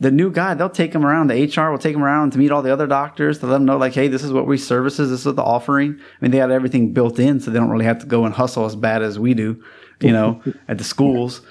the 0.00 0.10
new 0.10 0.30
guy 0.30 0.54
they'll 0.54 0.70
take 0.70 0.92
them 0.92 1.04
around. 1.04 1.28
The 1.28 1.44
HR 1.44 1.70
will 1.70 1.78
take 1.78 1.94
them 1.94 2.02
around 2.02 2.32
to 2.32 2.38
meet 2.38 2.50
all 2.50 2.62
the 2.62 2.72
other 2.72 2.86
doctors 2.86 3.38
to 3.40 3.46
let 3.46 3.52
them 3.52 3.64
know 3.66 3.76
like, 3.76 3.94
hey, 3.94 4.08
this 4.08 4.24
is 4.24 4.32
what 4.32 4.46
we 4.46 4.56
services. 4.58 5.10
This 5.10 5.20
is 5.20 5.26
what 5.26 5.36
the 5.36 5.42
offering. 5.42 5.98
I 6.00 6.24
mean, 6.24 6.30
they 6.30 6.38
got 6.38 6.50
everything 6.50 6.92
built 6.92 7.18
in, 7.18 7.40
so 7.40 7.50
they 7.50 7.58
don't 7.58 7.70
really 7.70 7.84
have 7.84 8.00
to 8.00 8.06
go 8.06 8.24
and 8.24 8.34
hustle 8.34 8.64
as 8.64 8.74
bad 8.74 9.02
as 9.02 9.18
we 9.18 9.34
do, 9.34 9.62
you 10.00 10.12
know, 10.12 10.42
at 10.68 10.78
the 10.78 10.84
schools. 10.84 11.42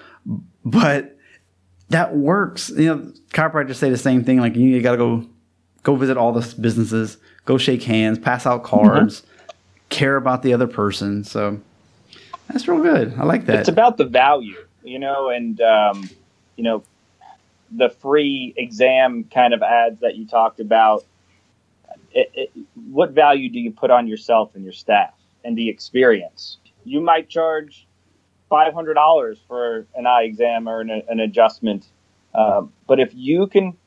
But 0.65 1.15
that 1.89 2.15
works. 2.15 2.69
You 2.69 2.85
know, 2.85 3.13
chiropractors 3.33 3.75
say 3.75 3.89
the 3.89 3.97
same 3.97 4.23
thing. 4.23 4.39
Like 4.39 4.55
you, 4.55 4.81
got 4.81 4.91
to 4.91 4.97
go 4.97 5.27
go 5.83 5.95
visit 5.95 6.17
all 6.17 6.31
the 6.31 6.55
businesses, 6.59 7.17
go 7.45 7.57
shake 7.57 7.83
hands, 7.83 8.19
pass 8.19 8.45
out 8.45 8.63
cards, 8.63 9.21
mm-hmm. 9.21 9.47
care 9.89 10.15
about 10.15 10.43
the 10.43 10.53
other 10.53 10.67
person. 10.67 11.23
So 11.23 11.61
that's 12.49 12.67
real 12.67 12.81
good. 12.81 13.13
I 13.17 13.23
like 13.23 13.45
that. 13.45 13.59
It's 13.59 13.69
about 13.69 13.97
the 13.97 14.05
value, 14.05 14.65
you 14.83 14.99
know, 14.99 15.29
and 15.29 15.59
um, 15.61 16.09
you 16.55 16.63
know, 16.63 16.83
the 17.71 17.89
free 17.89 18.53
exam 18.57 19.25
kind 19.25 19.53
of 19.53 19.61
ads 19.61 19.99
that 20.01 20.15
you 20.15 20.27
talked 20.27 20.59
about. 20.59 21.05
It, 22.11 22.31
it, 22.33 22.51
what 22.89 23.11
value 23.11 23.49
do 23.49 23.59
you 23.59 23.71
put 23.71 23.91
on 23.91 24.07
yourself 24.07 24.55
and 24.55 24.63
your 24.63 24.73
staff 24.73 25.13
and 25.43 25.55
the 25.55 25.69
experience? 25.69 26.57
You 26.83 27.01
might 27.01 27.29
charge 27.29 27.87
five 28.49 28.73
hundred 28.73 28.95
dollars 28.95 29.39
for 29.47 29.85
an 29.95 30.07
eye 30.07 30.23
exam 30.23 30.67
or 30.67 30.81
an, 30.81 30.89
an 31.07 31.19
adjustment, 31.19 31.85
um, 32.33 32.73
but 32.87 32.99
if 32.99 33.11
you 33.13 33.47
can 33.47 33.77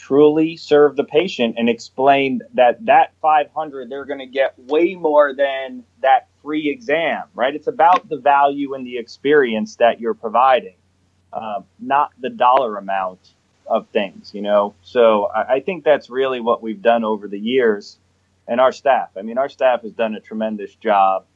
truly 0.00 0.56
serve 0.56 0.96
the 0.96 1.04
patient 1.04 1.56
and 1.58 1.68
explain 1.68 2.40
that 2.54 2.84
that 2.86 3.12
500 3.20 3.90
they're 3.90 4.06
going 4.06 4.18
to 4.20 4.26
get 4.26 4.58
way 4.58 4.94
more 4.94 5.34
than 5.34 5.84
that 6.00 6.28
free 6.42 6.70
exam 6.70 7.24
right? 7.34 7.54
It's 7.54 7.66
about 7.66 8.08
the 8.08 8.16
value 8.16 8.72
and 8.74 8.86
the 8.86 8.96
experience 8.96 9.76
that 9.76 10.00
you're 10.00 10.14
providing 10.14 10.76
uh, 11.32 11.60
not 11.78 12.12
the 12.18 12.30
dollar 12.30 12.78
amount 12.78 13.20
of 13.66 13.88
things 13.88 14.30
you 14.34 14.40
know? 14.40 14.74
So 14.82 15.26
I, 15.26 15.56
I 15.56 15.60
think 15.60 15.84
that's 15.84 16.08
really 16.08 16.40
what 16.40 16.62
we've 16.62 16.82
done 16.82 17.04
over 17.04 17.28
the 17.28 17.38
years. 17.38 17.98
And 18.48 18.60
our 18.60 18.72
staff 18.72 19.10
i 19.16 19.22
mean 19.22 19.36
our 19.36 19.50
staff 19.50 19.82
has 19.82 19.92
done 19.92 20.14
a 20.14 20.20
tremendous 20.20 20.74
job 20.76 21.26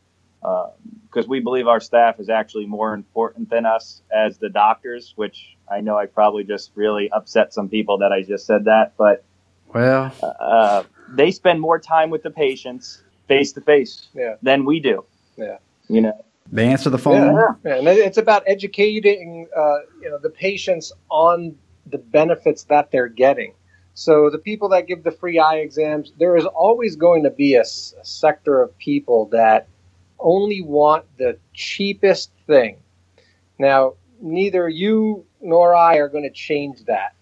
because 0.45 1.25
uh, 1.25 1.29
we 1.29 1.41
believe 1.41 1.67
our 1.67 1.81
staff 1.81 2.21
is 2.21 2.29
actually 2.29 2.67
more 2.67 2.93
important 2.93 3.49
than 3.49 3.65
us 3.65 4.03
as 4.15 4.37
the 4.39 4.51
doctors, 4.51 5.15
which 5.17 5.57
I 5.71 5.81
know 5.81 5.97
I 5.97 6.07
probably 6.07 6.45
just 6.45 6.73
really 6.75 7.11
upset 7.11 7.55
some 7.55 7.69
people 7.69 7.99
that 7.99 8.13
I 8.13 8.23
just 8.23 8.47
said 8.47 8.65
that, 8.67 8.93
but 8.99 9.25
well, 9.73 10.13
uh, 10.23 10.85
they 11.11 11.31
spend 11.31 11.61
more 11.61 11.79
time 11.79 12.11
with 12.11 12.23
the 12.23 12.31
patients 12.31 13.03
face 13.27 13.53
to 13.53 13.61
face 13.61 14.09
than 14.43 14.65
we 14.65 14.81
do. 14.81 15.05
Yeah, 15.37 15.59
you 15.89 16.03
know, 16.03 16.25
they 16.53 16.67
answer 16.67 16.91
the 16.91 16.99
phone. 16.99 17.35
Yeah, 17.35 17.55
yeah. 17.65 17.79
and 17.79 17.89
it's 17.89 18.19
about 18.19 18.43
educating 18.47 19.49
uh, 19.57 19.79
you 20.01 20.11
know 20.11 20.19
the 20.19 20.31
patients 20.31 20.93
on 21.11 21.57
the 21.87 21.99
benefits 21.99 22.65
that 22.65 22.91
they're 22.91 23.09
getting. 23.09 23.55
So 23.95 24.29
the 24.29 24.39
people 24.39 24.69
that 24.71 24.89
give 24.89 25.05
the 25.05 25.13
free 25.13 25.39
eye 25.39 25.57
exams, 25.57 26.13
there 26.19 26.37
is 26.37 26.45
always 26.47 26.97
going 26.97 27.23
to 27.23 27.31
be 27.31 27.55
a, 27.55 27.63
a 27.63 28.05
sector 28.05 28.61
of 28.61 28.77
people 28.79 29.27
that 29.27 29.69
only 30.25 30.63
want 30.63 31.05
the 31.19 31.37
cheapest 31.53 32.33
thing. 32.47 32.79
Now, 33.59 33.95
neither 34.21 34.69
you 34.69 35.27
nor 35.41 35.75
I 35.75 35.99
are 35.99 36.09
going 36.09 36.25
to 36.25 36.31
change 36.31 36.85
that 36.87 37.15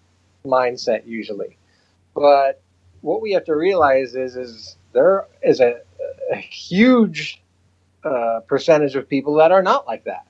mindset 0.45 1.05
usually. 1.05 1.57
But 2.15 2.61
what 3.01 3.21
we 3.21 3.33
have 3.33 3.45
to 3.45 3.55
realize 3.55 4.15
is 4.15 4.35
is 4.35 4.77
there 4.93 5.27
is 5.43 5.59
a, 5.59 5.81
a 6.31 6.37
huge 6.37 7.41
uh, 8.03 8.39
percentage 8.47 8.95
of 8.95 9.09
people 9.09 9.35
that 9.35 9.51
are 9.51 9.61
not 9.61 9.85
like 9.85 10.05
that. 10.05 10.25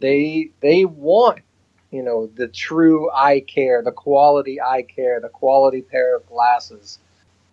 They 0.00 0.50
they 0.60 0.84
want 0.84 1.40
you 1.90 2.02
know 2.02 2.26
the 2.26 2.48
true 2.48 3.10
eye 3.10 3.40
care, 3.40 3.82
the 3.82 3.92
quality 3.92 4.60
eye 4.60 4.82
care, 4.82 5.20
the 5.20 5.28
quality 5.28 5.82
pair 5.82 6.16
of 6.16 6.26
glasses. 6.26 6.98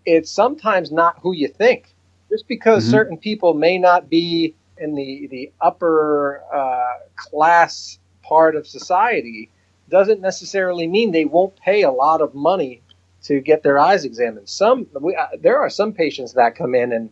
It's 0.06 0.32
sometimes 0.32 0.92
not 0.92 1.20
who 1.20 1.34
you 1.34 1.48
think 1.48 1.94
just 2.30 2.48
because 2.48 2.84
mm-hmm. 2.84 2.92
certain 2.92 3.18
people 3.18 3.54
may 3.54 3.78
not 3.78 4.10
be 4.10 4.56
in 4.78 4.96
the 4.96 5.28
the 5.28 5.52
upper 5.62 6.44
uh, 6.54 6.94
class 7.16 8.00
part 8.22 8.56
of 8.56 8.68
society 8.68 9.50
doesn't 9.90 10.20
necessarily 10.20 10.88
mean 10.88 11.12
they 11.12 11.26
won't 11.26 11.56
pay 11.58 11.82
a 11.84 11.92
lot 11.92 12.22
of 12.22 12.36
money 12.36 12.82
to 13.24 13.40
get 13.40 13.64
their 13.64 13.80
eyes 13.80 14.06
examined. 14.06 14.48
Some 14.48 14.88
we, 15.00 15.16
uh, 15.16 15.28
there 15.42 15.60
are 15.60 15.70
some 15.70 15.94
patients 15.94 16.34
that 16.34 16.56
come 16.56 16.76
in 16.76 16.92
and 16.92 17.10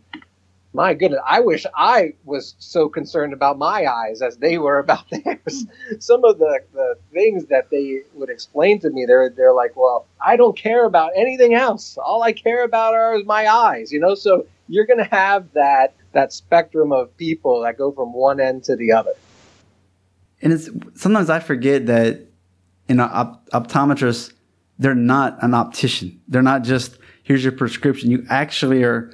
my 0.75 0.93
goodness, 0.93 1.21
I 1.25 1.39
wish 1.39 1.65
I 1.73 2.13
was 2.25 2.53
so 2.59 2.89
concerned 2.89 3.31
about 3.31 3.57
my 3.57 3.85
eyes 3.85 4.21
as 4.21 4.35
they 4.37 4.57
were 4.57 4.77
about 4.79 5.09
theirs. 5.23 5.65
Some 5.99 6.25
of 6.25 6.37
the, 6.37 6.59
the 6.73 6.97
things 7.13 7.45
that 7.45 7.69
they 7.69 8.01
would 8.13 8.29
explain 8.29 8.79
to 8.81 8.89
me, 8.89 9.05
they're 9.05 9.29
they're 9.29 9.53
like, 9.53 9.75
well, 9.77 10.05
I 10.19 10.35
don't 10.35 10.57
care 10.57 10.85
about 10.85 11.11
anything 11.15 11.53
else. 11.53 11.97
All 11.97 12.21
I 12.23 12.33
care 12.33 12.65
about 12.65 12.93
are 12.93 13.17
my 13.25 13.47
eyes, 13.47 13.91
you 13.91 14.01
know. 14.01 14.15
So 14.15 14.45
you're 14.67 14.85
going 14.85 14.99
to 14.99 15.15
have 15.15 15.51
that 15.53 15.95
that 16.13 16.31
spectrum 16.31 16.91
of 16.91 17.15
people 17.17 17.61
that 17.61 17.77
go 17.77 17.91
from 17.91 18.13
one 18.13 18.39
end 18.39 18.63
to 18.63 18.75
the 18.75 18.91
other. 18.91 19.11
And 20.41 20.53
it's 20.53 20.69
sometimes 20.95 21.29
I 21.29 21.39
forget 21.39 21.87
that 21.87 22.27
an 22.87 22.99
op- 22.99 23.49
optometrist, 23.49 24.33
they're 24.79 24.95
not 24.95 25.41
an 25.43 25.53
optician. 25.53 26.21
They're 26.27 26.41
not 26.41 26.63
just 26.63 26.97
here's 27.23 27.43
your 27.43 27.53
prescription. 27.53 28.11
You 28.11 28.25
actually 28.29 28.83
are. 28.83 29.11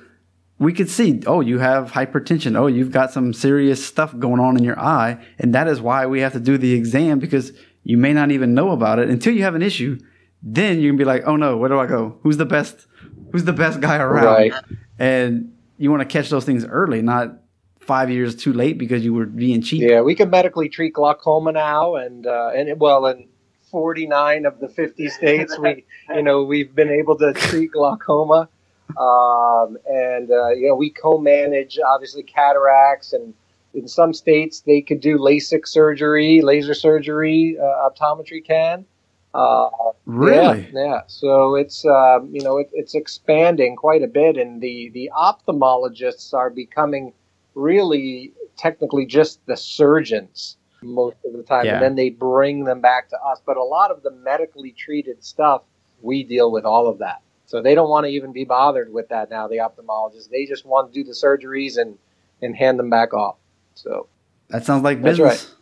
We 0.59 0.73
could 0.73 0.91
see, 0.91 1.23
oh, 1.25 1.41
you 1.41 1.57
have 1.57 1.91
hypertension. 1.91 2.55
Oh, 2.55 2.67
you've 2.67 2.91
got 2.91 3.11
some 3.11 3.33
serious 3.33 3.83
stuff 3.83 4.17
going 4.19 4.39
on 4.39 4.57
in 4.57 4.63
your 4.63 4.79
eye. 4.79 5.17
And 5.39 5.55
that 5.55 5.67
is 5.67 5.81
why 5.81 6.05
we 6.05 6.19
have 6.19 6.33
to 6.33 6.39
do 6.39 6.59
the 6.59 6.73
exam 6.73 7.17
because 7.17 7.51
you 7.83 7.97
may 7.97 8.13
not 8.13 8.29
even 8.29 8.53
know 8.53 8.69
about 8.69 8.99
it 8.99 9.09
until 9.09 9.33
you 9.33 9.41
have 9.41 9.55
an 9.55 9.63
issue. 9.63 9.99
Then 10.43 10.79
you 10.79 10.89
can 10.89 10.97
be 10.97 11.05
like, 11.05 11.23
oh 11.25 11.35
no, 11.35 11.57
where 11.57 11.69
do 11.69 11.79
I 11.79 11.87
go? 11.87 12.19
Who's 12.21 12.37
the 12.37 12.45
best? 12.45 12.85
Who's 13.31 13.43
the 13.43 13.53
best 13.53 13.79
guy 13.79 13.97
around? 13.97 14.25
Right. 14.25 14.53
And 15.01 15.53
you 15.79 15.89
want 15.89 16.01
to 16.01 16.05
catch 16.05 16.29
those 16.29 16.45
things 16.45 16.63
early, 16.63 17.01
not 17.01 17.33
five 17.79 18.11
years 18.11 18.35
too 18.35 18.53
late 18.53 18.77
because 18.77 19.03
you 19.03 19.15
were 19.15 19.25
being 19.25 19.63
cheap. 19.63 19.81
Yeah, 19.81 20.01
we 20.01 20.13
can 20.13 20.29
medically 20.29 20.69
treat 20.69 20.93
glaucoma 20.93 21.51
now, 21.53 21.95
and 21.95 22.27
uh, 22.27 22.51
and 22.53 22.79
well, 22.79 23.07
in 23.07 23.27
49 23.71 24.45
of 24.45 24.59
the 24.59 24.69
50 24.69 25.09
states, 25.09 25.57
we 25.57 25.85
you 26.15 26.21
know 26.21 26.43
we've 26.43 26.75
been 26.75 26.91
able 26.91 27.17
to 27.17 27.33
treat 27.33 27.71
glaucoma, 27.71 28.47
um, 28.95 29.75
and 29.89 30.29
uh, 30.29 30.49
you 30.49 30.67
know 30.67 30.75
we 30.75 30.91
co-manage 30.91 31.79
obviously 31.79 32.21
cataracts, 32.21 33.11
and 33.11 33.33
in 33.73 33.87
some 33.87 34.13
states 34.13 34.59
they 34.59 34.81
could 34.81 35.01
do 35.01 35.17
LASIK 35.17 35.67
surgery, 35.67 36.41
laser 36.43 36.75
surgery, 36.75 37.57
uh, 37.59 37.89
optometry 37.89 38.45
can. 38.45 38.85
Uh, 39.34 39.69
Really? 40.05 40.69
Yeah, 40.73 40.84
yeah. 40.86 41.01
So 41.07 41.55
it's 41.55 41.86
um, 41.86 42.29
you 42.34 42.41
know 42.43 42.57
it, 42.57 42.69
it's 42.73 42.95
expanding 42.95 43.75
quite 43.75 44.01
a 44.03 44.07
bit, 44.07 44.36
and 44.36 44.59
the 44.61 44.89
the 44.93 45.11
ophthalmologists 45.15 46.34
are 46.34 46.49
becoming 46.49 47.13
really 47.55 48.34
technically 48.57 49.05
just 49.05 49.45
the 49.45 49.55
surgeons 49.55 50.57
most 50.82 51.17
of 51.23 51.34
the 51.34 51.43
time, 51.43 51.65
Yeah. 51.65 51.73
and 51.75 51.84
then 51.84 51.95
they 51.95 52.09
bring 52.09 52.63
them 52.65 52.82
back 52.82 53.09
to 53.09 53.17
us. 53.21 53.39
But 53.45 53.57
a 53.57 53.63
lot 53.63 53.91
of 53.91 54.01
the 54.03 54.11
medically 54.11 54.71
treated 54.71 55.23
stuff, 55.23 55.61
we 56.01 56.23
deal 56.23 56.51
with 56.51 56.65
all 56.65 56.88
of 56.88 56.97
that. 56.97 57.21
So 57.45 57.61
they 57.61 57.75
don't 57.75 57.89
want 57.89 58.05
to 58.05 58.09
even 58.11 58.32
be 58.34 58.43
bothered 58.45 58.91
with 58.91 59.09
that 59.09 59.29
now. 59.29 59.47
The 59.47 59.57
ophthalmologists, 59.57 60.29
they 60.29 60.45
just 60.45 60.65
want 60.65 60.91
to 60.91 60.99
do 60.99 61.03
the 61.07 61.13
surgeries 61.13 61.77
and 61.77 61.97
and 62.41 62.55
hand 62.55 62.79
them 62.79 62.89
back 62.89 63.13
off. 63.13 63.36
So 63.75 64.07
That 64.49 64.65
sounds 64.65 64.84
like 64.84 65.01
That's 65.01 65.19
business. 65.19 65.55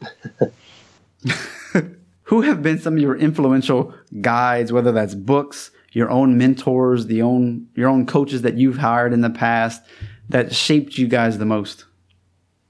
Who 2.29 2.41
have 2.41 2.61
been 2.61 2.77
some 2.77 2.93
of 2.93 2.99
your 2.99 3.15
influential 3.15 3.91
guides, 4.21 4.71
whether 4.71 4.91
that's 4.91 5.15
books, 5.15 5.71
your 5.93 6.11
own 6.11 6.37
mentors, 6.37 7.07
the 7.07 7.23
own 7.23 7.67
your 7.73 7.89
own 7.89 8.05
coaches 8.05 8.43
that 8.43 8.53
you've 8.53 8.77
hired 8.77 9.13
in 9.13 9.21
the 9.21 9.31
past 9.31 9.81
that 10.29 10.53
shaped 10.53 10.99
you 10.99 11.07
guys 11.07 11.39
the 11.39 11.47
most? 11.47 11.85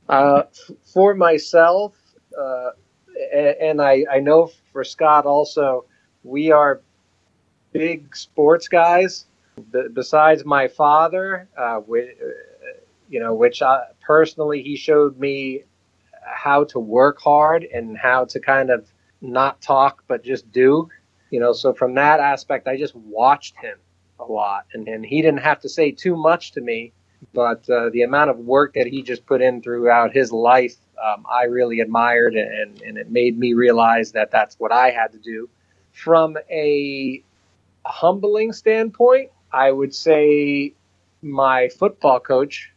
Uh, 0.07 0.43
for 0.93 1.13
myself, 1.13 1.93
uh, 2.39 2.69
and 3.33 3.81
I, 3.81 4.05
I 4.09 4.19
know 4.19 4.49
for 4.71 4.85
Scott 4.85 5.25
also, 5.25 5.83
we 6.23 6.53
are 6.53 6.79
big 7.73 8.15
sports 8.15 8.69
guys. 8.69 9.25
B- 9.73 9.89
besides 9.91 10.45
my 10.45 10.69
father, 10.69 11.49
uh, 11.57 11.79
whi- 11.81 12.15
uh, 12.23 12.79
you 13.09 13.19
know, 13.19 13.35
which 13.35 13.61
I, 13.61 13.87
personally 13.99 14.63
he 14.63 14.77
showed 14.77 15.19
me 15.19 15.63
how 16.23 16.63
to 16.63 16.79
work 16.79 17.19
hard 17.19 17.65
and 17.65 17.97
how 17.97 18.23
to 18.23 18.39
kind 18.39 18.69
of 18.69 18.85
not 19.21 19.61
talk 19.61 20.03
but 20.07 20.23
just 20.23 20.51
do. 20.51 20.89
You 21.31 21.39
know, 21.39 21.53
so 21.53 21.73
from 21.73 21.93
that 21.95 22.19
aspect, 22.19 22.67
I 22.67 22.77
just 22.77 22.95
watched 22.95 23.55
him 23.57 23.77
a 24.19 24.23
lot, 24.23 24.65
and, 24.73 24.87
and 24.87 25.05
he 25.05 25.21
didn't 25.21 25.41
have 25.41 25.59
to 25.61 25.69
say 25.69 25.91
too 25.91 26.15
much 26.15 26.53
to 26.53 26.61
me 26.61 26.91
but 27.33 27.69
uh, 27.69 27.89
the 27.91 28.03
amount 28.03 28.29
of 28.29 28.37
work 28.39 28.73
that 28.73 28.87
he 28.87 29.01
just 29.01 29.25
put 29.25 29.41
in 29.41 29.61
throughout 29.61 30.13
his 30.13 30.31
life, 30.31 30.75
um, 31.03 31.25
I 31.29 31.43
really 31.43 31.79
admired, 31.79 32.35
and, 32.35 32.81
and 32.81 32.97
it 32.97 33.09
made 33.11 33.37
me 33.37 33.53
realize 33.53 34.11
that 34.13 34.31
that's 34.31 34.55
what 34.59 34.71
I 34.71 34.91
had 34.91 35.11
to 35.11 35.17
do. 35.17 35.49
From 35.91 36.37
a 36.49 37.21
humbling 37.85 38.53
standpoint, 38.53 39.31
I 39.51 39.71
would 39.71 39.93
say 39.93 40.73
my 41.21 41.69
football 41.69 42.19
coach 42.19 42.71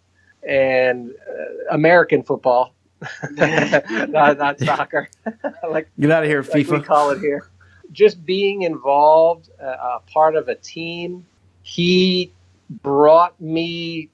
and 0.47 1.11
uh, 1.11 1.74
American 1.74 2.22
football, 2.22 2.74
not, 3.31 4.39
not 4.39 4.61
soccer, 4.61 5.09
like 5.69 5.89
Get 5.99 6.11
out 6.11 6.23
of 6.23 6.29
here, 6.29 6.43
like 6.43 6.69
we 6.69 6.81
call 6.81 7.11
it 7.11 7.21
here. 7.21 7.49
Just 7.91 8.25
being 8.25 8.63
involved, 8.63 9.51
uh, 9.61 9.99
a 9.99 10.01
part 10.11 10.37
of 10.37 10.49
a 10.49 10.55
team. 10.55 11.27
He 11.63 12.33
brought 12.71 13.39
me 13.41 14.09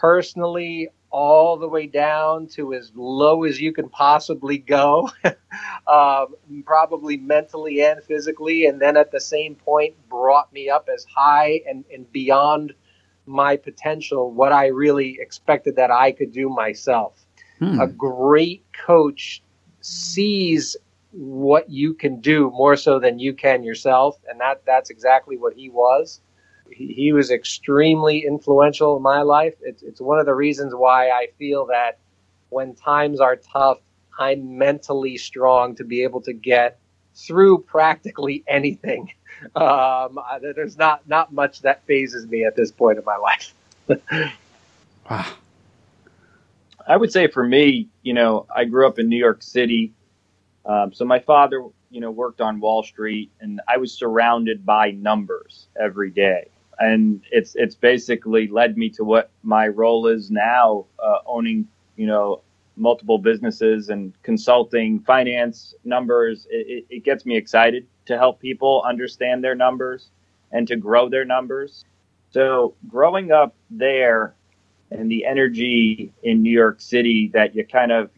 personally 0.00 0.88
all 1.10 1.58
the 1.58 1.68
way 1.68 1.86
down 1.86 2.46
to 2.46 2.74
as 2.74 2.90
low 2.94 3.44
as 3.44 3.60
you 3.60 3.72
can 3.72 3.88
possibly 3.88 4.58
go, 4.58 5.08
um, 5.86 6.34
probably 6.64 7.18
mentally 7.18 7.82
and 7.82 8.02
physically, 8.02 8.66
and 8.66 8.80
then 8.80 8.96
at 8.96 9.12
the 9.12 9.20
same 9.20 9.54
point 9.54 9.94
brought 10.08 10.52
me 10.52 10.70
up 10.70 10.88
as 10.92 11.04
high 11.04 11.60
and, 11.68 11.84
and 11.92 12.10
beyond 12.12 12.72
my 13.26 13.56
potential, 13.56 14.32
what 14.32 14.52
I 14.52 14.66
really 14.68 15.18
expected 15.20 15.76
that 15.76 15.90
I 15.90 16.12
could 16.12 16.32
do 16.32 16.48
myself 16.48 17.26
Hmm. 17.62 17.78
a 17.78 17.86
great 17.86 18.64
coach 18.72 19.40
sees 19.82 20.76
what 21.12 21.70
you 21.70 21.94
can 21.94 22.18
do 22.20 22.50
more 22.50 22.74
so 22.74 22.98
than 22.98 23.20
you 23.20 23.34
can 23.34 23.62
yourself 23.62 24.18
and 24.28 24.40
that 24.40 24.64
that's 24.66 24.90
exactly 24.90 25.36
what 25.36 25.54
he 25.54 25.70
was 25.70 26.20
he, 26.72 26.92
he 26.92 27.12
was 27.12 27.30
extremely 27.30 28.24
influential 28.26 28.96
in 28.96 29.02
my 29.04 29.22
life 29.22 29.54
it's, 29.60 29.84
it's 29.84 30.00
one 30.00 30.18
of 30.18 30.26
the 30.26 30.34
reasons 30.34 30.74
why 30.74 31.10
i 31.10 31.28
feel 31.38 31.64
that 31.66 32.00
when 32.48 32.74
times 32.74 33.20
are 33.20 33.36
tough 33.36 33.78
i'm 34.18 34.58
mentally 34.58 35.16
strong 35.16 35.76
to 35.76 35.84
be 35.84 36.02
able 36.02 36.20
to 36.20 36.32
get 36.32 36.80
through 37.14 37.58
practically 37.58 38.42
anything 38.48 39.08
um, 39.54 40.18
there's 40.56 40.76
not 40.76 41.06
not 41.06 41.32
much 41.32 41.62
that 41.62 41.86
fazes 41.86 42.26
me 42.26 42.44
at 42.44 42.56
this 42.56 42.72
point 42.72 42.98
in 42.98 43.04
my 43.04 43.18
life 43.18 43.54
Wow. 45.08 45.26
I 46.86 46.96
would 46.96 47.12
say 47.12 47.26
for 47.28 47.46
me, 47.46 47.88
you 48.02 48.14
know, 48.14 48.46
I 48.54 48.64
grew 48.64 48.86
up 48.86 48.98
in 48.98 49.08
New 49.08 49.16
York 49.16 49.42
City. 49.42 49.92
Um, 50.64 50.92
so 50.92 51.04
my 51.04 51.18
father, 51.18 51.66
you 51.90 52.00
know, 52.00 52.10
worked 52.10 52.40
on 52.40 52.60
Wall 52.60 52.82
Street 52.82 53.30
and 53.40 53.60
I 53.68 53.76
was 53.76 53.92
surrounded 53.92 54.64
by 54.64 54.92
numbers 54.92 55.68
every 55.80 56.10
day. 56.10 56.48
And 56.78 57.22
it's, 57.30 57.54
it's 57.54 57.74
basically 57.74 58.48
led 58.48 58.76
me 58.76 58.88
to 58.90 59.04
what 59.04 59.30
my 59.42 59.68
role 59.68 60.06
is 60.06 60.30
now, 60.30 60.86
uh, 61.02 61.18
owning, 61.26 61.68
you 61.96 62.06
know, 62.06 62.40
multiple 62.76 63.18
businesses 63.18 63.90
and 63.90 64.14
consulting 64.22 64.98
finance 65.00 65.74
numbers. 65.84 66.46
It, 66.50 66.66
it, 66.90 66.96
it 66.96 67.04
gets 67.04 67.26
me 67.26 67.36
excited 67.36 67.86
to 68.06 68.16
help 68.16 68.40
people 68.40 68.82
understand 68.86 69.44
their 69.44 69.54
numbers 69.54 70.10
and 70.50 70.66
to 70.68 70.76
grow 70.76 71.08
their 71.08 71.24
numbers. 71.24 71.84
So 72.30 72.74
growing 72.88 73.30
up 73.30 73.54
there, 73.70 74.34
and 74.92 75.10
the 75.10 75.24
energy 75.24 76.12
in 76.22 76.42
New 76.42 76.52
York 76.52 76.80
City 76.80 77.30
that 77.34 77.54
you 77.54 77.66
kind 77.66 77.92
of 77.92 78.10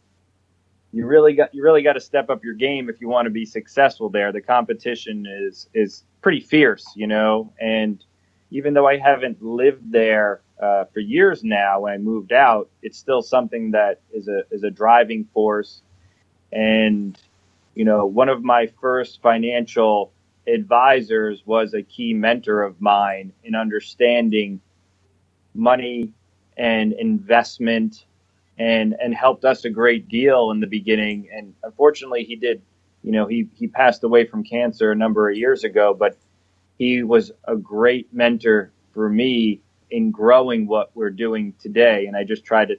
you 0.93 1.07
really 1.07 1.35
got 1.35 1.55
you 1.55 1.63
really 1.63 1.83
got 1.83 1.95
to 1.95 2.01
step 2.01 2.31
up 2.31 2.45
your 2.45 2.55
game 2.55 2.89
if 2.89 3.01
you 3.01 3.09
want 3.09 3.27
to 3.27 3.31
be 3.31 3.45
successful 3.45 4.09
there. 4.09 4.33
The 4.33 4.41
competition 4.41 5.27
is 5.27 5.69
is 5.75 6.05
pretty 6.23 6.41
fierce, 6.41 6.87
you 6.95 7.07
know, 7.07 7.53
and 7.61 8.03
even 8.51 8.75
though 8.75 8.87
I 8.87 8.99
haven't 8.99 9.43
lived 9.43 9.91
there 9.91 10.41
uh, 10.63 10.85
for 10.93 11.01
years 11.01 11.43
now, 11.43 11.81
when 11.81 11.93
I 11.93 11.99
moved 11.99 12.33
out, 12.33 12.71
it's 12.83 12.97
still 12.97 13.23
something 13.23 13.73
that 13.73 14.01
is 14.13 14.29
a 14.29 14.43
is 14.51 14.63
a 14.63 14.71
driving 14.71 15.25
force. 15.35 15.83
And 16.53 17.19
you 17.75 17.85
know, 17.85 18.07
one 18.07 18.29
of 18.29 18.45
my 18.45 18.69
first 18.81 19.21
financial 19.21 20.13
advisors 20.47 21.43
was 21.45 21.75
a 21.75 21.83
key 21.83 22.15
mentor 22.15 22.63
of 22.63 22.81
mine 22.81 23.33
in 23.43 23.55
understanding 23.57 24.61
money 25.55 26.13
and 26.57 26.93
investment 26.95 28.05
and 28.59 28.95
and 29.01 29.15
helped 29.15 29.45
us 29.45 29.65
a 29.65 29.71
great 29.71 30.09
deal 30.09 30.51
in 30.51 30.61
the 30.61 30.67
beginning. 30.67 31.29
And 31.33 31.55
unfortunately 31.63 32.25
he 32.25 32.37
did 32.37 32.63
you 33.03 33.13
know 33.13 33.27
he 33.27 33.49
he 33.55 33.67
passed 33.67 34.05
away 34.05 34.27
from 34.27 34.45
cancer 34.45 34.93
a 34.93 34.97
number 34.97 35.29
of 35.29 35.37
years 35.37 35.65
ago 35.65 35.95
but 35.95 36.17
he 36.79 37.03
was 37.03 37.33
a 37.45 37.57
great 37.57 38.13
mentor 38.13 38.73
for 38.93 39.09
me 39.09 39.61
in 39.91 40.11
growing 40.11 40.67
what 40.67 40.91
we're 40.95 41.11
doing 41.11 41.55
today. 41.61 42.07
And 42.07 42.17
I 42.17 42.25
just 42.25 42.45
try 42.45 42.65
to 42.65 42.77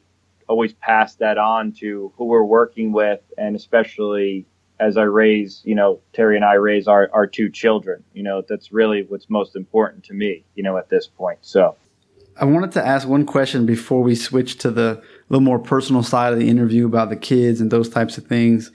always 0.48 0.74
pass 0.74 1.16
that 1.16 1.38
on 1.38 1.72
to 1.74 2.12
who 2.18 2.26
we're 2.26 2.44
working 2.44 2.92
with 2.92 3.22
and 3.38 3.56
especially 3.56 4.46
as 4.80 4.98
I 4.98 5.04
raise, 5.04 5.62
you 5.64 5.76
know, 5.76 6.02
Terry 6.14 6.36
and 6.36 6.44
I 6.44 6.56
raise 6.56 6.88
our, 6.88 7.10
our 7.14 7.26
two 7.26 7.50
children, 7.50 8.04
you 8.14 8.24
know, 8.24 8.44
that's 8.48 8.72
really 8.74 9.04
what's 9.04 9.30
most 9.30 9.56
important 9.56 10.04
to 10.06 10.14
me, 10.14 10.44
you 10.56 10.64
know, 10.64 10.78
at 10.78 10.90
this 10.90 11.08
point. 11.08 11.40
So, 11.42 11.78
I 12.38 12.46
wanted 12.46 12.74
to 12.74 12.86
ask 12.86 13.08
one 13.08 13.26
question 13.26 13.66
before 13.66 14.02
we 14.02 14.16
switch 14.16 14.58
to 14.60 14.72
the 14.72 15.02
little 15.30 15.44
more 15.44 15.60
personal 15.60 16.04
side 16.04 16.34
of 16.34 16.40
the 16.40 16.50
interview 16.50 16.86
about 16.86 17.10
the 17.10 17.16
kids 17.16 17.62
and 17.62 17.72
those 17.72 17.90
types 17.90 18.18
of 18.18 18.28
things. 18.28 18.72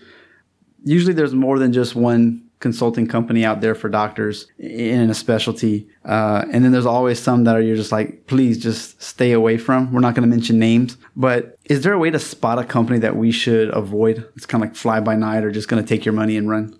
Usually 0.84 1.12
there's 1.12 1.34
more 1.34 1.58
than 1.58 1.72
just 1.72 1.94
one 1.94 2.50
consulting 2.60 3.06
company 3.06 3.44
out 3.44 3.60
there 3.62 3.74
for 3.74 3.88
doctors 3.88 4.46
in 4.58 5.10
a 5.10 5.14
specialty. 5.14 5.88
Uh, 6.04 6.44
and 6.52 6.64
then 6.64 6.72
there's 6.72 6.86
always 6.86 7.18
some 7.18 7.44
that 7.44 7.56
are 7.56 7.60
you're 7.60 7.76
just 7.76 7.92
like, 7.92 8.26
please 8.26 8.58
just 8.58 9.00
stay 9.02 9.32
away 9.32 9.56
from. 9.56 9.92
We're 9.92 10.00
not 10.00 10.14
going 10.14 10.28
to 10.28 10.34
mention 10.34 10.58
names, 10.58 10.96
but 11.16 11.58
is 11.64 11.82
there 11.82 11.94
a 11.94 11.98
way 11.98 12.10
to 12.10 12.18
spot 12.18 12.58
a 12.58 12.64
company 12.64 12.98
that 13.00 13.16
we 13.16 13.32
should 13.32 13.74
avoid? 13.74 14.26
It's 14.36 14.46
kind 14.46 14.62
of 14.62 14.70
like 14.70 14.76
fly 14.76 15.00
by 15.00 15.16
night 15.16 15.42
or 15.42 15.50
just 15.50 15.68
going 15.68 15.82
to 15.82 15.88
take 15.88 16.04
your 16.04 16.12
money 16.12 16.36
and 16.36 16.48
run. 16.48 16.78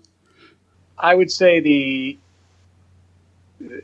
I 0.97 1.15
would 1.15 1.31
say 1.31 1.59
the. 1.59 2.17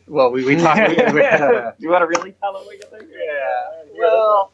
Well, 0.08 0.32
we, 0.32 0.46
we 0.46 0.56
talked. 0.62 0.90
we, 0.90 0.96
we, 1.14 1.26
uh, 1.26 1.72
you 1.80 1.90
want 1.90 2.02
to 2.02 2.08
really 2.08 2.34
tell 2.34 2.54
them 2.54 2.66
what 2.66 2.76
you 2.76 2.84
think? 2.90 3.10
Yeah. 3.12 4.00
Well, 4.00 4.52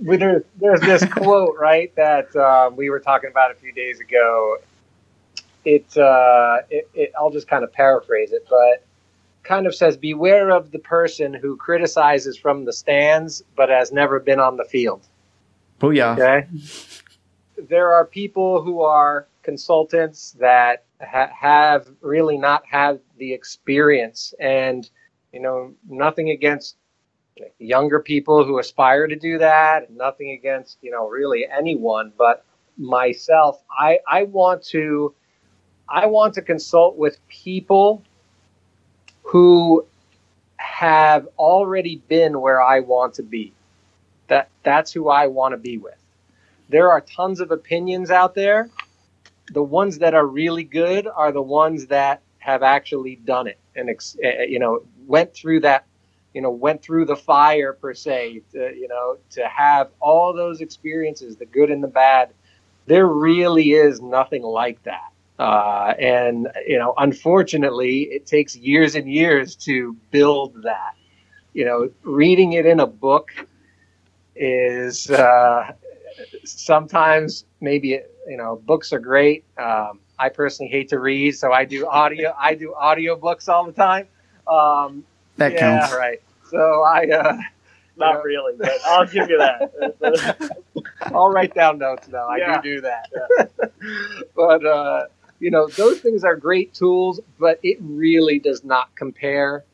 we, 0.00 0.16
there, 0.16 0.44
there's 0.56 0.80
this 0.80 1.04
quote, 1.12 1.56
right, 1.58 1.94
that 1.96 2.34
um, 2.36 2.76
we 2.76 2.90
were 2.90 3.00
talking 3.00 3.30
about 3.30 3.50
a 3.50 3.54
few 3.54 3.72
days 3.72 4.00
ago. 4.00 4.58
It, 5.64 5.96
uh, 5.96 6.58
it, 6.70 6.88
it, 6.94 7.12
I'll 7.18 7.30
just 7.30 7.46
kind 7.46 7.62
of 7.62 7.72
paraphrase 7.72 8.32
it, 8.32 8.46
but 8.50 8.84
kind 9.44 9.66
of 9.66 9.74
says, 9.74 9.96
"Beware 9.96 10.50
of 10.50 10.72
the 10.72 10.78
person 10.80 11.34
who 11.34 11.56
criticizes 11.56 12.36
from 12.36 12.64
the 12.64 12.72
stands, 12.72 13.44
but 13.54 13.68
has 13.68 13.92
never 13.92 14.18
been 14.18 14.40
on 14.40 14.56
the 14.56 14.64
field." 14.64 15.06
Booyah. 15.80 16.18
Okay. 16.18 16.48
there 17.68 17.92
are 17.92 18.04
people 18.04 18.62
who 18.62 18.82
are 18.82 19.26
consultants 19.42 20.32
that 20.40 20.84
ha- 21.02 21.30
have 21.38 21.88
really 22.00 22.38
not 22.38 22.64
had 22.66 23.00
the 23.18 23.32
experience, 23.32 24.34
and 24.40 24.88
you 25.32 25.40
know, 25.40 25.74
nothing 25.88 26.30
against 26.30 26.76
younger 27.58 28.00
people 28.00 28.44
who 28.44 28.58
aspire 28.58 29.06
to 29.06 29.16
do 29.16 29.38
that, 29.38 29.90
nothing 29.90 30.30
against 30.30 30.78
you 30.82 30.90
know 30.90 31.08
really 31.08 31.46
anyone, 31.46 32.12
but 32.16 32.44
myself, 32.76 33.62
I 33.70 33.98
I 34.08 34.24
want 34.24 34.62
to 34.66 35.14
I 35.88 36.06
want 36.06 36.34
to 36.34 36.42
consult 36.42 36.96
with 36.96 37.18
people 37.28 38.02
who 39.22 39.86
have 40.56 41.28
already 41.38 41.96
been 42.08 42.40
where 42.40 42.62
I 42.62 42.80
want 42.80 43.14
to 43.14 43.22
be. 43.22 43.52
That 44.28 44.48
that's 44.62 44.92
who 44.92 45.08
I 45.08 45.26
want 45.26 45.52
to 45.52 45.58
be 45.58 45.78
with. 45.78 45.98
There 46.68 46.90
are 46.90 47.00
tons 47.00 47.40
of 47.40 47.50
opinions 47.50 48.10
out 48.10 48.34
there. 48.34 48.70
The 49.50 49.62
ones 49.62 49.98
that 49.98 50.14
are 50.14 50.26
really 50.26 50.64
good 50.64 51.06
are 51.06 51.32
the 51.32 51.42
ones 51.42 51.86
that 51.86 52.22
have 52.38 52.62
actually 52.62 53.16
done 53.16 53.46
it 53.46 53.58
and 53.76 53.88
you 54.48 54.58
know 54.58 54.82
went 55.06 55.32
through 55.32 55.60
that 55.60 55.86
you 56.34 56.40
know 56.40 56.50
went 56.50 56.82
through 56.82 57.04
the 57.04 57.16
fire 57.16 57.72
per 57.72 57.94
se 57.94 58.42
to, 58.52 58.74
you 58.74 58.88
know 58.88 59.16
to 59.30 59.46
have 59.46 59.90
all 60.00 60.32
those 60.32 60.60
experiences 60.60 61.36
the 61.36 61.46
good 61.46 61.70
and 61.70 61.82
the 61.82 61.88
bad 61.88 62.30
there 62.86 63.06
really 63.06 63.72
is 63.72 64.00
nothing 64.00 64.42
like 64.42 64.82
that 64.82 65.12
uh, 65.42 65.94
and 65.98 66.48
you 66.68 66.78
know, 66.78 66.94
unfortunately, 66.98 68.02
it 68.02 68.26
takes 68.26 68.54
years 68.54 68.94
and 68.94 69.10
years 69.10 69.56
to 69.56 69.96
build 70.12 70.62
that. 70.62 70.94
You 71.52 71.64
know, 71.64 71.90
reading 72.04 72.52
it 72.52 72.64
in 72.64 72.78
a 72.78 72.86
book 72.86 73.32
is 74.36 75.10
uh, 75.10 75.72
sometimes 76.44 77.44
maybe 77.60 78.00
you 78.26 78.36
know 78.36 78.60
books 78.64 78.92
are 78.92 78.98
great. 78.98 79.44
Um, 79.58 80.00
I 80.18 80.28
personally 80.28 80.70
hate 80.70 80.88
to 80.90 80.98
read, 80.98 81.32
so 81.32 81.52
I 81.52 81.64
do 81.64 81.86
audio. 81.86 82.34
I 82.38 82.54
do 82.54 82.74
audio 82.74 83.16
books 83.16 83.48
all 83.48 83.64
the 83.64 83.72
time. 83.72 84.06
Um, 84.46 85.04
that 85.36 85.52
yeah, 85.52 85.80
counts, 85.80 85.94
right? 85.94 86.20
So 86.50 86.82
I. 86.82 87.08
Uh, 87.08 87.38
not 87.96 88.14
know. 88.14 88.22
really, 88.22 88.54
but 88.58 88.72
I'll 88.86 89.06
give 89.06 89.28
you 89.28 89.38
that. 89.38 90.50
I'll 91.02 91.28
write 91.28 91.54
down 91.54 91.78
notes 91.78 92.08
now. 92.08 92.26
I 92.26 92.38
yeah. 92.38 92.60
do 92.60 92.76
do 92.76 92.80
that. 92.82 93.10
Yeah. 93.14 94.22
but 94.36 94.64
uh, 94.64 95.06
you 95.40 95.50
know, 95.50 95.68
those 95.68 96.00
things 96.00 96.24
are 96.24 96.36
great 96.36 96.72
tools, 96.72 97.20
but 97.38 97.58
it 97.62 97.78
really 97.80 98.38
does 98.38 98.64
not 98.64 98.94
compare 98.94 99.64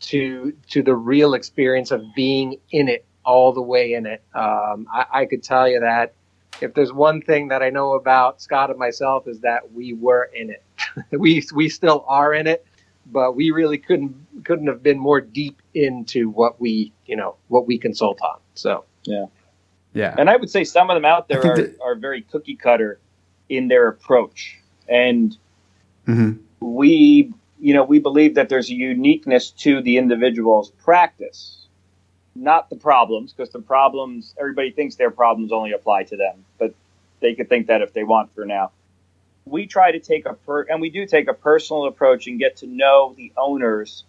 to 0.00 0.52
to 0.70 0.82
the 0.82 0.94
real 0.94 1.34
experience 1.34 1.90
of 1.90 2.02
being 2.14 2.58
in 2.70 2.88
it 2.88 3.04
all 3.24 3.52
the 3.52 3.62
way 3.62 3.92
in 3.92 4.06
it. 4.06 4.22
Um, 4.34 4.86
I, 4.92 5.06
I 5.12 5.26
could 5.26 5.42
tell 5.42 5.68
you 5.68 5.80
that 5.80 6.14
if 6.60 6.74
there's 6.74 6.92
one 6.92 7.22
thing 7.22 7.48
that 7.48 7.62
I 7.62 7.70
know 7.70 7.94
about 7.94 8.40
Scott 8.40 8.70
and 8.70 8.78
myself 8.78 9.26
is 9.28 9.40
that 9.40 9.72
we 9.72 9.94
were 9.94 10.30
in 10.34 10.50
it. 10.50 10.62
we 11.10 11.44
we 11.54 11.68
still 11.68 12.04
are 12.08 12.34
in 12.34 12.46
it, 12.46 12.66
but 13.06 13.32
we 13.32 13.50
really 13.50 13.78
couldn't 13.78 14.14
couldn't 14.44 14.66
have 14.66 14.82
been 14.82 14.98
more 14.98 15.20
deep 15.20 15.60
into 15.74 16.30
what 16.30 16.60
we 16.60 16.92
you 17.06 17.16
know 17.16 17.36
what 17.48 17.66
we 17.66 17.78
consult 17.78 18.20
on. 18.22 18.38
So 18.54 18.84
yeah, 19.04 19.26
yeah. 19.92 20.14
And 20.18 20.30
I 20.30 20.36
would 20.36 20.50
say 20.50 20.64
some 20.64 20.90
of 20.90 20.96
them 20.96 21.04
out 21.04 21.28
there 21.28 21.44
are, 21.44 21.56
that- 21.56 21.78
are 21.82 21.94
very 21.94 22.22
cookie 22.22 22.56
cutter 22.56 23.00
in 23.48 23.68
their 23.68 23.88
approach 23.88 24.58
and 24.88 25.36
mm-hmm. 26.06 26.32
we 26.60 27.32
you 27.60 27.74
know 27.74 27.84
we 27.84 27.98
believe 27.98 28.34
that 28.34 28.48
there's 28.48 28.70
a 28.70 28.74
uniqueness 28.74 29.50
to 29.50 29.82
the 29.82 29.96
individual's 29.96 30.70
practice 30.70 31.57
not 32.38 32.70
the 32.70 32.76
problems 32.76 33.32
because 33.32 33.52
the 33.52 33.60
problems 33.60 34.34
everybody 34.38 34.70
thinks 34.70 34.96
their 34.96 35.10
problems 35.10 35.52
only 35.52 35.72
apply 35.72 36.04
to 36.04 36.16
them 36.16 36.44
but 36.58 36.74
they 37.20 37.34
could 37.34 37.48
think 37.48 37.66
that 37.66 37.82
if 37.82 37.92
they 37.92 38.04
want 38.04 38.34
for 38.34 38.44
now. 38.44 38.70
We 39.44 39.66
try 39.66 39.92
to 39.92 40.00
take 40.00 40.26
a 40.26 40.34
per- 40.34 40.66
and 40.68 40.80
we 40.80 40.90
do 40.90 41.06
take 41.06 41.28
a 41.28 41.34
personal 41.34 41.86
approach 41.86 42.26
and 42.26 42.38
get 42.38 42.56
to 42.58 42.66
know 42.66 43.14
the 43.16 43.32
owners 43.36 44.04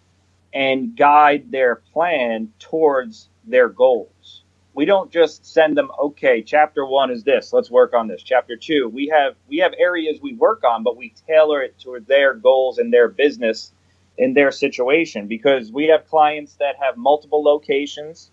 and 0.52 0.96
guide 0.96 1.50
their 1.50 1.76
plan 1.76 2.52
towards 2.58 3.28
their 3.44 3.68
goals. 3.68 4.42
We 4.74 4.84
don't 4.84 5.10
just 5.10 5.44
send 5.46 5.76
them 5.76 5.90
okay 5.98 6.42
chapter 6.42 6.86
one 6.86 7.10
is 7.10 7.24
this 7.24 7.52
let's 7.52 7.70
work 7.70 7.94
on 7.94 8.08
this. 8.08 8.22
Chapter 8.22 8.56
two 8.56 8.88
we 8.88 9.08
have 9.08 9.34
we 9.48 9.58
have 9.58 9.72
areas 9.78 10.20
we 10.22 10.34
work 10.34 10.62
on 10.64 10.82
but 10.82 10.96
we 10.96 11.14
tailor 11.26 11.62
it 11.62 11.78
to 11.80 11.98
their 12.06 12.34
goals 12.34 12.78
and 12.78 12.92
their 12.92 13.08
business 13.08 13.72
in 14.20 14.34
their 14.34 14.50
situation 14.50 15.26
because 15.26 15.72
we 15.72 15.86
have 15.86 16.06
clients 16.08 16.54
that 16.56 16.76
have 16.80 16.96
multiple 16.96 17.42
locations 17.42 18.30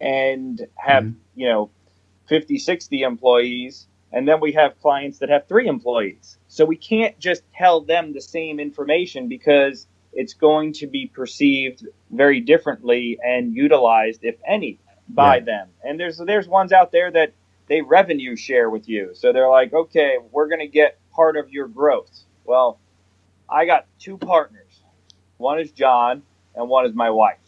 and 0.00 0.66
have 0.76 1.04
mm-hmm. 1.04 1.40
you 1.40 1.48
know 1.48 1.70
50 2.26 2.58
60 2.58 3.02
employees 3.02 3.86
and 4.12 4.28
then 4.28 4.40
we 4.40 4.52
have 4.52 4.80
clients 4.80 5.18
that 5.18 5.28
have 5.28 5.46
three 5.48 5.66
employees 5.66 6.38
so 6.48 6.64
we 6.64 6.76
can't 6.76 7.18
just 7.18 7.42
tell 7.52 7.80
them 7.80 8.12
the 8.12 8.20
same 8.20 8.60
information 8.60 9.28
because 9.28 9.86
it's 10.14 10.34
going 10.34 10.72
to 10.74 10.86
be 10.86 11.06
perceived 11.06 11.86
very 12.10 12.40
differently 12.40 13.18
and 13.24 13.54
utilized 13.54 14.20
if 14.22 14.36
any 14.46 14.78
by 15.08 15.36
yeah. 15.36 15.44
them. 15.44 15.68
And 15.82 15.98
there's 15.98 16.18
there's 16.18 16.48
ones 16.48 16.72
out 16.72 16.92
there 16.92 17.10
that 17.10 17.32
they 17.68 17.82
revenue 17.82 18.36
share 18.36 18.70
with 18.70 18.88
you. 18.88 19.10
So 19.14 19.32
they're 19.32 19.48
like, 19.48 19.72
okay, 19.72 20.18
we're 20.30 20.48
going 20.48 20.60
to 20.60 20.68
get 20.68 20.98
part 21.12 21.36
of 21.36 21.50
your 21.50 21.68
growth. 21.68 22.10
Well, 22.44 22.78
I 23.48 23.64
got 23.64 23.86
two 23.98 24.18
partners. 24.18 24.63
One 25.38 25.60
is 25.60 25.70
John, 25.72 26.22
and 26.54 26.68
one 26.68 26.86
is 26.86 26.94
my 26.94 27.10
wife. 27.10 27.38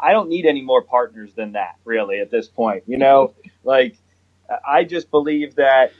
I 0.00 0.12
don't 0.12 0.28
need 0.28 0.46
any 0.46 0.62
more 0.62 0.82
partners 0.82 1.32
than 1.34 1.52
that, 1.52 1.76
really, 1.84 2.20
at 2.20 2.30
this 2.30 2.48
point. 2.48 2.84
You 2.86 2.98
know, 2.98 3.34
like 3.64 3.96
I 4.66 4.84
just 4.84 5.10
believe 5.10 5.56
that 5.56 5.92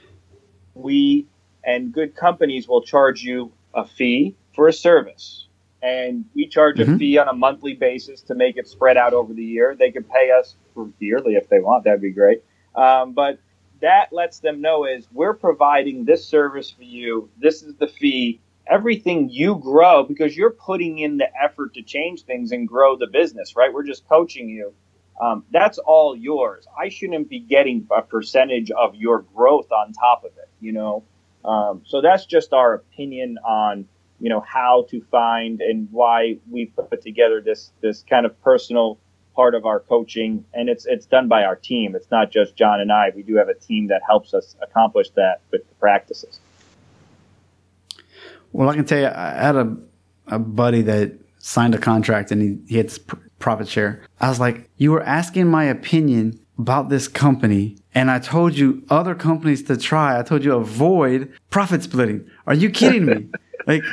we 0.73 1.27
and 1.63 1.91
good 1.91 2.15
companies 2.15 2.67
will 2.67 2.81
charge 2.81 3.21
you 3.21 3.51
a 3.73 3.85
fee 3.85 4.35
for 4.55 4.67
a 4.67 4.73
service 4.73 5.47
and 5.81 6.25
we 6.35 6.47
charge 6.47 6.77
mm-hmm. 6.77 6.95
a 6.95 6.97
fee 6.97 7.17
on 7.17 7.27
a 7.27 7.33
monthly 7.33 7.73
basis 7.73 8.21
to 8.21 8.35
make 8.35 8.57
it 8.57 8.67
spread 8.67 8.97
out 8.97 9.13
over 9.13 9.33
the 9.33 9.43
year. 9.43 9.75
They 9.77 9.91
could 9.91 10.09
pay 10.09 10.31
us 10.31 10.55
for 10.73 10.89
yearly 10.99 11.35
if 11.35 11.49
they 11.49 11.59
want. 11.59 11.83
That'd 11.83 12.01
be 12.01 12.11
great. 12.11 12.43
Um, 12.75 13.13
but 13.13 13.39
that 13.81 14.11
lets 14.11 14.39
them 14.39 14.61
know 14.61 14.85
is 14.85 15.07
we're 15.11 15.33
providing 15.33 16.05
this 16.05 16.25
service 16.25 16.69
for 16.69 16.83
you. 16.83 17.29
This 17.37 17.63
is 17.63 17.75
the 17.75 17.87
fee. 17.87 18.41
Everything 18.69 19.29
you 19.29 19.55
grow 19.55 20.03
because 20.03 20.37
you're 20.37 20.51
putting 20.51 20.99
in 20.99 21.17
the 21.17 21.27
effort 21.41 21.73
to 21.73 21.81
change 21.81 22.23
things 22.23 22.51
and 22.51 22.67
grow 22.67 22.95
the 22.95 23.07
business, 23.07 23.55
right? 23.55 23.73
We're 23.73 23.83
just 23.83 24.07
coaching 24.07 24.49
you. 24.49 24.73
Um, 25.19 25.43
that's 25.51 25.79
all 25.79 26.15
yours. 26.15 26.65
I 26.77 26.89
shouldn't 26.89 27.29
be 27.29 27.39
getting 27.39 27.87
a 27.91 28.01
percentage 28.01 28.71
of 28.71 28.95
your 28.95 29.25
growth 29.35 29.71
on 29.71 29.91
top 29.93 30.23
of 30.23 30.31
it, 30.37 30.49
you 30.61 30.71
know. 30.71 31.03
Um, 31.43 31.81
so 31.85 32.01
that's 32.01 32.25
just 32.25 32.53
our 32.53 32.73
opinion 32.75 33.37
on 33.45 33.87
you 34.19 34.29
know 34.29 34.41
how 34.41 34.85
to 34.89 35.01
find 35.11 35.61
and 35.61 35.87
why 35.91 36.37
we 36.49 36.65
put 36.65 37.01
together 37.01 37.41
this 37.41 37.71
this 37.81 38.03
kind 38.09 38.25
of 38.25 38.41
personal 38.41 38.97
part 39.35 39.55
of 39.55 39.65
our 39.65 39.79
coaching 39.79 40.43
and 40.53 40.67
it's 40.69 40.85
it's 40.85 41.05
done 41.05 41.27
by 41.27 41.43
our 41.43 41.55
team 41.55 41.95
it's 41.95 42.11
not 42.11 42.31
just 42.31 42.55
john 42.55 42.81
and 42.81 42.91
i 42.91 43.11
we 43.15 43.23
do 43.23 43.35
have 43.35 43.47
a 43.47 43.53
team 43.53 43.87
that 43.87 44.01
helps 44.05 44.33
us 44.33 44.55
accomplish 44.61 45.09
that 45.11 45.41
with 45.51 45.67
the 45.67 45.75
practices 45.75 46.39
well 48.51 48.69
i 48.69 48.75
can 48.75 48.85
tell 48.85 48.99
you 48.99 49.07
i 49.07 49.33
had 49.33 49.55
a, 49.55 49.77
a 50.27 50.39
buddy 50.39 50.81
that 50.81 51.13
signed 51.39 51.73
a 51.73 51.77
contract 51.77 52.31
and 52.31 52.41
he, 52.41 52.57
he 52.67 52.77
had 52.77 52.91
profit 53.39 53.67
share 53.67 54.01
i 54.19 54.29
was 54.29 54.39
like 54.39 54.69
you 54.77 54.91
were 54.91 55.03
asking 55.03 55.47
my 55.47 55.63
opinion 55.63 56.39
about 56.57 56.89
this 56.89 57.07
company 57.07 57.77
and 57.95 58.11
I 58.11 58.19
told 58.19 58.57
you 58.57 58.83
other 58.89 59.15
companies 59.15 59.63
to 59.63 59.77
try. 59.77 60.19
I 60.19 60.23
told 60.23 60.43
you 60.43 60.53
avoid 60.53 61.33
profit 61.49 61.83
splitting. 61.83 62.29
Are 62.45 62.53
you 62.53 62.69
kidding 62.69 63.05
me? 63.05 63.27
Like 63.67 63.83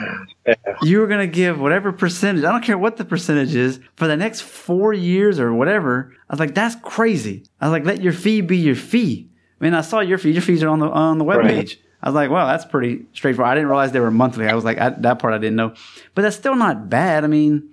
you 0.80 1.00
were 1.00 1.06
gonna 1.06 1.26
give 1.26 1.60
whatever 1.60 1.92
percentage. 1.92 2.44
I 2.44 2.52
don't 2.52 2.62
care 2.62 2.78
what 2.78 2.96
the 2.96 3.04
percentage 3.04 3.54
is 3.54 3.78
for 3.96 4.06
the 4.06 4.16
next 4.16 4.42
four 4.42 4.94
years 4.94 5.38
or 5.38 5.52
whatever. 5.52 6.14
I 6.30 6.32
was 6.32 6.40
like, 6.40 6.54
that's 6.54 6.76
crazy. 6.76 7.44
I 7.60 7.66
was 7.66 7.72
like, 7.72 7.84
let 7.84 8.00
your 8.00 8.14
fee 8.14 8.40
be 8.40 8.56
your 8.56 8.76
fee. 8.76 9.28
I 9.60 9.64
mean, 9.64 9.74
I 9.74 9.82
saw 9.82 10.00
your 10.00 10.16
fee. 10.16 10.30
Your 10.30 10.40
fees 10.40 10.62
are 10.62 10.68
on 10.68 10.78
the 10.78 10.88
on 10.88 11.18
the 11.18 11.24
web 11.24 11.40
right. 11.40 11.76
I 12.06 12.08
was 12.08 12.14
like, 12.14 12.30
well, 12.30 12.46
that's 12.46 12.64
pretty 12.64 13.04
straightforward. 13.14 13.50
I 13.50 13.56
didn't 13.56 13.68
realize 13.68 13.90
they 13.90 13.98
were 13.98 14.12
monthly. 14.12 14.46
I 14.46 14.54
was 14.54 14.64
like, 14.64 14.78
I, 14.78 14.90
that 14.90 15.18
part 15.18 15.34
I 15.34 15.38
didn't 15.38 15.56
know, 15.56 15.74
but 16.14 16.22
that's 16.22 16.36
still 16.36 16.54
not 16.54 16.88
bad. 16.88 17.24
I 17.24 17.26
mean, 17.26 17.72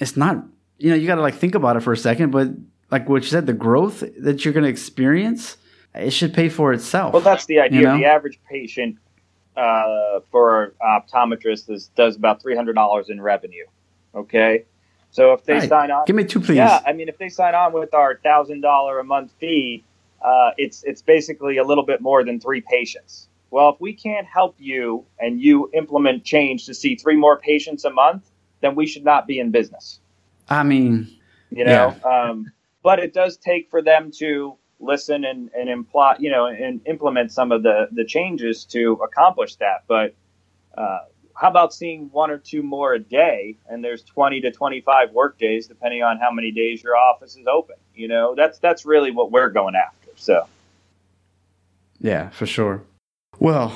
it's 0.00 0.16
not. 0.16 0.44
You 0.78 0.90
know, 0.90 0.94
you 0.94 1.08
got 1.08 1.16
to 1.16 1.20
like 1.20 1.34
think 1.34 1.56
about 1.56 1.76
it 1.76 1.80
for 1.80 1.92
a 1.92 1.96
second. 1.96 2.30
But 2.30 2.50
like 2.92 3.08
what 3.08 3.22
you 3.22 3.28
said, 3.28 3.46
the 3.46 3.52
growth 3.52 4.04
that 4.18 4.44
you're 4.44 4.54
going 4.54 4.62
to 4.62 4.70
experience, 4.70 5.56
it 5.96 6.12
should 6.12 6.32
pay 6.32 6.48
for 6.48 6.72
itself. 6.72 7.12
Well, 7.12 7.22
that's 7.22 7.46
the 7.46 7.58
idea. 7.58 7.80
You 7.80 7.86
know? 7.86 7.98
The 7.98 8.04
average 8.04 8.38
patient 8.48 8.98
uh, 9.56 10.20
for 10.30 10.74
optometrists 10.80 11.68
is, 11.70 11.88
does 11.96 12.14
about 12.14 12.40
three 12.40 12.54
hundred 12.54 12.74
dollars 12.74 13.08
in 13.10 13.20
revenue. 13.20 13.66
Okay, 14.14 14.64
so 15.10 15.32
if 15.32 15.42
they 15.42 15.54
Right. 15.54 15.68
sign 15.68 15.90
on, 15.90 16.04
Give 16.06 16.14
me 16.14 16.22
two, 16.22 16.38
please. 16.38 16.54
yeah, 16.54 16.82
I 16.86 16.92
mean, 16.92 17.08
if 17.08 17.18
they 17.18 17.28
sign 17.30 17.56
on 17.56 17.72
with 17.72 17.94
our 17.94 18.14
thousand 18.22 18.60
dollar 18.60 19.00
a 19.00 19.04
month 19.04 19.32
fee, 19.40 19.82
uh, 20.22 20.52
it's 20.56 20.84
it's 20.84 21.02
basically 21.02 21.56
a 21.56 21.64
little 21.64 21.84
bit 21.84 22.00
more 22.00 22.22
than 22.22 22.38
three 22.38 22.60
patients. 22.60 23.26
Well, 23.50 23.70
if 23.70 23.80
we 23.80 23.92
can't 23.94 24.26
help 24.26 24.56
you 24.58 25.06
and 25.18 25.40
you 25.40 25.70
implement 25.74 26.24
change 26.24 26.66
to 26.66 26.74
see 26.74 26.94
three 26.94 27.16
more 27.16 27.38
patients 27.38 27.84
a 27.84 27.90
month, 27.90 28.30
then 28.60 28.74
we 28.74 28.86
should 28.86 29.04
not 29.04 29.26
be 29.26 29.38
in 29.38 29.50
business. 29.50 30.00
I 30.48 30.62
mean, 30.62 31.08
You 31.50 31.64
know, 31.64 31.96
um, 32.04 32.52
but 32.82 32.98
it 33.00 33.12
does 33.12 33.36
take 33.36 33.70
for 33.70 33.82
them 33.82 34.12
to 34.18 34.56
listen 34.78 35.24
and, 35.24 35.50
and 35.56 35.68
imply, 35.68 36.16
you 36.18 36.30
know, 36.30 36.46
and 36.46 36.80
implement 36.86 37.32
some 37.32 37.52
of 37.52 37.62
the 37.62 37.88
the 37.92 38.04
changes 38.04 38.64
to 38.66 39.00
accomplish 39.04 39.56
that. 39.56 39.84
But 39.88 40.14
uh, 40.76 41.00
how 41.34 41.50
about 41.50 41.74
seeing 41.74 42.08
one 42.12 42.30
or 42.30 42.38
two 42.38 42.62
more 42.62 42.94
a 42.94 42.98
day? 42.98 43.56
And 43.68 43.82
there's 43.82 44.02
20 44.02 44.42
to 44.42 44.52
25 44.52 45.12
work 45.12 45.38
days, 45.38 45.66
depending 45.66 46.02
on 46.02 46.18
how 46.18 46.30
many 46.30 46.50
days 46.50 46.82
your 46.82 46.96
office 46.96 47.36
is 47.36 47.46
open. 47.46 47.76
You 47.94 48.08
know, 48.08 48.34
that's 48.36 48.58
that's 48.58 48.84
really 48.84 49.10
what 49.10 49.30
we're 49.32 49.50
going 49.50 49.74
after. 49.74 50.10
So. 50.16 50.46
yeah, 52.00 52.28
for 52.30 52.46
sure. 52.46 52.82
Well, 53.40 53.72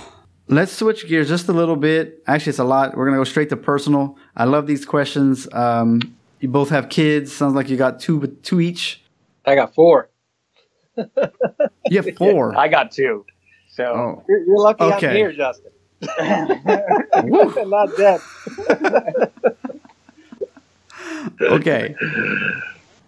let's 0.46 0.72
switch 0.72 1.08
gears 1.08 1.28
just 1.28 1.48
a 1.48 1.52
little 1.52 1.76
bit. 1.76 2.22
Actually, 2.26 2.50
it's 2.50 2.58
a 2.58 2.64
lot. 2.64 2.94
We're 2.96 3.06
going 3.06 3.14
to 3.14 3.20
go 3.20 3.24
straight 3.24 3.48
to 3.48 3.56
personal. 3.56 4.18
I 4.36 4.44
love 4.44 4.66
these 4.66 4.84
questions. 4.84 5.48
Um, 5.52 6.00
you 6.38 6.48
both 6.48 6.68
have 6.68 6.90
kids. 6.90 7.32
Sounds 7.32 7.54
like 7.54 7.70
you 7.70 7.78
got 7.78 7.98
two, 7.98 8.26
two 8.42 8.60
each. 8.60 9.02
I 9.46 9.54
got 9.56 9.74
four. 9.74 10.10
You 11.90 12.00
have 12.00 12.16
four. 12.16 12.56
I 12.56 12.68
got 12.68 12.92
two. 12.92 13.26
So 13.68 13.84
oh, 13.84 14.24
You're, 14.26 14.46
you're 14.46 14.58
lucky 14.58 14.84
Okay. 14.84 15.08
I'm 15.08 15.16
here, 15.16 15.32
Justin. 15.32 15.70
Not 17.68 17.94
dead. 17.98 18.20
okay. 21.42 21.94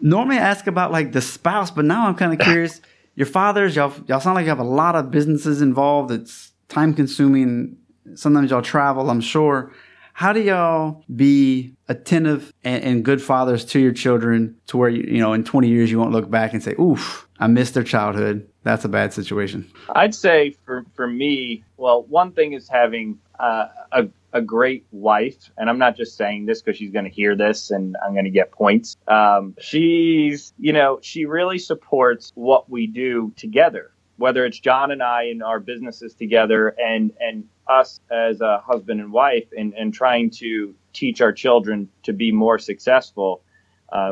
Normally 0.02 0.36
I 0.36 0.40
ask 0.40 0.66
about 0.66 0.92
like 0.92 1.12
the 1.12 1.22
spouse, 1.22 1.70
but 1.70 1.86
now 1.86 2.06
I'm 2.06 2.16
kind 2.16 2.34
of 2.34 2.38
curious. 2.38 2.82
Your 3.16 3.26
fathers, 3.26 3.74
y'all, 3.74 3.94
y'all 4.06 4.20
sound 4.20 4.34
like 4.34 4.44
you 4.44 4.50
have 4.50 4.58
a 4.58 4.64
lot 4.64 4.94
of 4.94 5.10
businesses 5.10 5.62
involved. 5.62 6.10
It's 6.10 6.52
time 6.68 6.92
consuming. 6.92 7.78
Sometimes 8.14 8.50
y'all 8.50 8.60
travel, 8.62 9.08
I'm 9.08 9.22
sure. 9.22 9.72
How 10.12 10.34
do 10.34 10.40
y'all 10.40 11.02
be 11.14 11.74
attentive 11.88 12.52
and, 12.62 12.84
and 12.84 13.04
good 13.04 13.22
fathers 13.22 13.64
to 13.66 13.80
your 13.80 13.92
children 13.92 14.56
to 14.66 14.76
where, 14.76 14.90
you, 14.90 15.02
you 15.02 15.18
know, 15.18 15.32
in 15.32 15.44
20 15.44 15.68
years 15.68 15.90
you 15.90 15.98
won't 15.98 16.12
look 16.12 16.30
back 16.30 16.52
and 16.52 16.62
say, 16.62 16.74
oof, 16.78 17.26
I 17.38 17.46
missed 17.46 17.72
their 17.74 17.82
childhood. 17.82 18.46
That's 18.62 18.84
a 18.84 18.88
bad 18.88 19.14
situation. 19.14 19.70
I'd 19.94 20.14
say 20.14 20.54
for, 20.66 20.84
for 20.94 21.06
me, 21.06 21.64
well, 21.78 22.02
one 22.02 22.32
thing 22.32 22.52
is 22.52 22.68
having 22.68 23.18
uh, 23.38 23.68
a, 23.92 24.08
a 24.36 24.42
great 24.42 24.84
wife, 24.90 25.50
and 25.56 25.70
I'm 25.70 25.78
not 25.78 25.96
just 25.96 26.14
saying 26.14 26.44
this 26.44 26.60
because 26.60 26.76
she's 26.76 26.90
going 26.90 27.06
to 27.06 27.10
hear 27.10 27.34
this 27.34 27.70
and 27.70 27.96
I'm 28.04 28.12
going 28.12 28.26
to 28.26 28.30
get 28.30 28.52
points. 28.52 28.94
Um, 29.08 29.54
she's, 29.58 30.52
you 30.58 30.74
know, 30.74 30.98
she 31.00 31.24
really 31.24 31.58
supports 31.58 32.32
what 32.34 32.68
we 32.68 32.86
do 32.86 33.32
together, 33.36 33.92
whether 34.18 34.44
it's 34.44 34.60
John 34.60 34.90
and 34.90 35.02
I 35.02 35.24
in 35.24 35.40
our 35.40 35.58
businesses 35.58 36.14
together 36.14 36.68
and, 36.78 37.12
and 37.18 37.44
us 37.66 37.98
as 38.10 38.42
a 38.42 38.58
husband 38.58 39.00
and 39.00 39.10
wife 39.10 39.48
and, 39.56 39.72
and 39.72 39.94
trying 39.94 40.28
to 40.32 40.74
teach 40.92 41.22
our 41.22 41.32
children 41.32 41.88
to 42.02 42.12
be 42.12 42.30
more 42.30 42.58
successful 42.58 43.42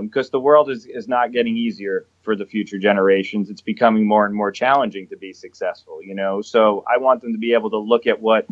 because 0.01 0.31
the 0.31 0.41
world 0.41 0.71
is, 0.71 0.87
is 0.87 1.07
not 1.07 1.33
getting 1.33 1.57
easier 1.57 2.07
for 2.23 2.35
the 2.35 2.47
future 2.47 2.79
generations. 2.79 3.51
It's 3.51 3.61
becoming 3.61 4.09
more 4.09 4.25
and 4.25 4.35
more 4.35 4.51
challenging 4.51 5.07
to 5.09 5.17
be 5.19 5.35
successful, 5.35 6.03
you 6.03 6.15
know. 6.15 6.41
So 6.41 6.83
I 6.89 6.97
want 6.97 7.21
them 7.21 7.33
to 7.33 7.39
be 7.39 7.53
able 7.53 7.69
to 7.71 7.79
look 7.79 8.07
at 8.07 8.21
what 8.23 8.47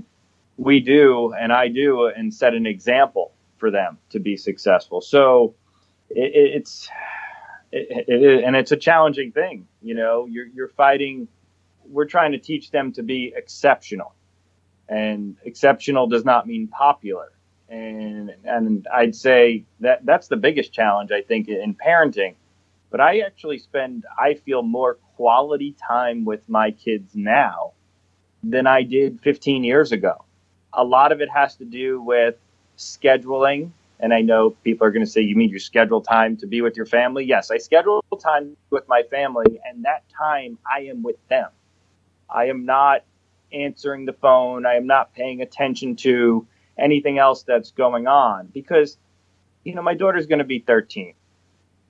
we 0.63 0.81
do 0.81 1.35
and 1.35 1.53
I 1.53 1.69
do 1.69 2.07
and 2.07 2.33
set 2.35 2.55
an 2.55 2.67
example 2.67 3.33
for 3.59 3.71
them 3.71 3.99
to 4.11 4.21
be 4.21 4.37
successful. 4.37 5.01
So 5.03 5.55
it, 6.11 6.35
it- 6.35 6.57
it's 6.57 6.89
it, 7.73 8.07
it, 8.09 8.23
it, 8.25 8.45
and 8.45 8.57
it's 8.57 8.73
a 8.73 8.77
challenging 8.79 9.33
thing, 9.33 9.67
you 9.83 9.95
know. 9.95 10.27
You're 10.27 10.47
you're 10.47 10.69
fighting. 10.69 11.29
We're 11.87 12.07
trying 12.07 12.33
to 12.33 12.39
teach 12.39 12.71
them 12.71 12.93
to 12.95 13.03
be 13.03 13.33
exceptional, 13.37 14.15
and 14.89 15.37
exceptional 15.45 16.07
does 16.09 16.25
not 16.25 16.47
mean 16.47 16.69
popular 16.69 17.33
and 17.69 18.33
and 18.45 18.87
I'd 18.95 19.17
say 19.17 19.65
that 19.81 20.07
that's 20.07 20.29
the 20.29 20.37
biggest 20.37 20.73
challenge 20.73 21.13
I 21.13 21.23
think 21.23 21.49
in 21.49 21.75
parenting. 21.75 22.37
But 22.91 23.01
I 23.01 23.21
actually 23.21 23.59
spend 23.59 24.05
I 24.19 24.35
feel 24.35 24.63
more 24.63 24.97
quality 25.17 25.77
time 25.89 26.25
with 26.25 26.49
my 26.49 26.73
kids 26.73 27.13
now 27.15 27.73
than 28.43 28.67
I 28.67 28.83
did 28.85 29.21
15 29.23 29.65
years 29.65 29.93
ago. 29.93 30.25
A 30.75 30.85
lot 30.85 31.13
of 31.13 31.21
it 31.21 31.29
has 31.31 31.57
to 31.57 31.65
do 31.65 32.01
with 32.01 32.37
scheduling. 32.79 33.71
And 34.01 34.13
I 34.13 34.21
know 34.21 34.51
people 34.65 34.87
are 34.87 34.91
going 34.91 35.05
to 35.05 35.11
say, 35.11 35.21
you 35.21 35.37
mean 35.37 35.51
you 35.51 35.61
schedule 35.61 36.01
time 36.01 36.37
to 36.39 36.47
be 36.47 36.61
with 36.61 36.77
your 36.77 36.87
family? 36.87 37.25
Yes, 37.25 37.51
I 37.51 37.59
schedule 37.59 38.05
time 38.21 38.57
with 38.71 38.89
my 38.89 39.03
family, 39.05 39.61
and 39.65 39.85
that 39.85 40.03
time 40.09 40.59
I 40.71 40.81
am 40.83 41.03
with 41.03 41.17
them. 41.29 41.51
I 42.29 42.47
am 42.47 42.65
not 42.65 43.05
answering 43.53 44.07
the 44.07 44.13
phone. 44.13 44.67
I 44.67 44.75
am 44.75 44.87
not 44.87 45.15
paying 45.15 45.43
attention 45.43 45.95
to 45.97 46.47
anything 46.79 47.19
else 47.19 47.43
that's 47.43 47.71
going 47.71 48.07
on 48.07 48.47
because 48.47 48.97
you 49.65 49.75
know 49.75 49.83
my 49.83 49.95
daughter's 49.95 50.27
going 50.27 50.39
to 50.39 50.45
be 50.45 50.59
13 50.59 51.15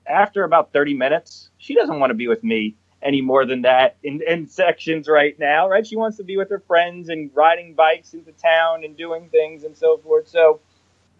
after 0.05 0.43
about 0.43 0.73
30 0.73 0.93
minutes 0.93 1.49
she 1.57 1.73
doesn't 1.73 1.99
want 1.99 2.09
to 2.09 2.15
be 2.15 2.27
with 2.27 2.43
me 2.43 2.75
any 3.03 3.21
more 3.21 3.45
than 3.45 3.61
that 3.63 3.97
in, 4.03 4.21
in 4.27 4.47
sections 4.47 5.07
right 5.07 5.37
now 5.39 5.69
right 5.69 5.85
she 5.85 5.95
wants 5.95 6.17
to 6.17 6.23
be 6.23 6.37
with 6.37 6.49
her 6.49 6.59
friends 6.59 7.09
and 7.09 7.29
riding 7.33 7.73
bikes 7.73 8.13
into 8.13 8.31
town 8.33 8.83
and 8.83 8.97
doing 8.97 9.29
things 9.29 9.63
and 9.63 9.75
so 9.75 9.97
forth 9.97 10.27
so 10.27 10.59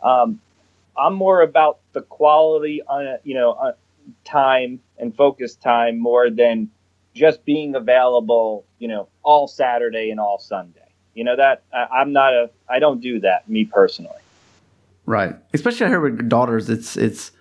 um, 0.03 0.39
i'm 0.97 1.13
more 1.13 1.41
about 1.41 1.79
the 1.93 2.01
quality 2.01 2.81
on 2.84 3.17
you 3.23 3.36
know 3.36 3.51
uh, 3.51 3.71
time 4.23 4.79
and 4.97 5.15
focus 5.15 5.55
time 5.55 5.99
more 5.99 6.29
than 6.29 6.69
just 7.13 7.43
being 7.45 7.75
available 7.75 8.65
you 8.79 8.88
know 8.88 9.07
all 9.23 9.47
saturday 9.47 10.09
and 10.09 10.19
all 10.19 10.39
sunday 10.39 10.84
you 11.13 11.23
know 11.23 11.36
that 11.36 11.63
I, 11.73 11.99
I'm 11.99 12.13
not 12.13 12.34
a. 12.34 12.49
I 12.67 12.79
don't 12.79 13.01
do 13.01 13.19
that 13.21 13.49
me 13.49 13.65
personally. 13.65 14.17
Right. 15.05 15.36
Especially 15.53 15.88
I 15.88 15.97
with 15.97 16.29
daughters, 16.29 16.69
it's 16.69 16.97
it's 16.97 17.31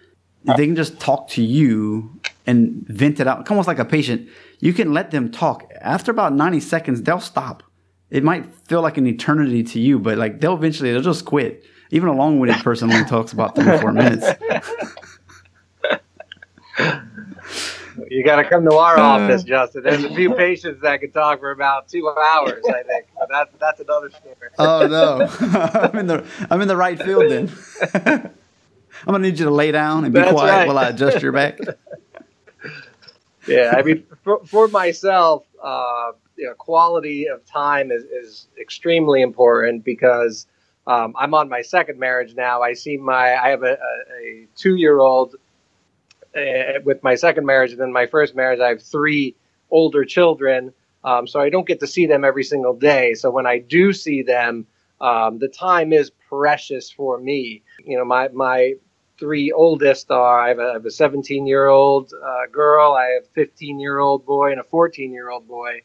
they 0.44 0.66
can 0.66 0.76
just 0.76 0.98
talk 1.00 1.28
to 1.28 1.42
you 1.42 2.18
and 2.46 2.86
vent 2.88 3.20
it 3.20 3.26
out. 3.26 3.48
Almost 3.50 3.68
like 3.68 3.78
a 3.78 3.84
patient. 3.84 4.28
You 4.60 4.72
can 4.72 4.92
let 4.92 5.10
them 5.10 5.30
talk. 5.30 5.72
After 5.80 6.10
about 6.10 6.32
90 6.32 6.60
seconds, 6.60 7.02
they'll 7.02 7.20
stop. 7.20 7.62
It 8.10 8.22
might 8.22 8.46
feel 8.66 8.82
like 8.82 8.96
an 8.98 9.06
eternity 9.06 9.62
to 9.62 9.80
you, 9.80 9.98
but 9.98 10.18
like 10.18 10.40
they'll 10.40 10.54
eventually 10.54 10.92
they'll 10.92 11.00
just 11.00 11.24
quit. 11.24 11.64
Even 11.90 12.08
a 12.08 12.12
long-winded 12.12 12.58
person 12.64 12.92
only 12.92 13.04
talks 13.08 13.32
about 13.32 13.54
three 13.54 13.68
or 13.68 13.78
four 13.78 13.92
minutes. 13.92 14.26
You 18.08 18.24
got 18.24 18.36
to 18.36 18.44
come 18.44 18.64
to 18.64 18.74
our 18.74 18.98
uh. 18.98 19.02
office, 19.02 19.42
Justin. 19.42 19.82
There's 19.82 20.04
a 20.04 20.14
few 20.14 20.34
patients 20.34 20.80
that 20.82 21.00
could 21.00 21.12
talk 21.12 21.40
for 21.40 21.50
about 21.50 21.88
two 21.88 22.08
hours, 22.08 22.62
I 22.68 22.82
think. 22.82 23.06
But 23.18 23.28
that's 23.30 23.50
that's 23.58 23.80
another 23.80 24.10
story. 24.10 24.34
Oh 24.58 24.86
no, 24.86 25.28
I'm 25.40 25.98
in 25.98 26.06
the 26.06 26.24
I'm 26.50 26.60
in 26.60 26.68
the 26.68 26.76
right 26.76 27.00
field 27.00 27.30
then. 27.30 28.30
I'm 29.06 29.12
gonna 29.12 29.20
need 29.20 29.38
you 29.38 29.46
to 29.46 29.50
lay 29.50 29.72
down 29.72 30.04
and 30.04 30.14
be 30.14 30.20
That's 30.20 30.32
quiet 30.32 30.52
right. 30.52 30.68
while 30.68 30.78
I 30.78 30.88
adjust 30.88 31.22
your 31.22 31.32
back. 31.32 31.58
Yeah, 33.46 33.74
I 33.76 33.82
mean, 33.82 34.04
for, 34.22 34.44
for 34.44 34.68
myself, 34.68 35.44
uh, 35.62 36.12
you 36.36 36.46
know, 36.46 36.54
quality 36.54 37.26
of 37.26 37.44
time 37.44 37.90
is, 37.90 38.04
is 38.04 38.46
extremely 38.60 39.20
important 39.20 39.84
because 39.84 40.46
um, 40.86 41.14
I'm 41.18 41.34
on 41.34 41.48
my 41.48 41.62
second 41.62 41.98
marriage 41.98 42.34
now. 42.34 42.62
I 42.62 42.72
see 42.74 42.96
my 42.96 43.34
I 43.34 43.48
have 43.50 43.62
a, 43.62 43.72
a, 43.72 44.16
a 44.20 44.46
two 44.56 44.76
year 44.76 44.98
old 45.00 45.36
uh, 46.36 46.80
with 46.84 47.02
my 47.02 47.14
second 47.14 47.46
marriage, 47.46 47.72
and 47.72 47.80
then 47.80 47.92
my 47.92 48.06
first 48.06 48.34
marriage, 48.34 48.60
I 48.60 48.68
have 48.68 48.82
three 48.82 49.34
older 49.70 50.04
children. 50.04 50.72
Um, 51.04 51.26
so 51.26 51.40
I 51.40 51.50
don't 51.50 51.66
get 51.66 51.80
to 51.80 51.86
see 51.86 52.06
them 52.06 52.24
every 52.24 52.44
single 52.44 52.74
day. 52.74 53.14
So 53.14 53.30
when 53.30 53.46
I 53.46 53.58
do 53.58 53.92
see 53.92 54.22
them, 54.22 54.66
um, 55.00 55.38
the 55.40 55.48
time 55.48 55.92
is 55.92 56.10
precious 56.28 56.90
for 56.90 57.18
me. 57.18 57.62
You 57.84 57.98
know, 57.98 58.04
my 58.04 58.28
my 58.28 58.74
three 59.22 59.52
oldest 59.52 60.10
are 60.10 60.40
I 60.40 60.48
have 60.48 60.58
a, 60.58 60.62
I 60.62 60.72
have 60.72 60.84
a 60.84 60.90
17 60.90 61.46
year 61.46 61.68
old 61.68 62.12
uh, 62.12 62.50
girl, 62.50 62.94
I 62.94 63.04
have 63.14 63.22
a 63.22 63.34
15 63.34 63.78
year 63.78 64.00
old 64.00 64.26
boy, 64.26 64.50
and 64.50 64.58
a 64.58 64.64
14 64.64 65.12
year 65.12 65.30
old 65.30 65.46
boy. 65.46 65.82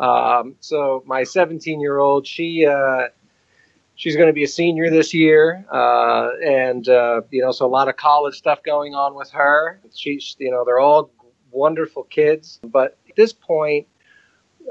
Um, 0.00 0.56
so 0.58 1.04
my 1.06 1.22
17 1.22 1.80
year 1.80 1.98
old, 1.98 2.26
she 2.26 2.66
uh, 2.66 3.08
she's 3.94 4.16
going 4.16 4.26
to 4.26 4.32
be 4.32 4.42
a 4.42 4.48
senior 4.48 4.90
this 4.90 5.14
year, 5.14 5.64
uh, 5.70 6.30
and 6.44 6.88
uh, 6.88 7.20
you 7.30 7.42
know, 7.42 7.52
so 7.52 7.64
a 7.64 7.68
lot 7.68 7.88
of 7.88 7.96
college 7.96 8.34
stuff 8.34 8.60
going 8.64 8.96
on 8.96 9.14
with 9.14 9.30
her. 9.30 9.80
She's 9.94 10.34
you 10.40 10.50
know, 10.50 10.64
they're 10.64 10.80
all 10.80 11.12
wonderful 11.52 12.02
kids, 12.02 12.58
but 12.64 12.98
at 13.08 13.14
this 13.16 13.32
point. 13.32 13.86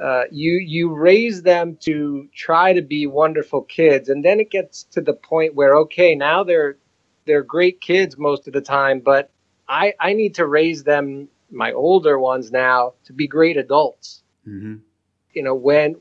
Uh, 0.02 0.24
you 0.32 0.60
you 0.60 0.94
raise 0.94 1.42
them 1.42 1.76
to 1.82 2.30
try 2.34 2.72
to 2.72 2.82
be 2.82 3.06
wonderful 3.06 3.64
kids, 3.64 4.08
and 4.08 4.24
then 4.24 4.40
it 4.40 4.50
gets 4.50 4.84
to 4.84 5.02
the 5.02 5.14
point 5.14 5.56
where 5.56 5.76
okay, 5.76 6.16
now 6.16 6.44
they're 6.44 6.78
they're 7.26 7.44
great 7.44 7.82
kids 7.82 8.18
most 8.18 8.48
of 8.48 8.54
the 8.54 8.62
time, 8.62 9.00
but 9.00 9.30
I 9.68 9.94
I 10.00 10.14
need 10.14 10.36
to 10.36 10.48
raise 10.48 10.84
them, 10.84 11.30
my 11.52 11.72
older 11.72 12.20
ones 12.20 12.52
now, 12.52 12.94
to 13.06 13.14
be 13.14 13.28
great 13.28 13.58
adults. 13.58 14.24
hmm 14.46 14.78
You 15.34 15.44
know, 15.44 15.56
when 15.56 15.96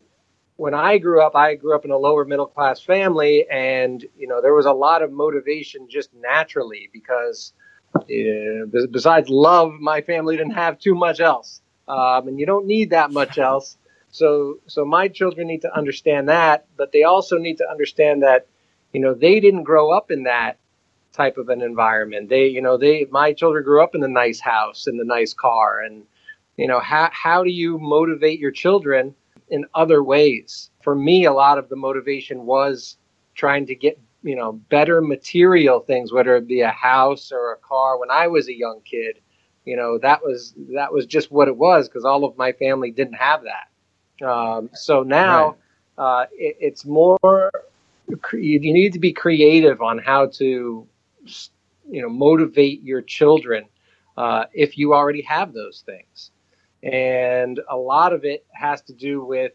when 0.57 0.75
I 0.75 0.99
grew 0.99 1.23
up, 1.23 1.37
I 1.37 1.55
grew 1.55 1.75
up 1.75 1.85
in 1.85 1.91
a 1.91 1.97
lower 1.97 2.25
middle 2.25 2.47
class 2.47 2.81
family, 2.81 3.47
and 3.51 4.05
you 4.16 4.27
know 4.29 4.41
there 4.41 4.55
was 4.55 4.66
a 4.66 4.73
lot 4.73 5.03
of 5.03 5.12
motivation 5.12 5.89
just 5.89 6.11
naturally 6.14 6.89
because 6.93 7.53
uh, 7.95 8.66
besides 8.91 9.29
love, 9.29 9.73
my 9.81 10.01
family 10.01 10.37
didn't 10.37 10.55
have 10.55 10.79
too 10.79 10.95
much 10.95 11.21
else, 11.21 11.61
um, 11.87 12.29
and 12.29 12.39
you 12.39 12.47
don't 12.47 12.66
need 12.66 12.91
that 12.91 13.11
much 13.12 13.39
else. 13.51 13.77
So, 14.11 14.59
so 14.66 14.85
my 14.85 15.09
children 15.09 15.47
need 15.47 15.62
to 15.62 15.77
understand 15.77 16.29
that, 16.29 16.66
but 16.77 16.93
they 16.93 17.03
also 17.03 17.37
need 17.37 17.59
to 17.59 17.71
understand 17.71 18.23
that, 18.23 18.47
you 18.93 19.01
know, 19.01 19.14
they 19.14 19.39
didn't 19.39 19.64
grow 19.64 19.91
up 19.91 20.11
in 20.11 20.25
that 20.25 20.59
type 21.12 21.38
of 21.38 21.48
an 21.48 21.62
environment. 21.62 22.28
They, 22.28 22.46
you 22.46 22.61
know, 22.61 22.76
they, 22.76 23.06
my 23.11 23.32
children 23.32 23.64
grew 23.64 23.82
up 23.82 23.94
in 23.94 24.00
the 24.00 24.09
nice 24.09 24.40
house 24.40 24.86
and 24.86 24.98
the 24.98 25.04
nice 25.04 25.34
car, 25.34 25.80
and 25.80 26.04
you 26.56 26.66
know, 26.66 26.80
how 26.80 27.09
how 27.12 27.44
do 27.44 27.50
you 27.50 27.78
motivate 27.78 28.38
your 28.38 28.50
children? 28.50 29.14
in 29.50 29.66
other 29.74 30.02
ways. 30.02 30.70
For 30.82 30.94
me, 30.94 31.24
a 31.24 31.32
lot 31.32 31.59
of 31.59 31.68
the 31.68 31.76
motivation 31.76 32.46
was 32.46 32.96
trying 33.34 33.66
to 33.66 33.74
get 33.74 33.98
you 34.22 34.36
know 34.36 34.52
better 34.52 35.00
material 35.00 35.80
things, 35.80 36.12
whether 36.12 36.36
it 36.36 36.46
be 36.46 36.61
a 36.61 36.70
house 36.70 37.32
or 37.32 37.52
a 37.52 37.56
car. 37.56 37.98
When 37.98 38.11
I 38.11 38.26
was 38.26 38.48
a 38.48 38.56
young 38.56 38.80
kid, 38.84 39.20
you 39.64 39.76
know 39.76 39.98
that 39.98 40.22
was 40.22 40.54
that 40.74 40.92
was 40.92 41.06
just 41.06 41.30
what 41.30 41.48
it 41.48 41.56
was 41.56 41.88
because 41.88 42.04
all 42.04 42.24
of 42.24 42.36
my 42.36 42.52
family 42.52 42.90
didn't 42.90 43.14
have 43.14 43.42
that. 43.44 44.26
Um, 44.26 44.70
so 44.74 45.02
now 45.02 45.56
right. 45.98 46.22
uh, 46.22 46.26
it, 46.32 46.56
it's 46.61 46.84
more 46.84 47.50
you 48.32 48.59
need 48.61 48.92
to 48.94 48.98
be 48.98 49.12
creative 49.12 49.82
on 49.82 49.98
how 49.98 50.26
to 50.26 50.86
you 51.89 52.03
know 52.03 52.09
motivate 52.09 52.83
your 52.83 53.03
children 53.03 53.64
uh, 54.16 54.45
if 54.53 54.76
you 54.79 54.95
already 54.95 55.22
have 55.22 55.53
those 55.53 55.83
things. 55.87 56.31
And 56.83 57.61
a 57.68 57.76
lot 57.76 58.12
of 58.12 58.24
it 58.24 58.47
has 58.53 58.83
to 58.83 58.93
do 58.93 59.24
with 59.24 59.53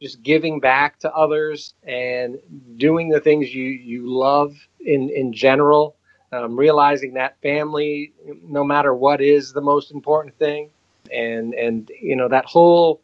just 0.00 0.22
giving 0.22 0.60
back 0.60 0.98
to 1.00 1.12
others 1.14 1.74
and 1.84 2.38
doing 2.76 3.08
the 3.08 3.20
things 3.20 3.54
you 3.54 3.64
you 3.64 4.10
love 4.10 4.56
in 4.80 5.10
in 5.10 5.32
general 5.32 5.96
um, 6.32 6.56
realizing 6.56 7.14
that 7.14 7.40
family 7.42 8.12
no 8.42 8.64
matter 8.64 8.94
what 8.94 9.20
is 9.20 9.52
the 9.52 9.60
most 9.60 9.90
important 9.92 10.36
thing. 10.38 10.70
And 11.12 11.54
and 11.54 11.90
you 12.00 12.16
know 12.16 12.28
that 12.28 12.44
whole 12.46 13.00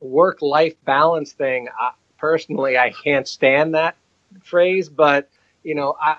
work 0.00 0.42
life 0.42 0.74
balance 0.84 1.32
thing 1.32 1.68
I, 1.78 1.92
personally 2.18 2.76
i 2.78 2.90
can't 2.90 3.26
stand 3.26 3.74
that 3.74 3.96
phrase 4.42 4.88
but 4.88 5.28
you 5.62 5.74
know 5.74 5.96
I, 6.00 6.16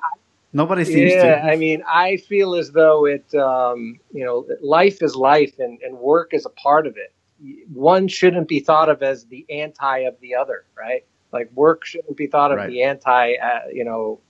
Nobody 0.54 0.86
seems 0.86 1.12
yeah, 1.12 1.42
to. 1.42 1.44
I 1.44 1.56
mean, 1.56 1.84
I 1.88 2.18
feel 2.18 2.56
as 2.56 2.72
though 2.72 3.06
it, 3.06 3.34
um, 3.36 4.00
you 4.12 4.24
know, 4.24 4.48
life 4.62 5.02
is 5.02 5.16
life 5.16 5.60
and, 5.60 5.80
and 5.82 5.98
work 5.98 6.34
is 6.34 6.46
a 6.46 6.50
part 6.50 6.88
of 6.88 6.96
it. 6.98 7.14
One 7.72 8.08
shouldn't 8.08 8.48
be 8.48 8.60
thought 8.60 8.90
of 8.90 9.04
as 9.04 9.26
the 9.26 9.46
anti 9.50 10.00
of 10.00 10.20
the 10.22 10.36
other, 10.36 10.66
right? 10.78 11.06
Like 11.32 11.52
work 11.54 11.86
shouldn't 11.86 12.18
be 12.18 12.28
thought 12.28 12.52
of 12.52 12.58
right. 12.58 12.70
the 12.70 12.84
anti, 12.84 13.34
uh, 13.36 13.68
you 13.72 13.84
know, 13.84 14.22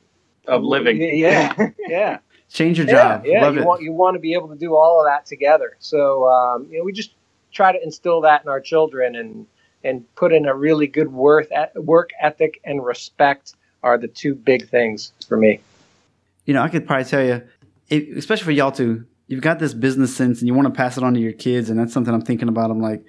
of 0.48 0.64
living. 0.64 1.02
Yeah, 1.02 1.70
yeah. 1.88 2.20
Change 2.50 2.78
your 2.78 2.88
job. 2.88 3.26
Yeah, 3.26 3.44
Love 3.44 3.56
you 3.56 3.62
it. 3.62 3.66
want 3.66 3.82
you 3.82 3.92
want 3.92 4.16
to 4.16 4.20
be 4.20 4.34
able 4.34 4.48
to 4.50 4.56
do 4.56 4.76
all 4.76 5.02
of 5.02 5.06
that 5.06 5.26
together. 5.26 5.76
So 5.80 6.28
um, 6.28 6.68
you 6.70 6.80
know, 6.80 6.84
we 6.84 6.94
just 6.94 7.12
try 7.52 7.72
to 7.72 7.82
instill 7.84 8.22
that 8.22 8.42
in 8.42 8.50
our 8.50 8.62
children 8.62 9.16
and 9.16 9.46
and 9.84 10.04
put 10.16 10.34
in 10.34 10.46
a 10.46 10.56
really 10.56 10.88
good 10.88 11.12
work 11.12 11.48
work 11.76 12.10
ethic 12.20 12.60
and 12.64 12.84
respect 12.84 13.56
are 13.84 13.98
the 13.98 14.08
two 14.08 14.34
big 14.34 14.68
things 14.70 15.14
for 15.28 15.38
me 15.38 15.60
you 16.48 16.54
know, 16.54 16.64
I 16.64 16.70
could 16.70 16.88
probably 16.88 17.06
tell 17.06 17.24
you, 17.24 17.44
it, 17.90 18.18
especially 18.18 18.46
for 18.46 18.52
y'all 18.52 18.72
too, 18.72 19.06
you've 19.28 19.42
got 19.42 19.60
this 19.60 19.74
business 19.74 20.16
sense 20.16 20.40
and 20.40 20.48
you 20.48 20.54
want 20.54 20.68
to 20.68 20.74
pass 20.74 20.98
it 20.98 21.04
on 21.04 21.14
to 21.14 21.20
your 21.20 21.34
kids. 21.34 21.70
And 21.70 21.78
that's 21.78 21.94
something 21.94 22.12
I'm 22.12 22.22
thinking 22.22 22.48
about. 22.48 22.72
I'm 22.72 22.82
like, 22.82 23.06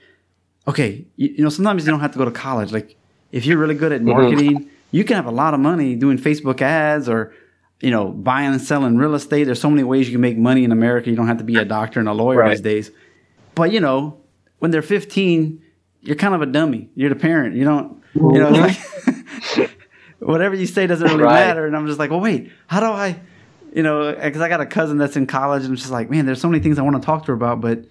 okay, 0.66 1.06
you, 1.16 1.28
you 1.28 1.44
know, 1.44 1.48
sometimes 1.48 1.86
you 1.86 1.92
don't 1.92 2.00
have 2.00 2.12
to 2.12 2.18
go 2.18 2.24
to 2.24 2.32
college. 2.32 2.72
Like 2.72 2.96
if 3.32 3.46
you're 3.46 3.56
really 3.56 3.76
good 3.76 3.92
at 3.92 4.00
mm-hmm. 4.00 4.10
marketing, 4.10 4.58
mm-hmm. 4.58 4.68
you 4.90 5.04
can 5.04 5.16
have 5.16 5.26
a 5.26 5.30
lot 5.30 5.54
of 5.54 5.60
money 5.60 5.94
doing 5.94 6.18
Facebook 6.18 6.60
ads 6.60 7.08
or, 7.08 7.32
you 7.80 7.92
know, 7.92 8.08
buying 8.08 8.52
and 8.52 8.60
selling 8.60 8.96
real 8.96 9.14
estate. 9.14 9.44
There's 9.44 9.60
so 9.60 9.70
many 9.70 9.84
ways 9.84 10.08
you 10.08 10.14
can 10.14 10.20
make 10.20 10.36
money 10.36 10.64
in 10.64 10.72
America. 10.72 11.08
You 11.08 11.16
don't 11.16 11.28
have 11.28 11.38
to 11.38 11.44
be 11.44 11.56
a 11.56 11.64
doctor 11.64 12.00
and 12.00 12.08
a 12.08 12.12
lawyer 12.12 12.38
right. 12.38 12.50
these 12.50 12.60
days. 12.60 12.90
But, 13.54 13.72
you 13.72 13.78
know, 13.78 14.20
when 14.58 14.72
they're 14.72 14.82
15, 14.82 15.62
you're 16.00 16.16
kind 16.16 16.34
of 16.34 16.42
a 16.42 16.46
dummy. 16.46 16.90
You're 16.96 17.10
the 17.10 17.16
parent. 17.16 17.54
You 17.54 17.64
don't, 17.64 18.02
you 18.14 18.38
know, 18.40 18.50
like 18.50 18.76
whatever 20.20 20.54
you 20.54 20.66
say 20.66 20.86
doesn't 20.86 21.06
really 21.06 21.22
right. 21.22 21.46
matter. 21.46 21.66
And 21.66 21.76
I'm 21.76 21.86
just 21.86 21.98
like, 21.98 22.10
well, 22.10 22.20
wait, 22.20 22.50
how 22.66 22.80
do 22.80 22.86
I, 22.86 23.20
you 23.72 23.82
know, 23.82 24.14
because 24.14 24.40
I 24.40 24.48
got 24.48 24.60
a 24.60 24.66
cousin 24.66 24.98
that's 24.98 25.16
in 25.16 25.26
college, 25.26 25.62
and 25.62 25.70
I'm 25.70 25.76
just 25.76 25.90
like, 25.90 26.10
man, 26.10 26.26
there's 26.26 26.40
so 26.40 26.48
many 26.48 26.62
things 26.62 26.78
I 26.78 26.82
want 26.82 26.96
to 26.96 27.04
talk 27.04 27.22
to 27.22 27.26
her 27.28 27.34
about, 27.34 27.60
but 27.60 27.84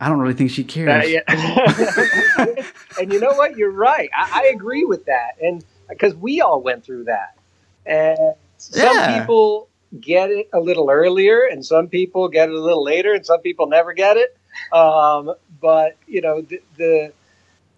I 0.00 0.08
don't 0.08 0.20
really 0.20 0.34
think 0.34 0.50
she 0.50 0.64
cares. 0.64 1.04
Uh, 1.04 1.06
yeah. 1.06 2.62
and 3.00 3.12
you 3.12 3.20
know 3.20 3.32
what? 3.32 3.56
You're 3.56 3.70
right. 3.70 4.10
I, 4.16 4.42
I 4.44 4.46
agree 4.54 4.84
with 4.84 5.06
that, 5.06 5.36
and 5.40 5.64
because 5.88 6.14
we 6.14 6.40
all 6.40 6.60
went 6.60 6.84
through 6.84 7.04
that, 7.04 7.36
and 7.84 8.34
some 8.58 8.96
yeah. 8.96 9.20
people 9.20 9.68
get 10.00 10.30
it 10.30 10.48
a 10.52 10.60
little 10.60 10.90
earlier, 10.90 11.42
and 11.50 11.64
some 11.64 11.88
people 11.88 12.28
get 12.28 12.48
it 12.48 12.54
a 12.54 12.60
little 12.60 12.84
later, 12.84 13.12
and 13.12 13.26
some 13.26 13.40
people 13.40 13.66
never 13.66 13.92
get 13.92 14.16
it. 14.16 14.36
Um, 14.72 15.34
but 15.60 15.96
you 16.06 16.20
know, 16.20 16.42
the, 16.42 16.60
the 16.76 17.12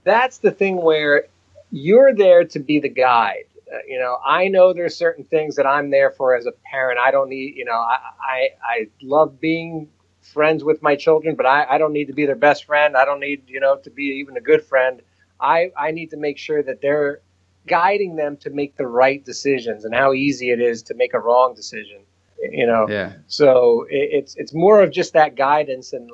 that's 0.04 0.38
the 0.38 0.50
thing 0.50 0.76
where 0.76 1.26
you're 1.70 2.14
there 2.14 2.44
to 2.44 2.58
be 2.58 2.80
the 2.80 2.88
guide 2.88 3.44
you 3.86 3.98
know, 3.98 4.18
I 4.24 4.48
know 4.48 4.72
there's 4.72 4.96
certain 4.96 5.24
things 5.24 5.56
that 5.56 5.66
I'm 5.66 5.90
there 5.90 6.10
for 6.10 6.36
as 6.36 6.46
a 6.46 6.52
parent. 6.70 6.98
I 6.98 7.10
don't 7.10 7.28
need, 7.28 7.56
you 7.56 7.64
know, 7.64 7.72
I, 7.72 7.98
I, 8.20 8.48
I 8.62 8.88
love 9.02 9.40
being 9.40 9.88
friends 10.20 10.64
with 10.64 10.82
my 10.82 10.96
children, 10.96 11.34
but 11.34 11.46
I, 11.46 11.66
I 11.68 11.78
don't 11.78 11.92
need 11.92 12.06
to 12.06 12.12
be 12.12 12.26
their 12.26 12.36
best 12.36 12.64
friend. 12.64 12.96
I 12.96 13.04
don't 13.04 13.20
need, 13.20 13.44
you 13.48 13.60
know, 13.60 13.76
to 13.76 13.90
be 13.90 14.04
even 14.20 14.36
a 14.36 14.40
good 14.40 14.64
friend. 14.64 15.02
I, 15.40 15.70
I 15.76 15.90
need 15.90 16.10
to 16.10 16.16
make 16.16 16.38
sure 16.38 16.62
that 16.62 16.80
they're 16.80 17.20
guiding 17.66 18.16
them 18.16 18.36
to 18.38 18.50
make 18.50 18.76
the 18.76 18.86
right 18.86 19.24
decisions 19.24 19.84
and 19.84 19.94
how 19.94 20.12
easy 20.12 20.50
it 20.50 20.60
is 20.60 20.82
to 20.84 20.94
make 20.94 21.14
a 21.14 21.18
wrong 21.18 21.54
decision. 21.54 22.00
You 22.38 22.66
know, 22.66 22.86
yeah. 22.88 23.14
So 23.28 23.86
it, 23.88 24.10
it's 24.12 24.36
it's 24.36 24.52
more 24.52 24.82
of 24.82 24.92
just 24.92 25.14
that 25.14 25.36
guidance 25.36 25.92
and 25.94 26.10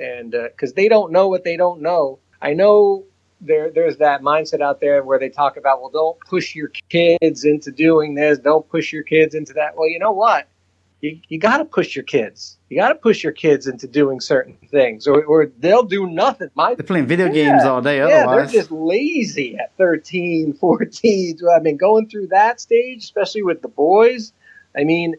and 0.00 0.30
because 0.30 0.72
uh, 0.72 0.74
they 0.76 0.88
don't 0.88 1.10
know 1.10 1.28
what 1.28 1.42
they 1.42 1.56
don't 1.56 1.80
know. 1.80 2.18
I 2.40 2.52
know 2.52 3.04
there 3.46 3.70
there's 3.70 3.96
that 3.98 4.22
mindset 4.22 4.60
out 4.60 4.80
there 4.80 5.02
where 5.02 5.18
they 5.18 5.28
talk 5.28 5.56
about 5.56 5.80
well 5.80 5.90
don't 5.90 6.20
push 6.20 6.54
your 6.54 6.70
kids 6.88 7.44
into 7.44 7.70
doing 7.70 8.14
this. 8.14 8.38
Don't 8.38 8.68
push 8.68 8.92
your 8.92 9.02
kids 9.02 9.34
into 9.34 9.52
that. 9.54 9.76
Well 9.76 9.88
you 9.88 9.98
know 9.98 10.12
what? 10.12 10.48
You, 11.00 11.20
you 11.28 11.38
got 11.38 11.58
to 11.58 11.66
push 11.66 11.94
your 11.94 12.04
kids. 12.04 12.56
You 12.70 12.78
got 12.78 12.88
to 12.88 12.94
push 12.94 13.22
your 13.22 13.32
kids 13.32 13.66
into 13.66 13.86
doing 13.86 14.20
certain 14.20 14.56
things 14.70 15.06
or, 15.06 15.22
or 15.24 15.52
they'll 15.58 15.82
do 15.82 16.06
nothing. 16.06 16.48
My, 16.54 16.74
they're 16.74 16.86
playing 16.86 17.06
video 17.06 17.26
yeah, 17.26 17.32
games 17.32 17.64
all 17.64 17.82
day 17.82 17.98
yeah, 17.98 18.26
they're 18.26 18.46
just 18.46 18.70
lazy 18.70 19.56
at 19.56 19.76
13 19.76 20.52
14 20.60 21.38
i 21.54 21.60
mean 21.60 21.76
going 21.76 22.08
through 22.08 22.28
that 22.28 22.60
stage 22.60 23.04
especially 23.04 23.42
with 23.42 23.60
the 23.60 23.68
boys 23.68 24.32
i 24.76 24.82
mean 24.82 25.14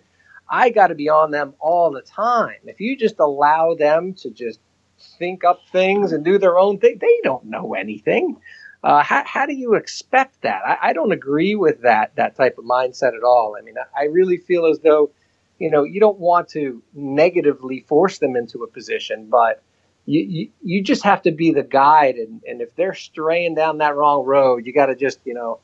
i 0.49 0.69
got 0.69 0.87
to 0.87 0.95
be 0.95 1.09
on 1.09 1.31
them 1.31 1.53
all 1.59 1.91
the 1.91 2.01
time. 2.01 2.57
If 2.65 2.79
you 2.79 2.95
just 2.95 3.19
allow 3.19 3.75
them 3.75 4.13
to 4.15 4.29
just 4.29 4.59
think 4.97 5.43
up 5.43 5.61
things 5.71 6.11
and 6.11 6.23
do 6.23 6.37
their 6.37 6.57
own 6.57 6.79
thing. 6.79 6.97
They 6.99 7.19
don't 7.23 7.45
know 7.45 7.73
anything. 7.73 8.37
Uh, 8.83 9.01
how, 9.01 9.23
how 9.25 9.45
do 9.45 9.53
you 9.53 9.73
expect 9.73 10.43
that? 10.43 10.61
I, 10.65 10.89
I, 10.89 10.93
don't 10.93 11.11
agree 11.11 11.55
with 11.55 11.81
that 11.81 12.15
that 12.17 12.35
type 12.35 12.59
of 12.59 12.65
mindset 12.65 13.17
at 13.17 13.23
all. 13.23 13.55
I 13.57 13.63
mean, 13.63 13.73
I, 13.79 14.03
I 14.03 14.03
really 14.05 14.37
feel 14.37 14.67
as 14.67 14.77
though, 14.79 15.09
you 15.57 15.71
know, 15.71 15.83
you 15.83 15.99
don't 15.99 16.19
want 16.19 16.49
to 16.49 16.83
negatively 16.93 17.79
force 17.87 18.19
them 18.19 18.35
into 18.35 18.61
a 18.63 18.67
position, 18.67 19.27
but 19.27 19.63
you, 20.05 20.21
you, 20.21 20.49
you 20.61 20.83
just 20.83 21.03
have 21.03 21.23
to 21.23 21.31
be 21.31 21.51
the 21.51 21.63
guide. 21.63 22.15
And, 22.15 22.43
and 22.47 22.61
if 22.61 22.75
they're 22.75 22.93
straying 22.93 23.55
down 23.55 23.79
that 23.79 23.95
wrong 23.95 24.23
road, 24.23 24.67
you 24.67 24.73
got 24.73 24.87
to 24.87 24.95
just, 24.95 25.19
you 25.25 25.33
know, 25.33 25.61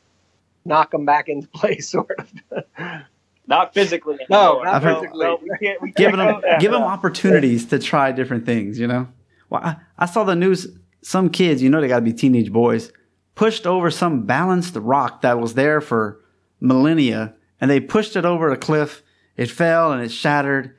knock 0.65 0.89
them 0.89 1.05
back 1.05 1.29
into 1.29 1.47
place, 1.53 1.89
sort 1.89 2.17
of. 2.49 2.63
Not 3.45 3.73
physically. 3.75 4.17
No, 4.29 4.63
not 4.63 4.81
physically. 4.81 5.25
No, 5.25 5.39
we 5.41 5.49
can't, 5.61 5.81
we 5.81 5.91
can't 5.91 5.95
give 5.95 6.17
them, 6.17 6.41
give 6.59 6.71
them 6.71 6.81
opportunities 6.81 7.65
to 7.67 7.77
try 7.77 8.11
different 8.11 8.47
things, 8.47 8.79
you 8.79 8.87
know? 8.87 9.07
Well, 9.51 9.61
I, 9.63 9.75
I 9.99 10.05
saw 10.07 10.23
the 10.23 10.35
news. 10.35 10.67
Some 11.03 11.29
kids, 11.29 11.61
you 11.61 11.69
know, 11.69 11.81
they 11.81 11.87
got 11.87 11.97
to 11.97 12.01
be 12.01 12.13
teenage 12.13 12.51
boys, 12.51 12.91
pushed 13.35 13.67
over 13.67 13.91
some 13.91 14.25
balanced 14.25 14.75
rock 14.75 15.21
that 15.21 15.39
was 15.39 15.53
there 15.53 15.81
for 15.81 16.19
millennia, 16.59 17.35
and 17.59 17.69
they 17.69 17.79
pushed 17.79 18.15
it 18.15 18.25
over 18.25 18.51
a 18.51 18.57
cliff. 18.57 19.03
It 19.35 19.49
fell 19.49 19.91
and 19.91 20.03
it 20.03 20.11
shattered, 20.11 20.75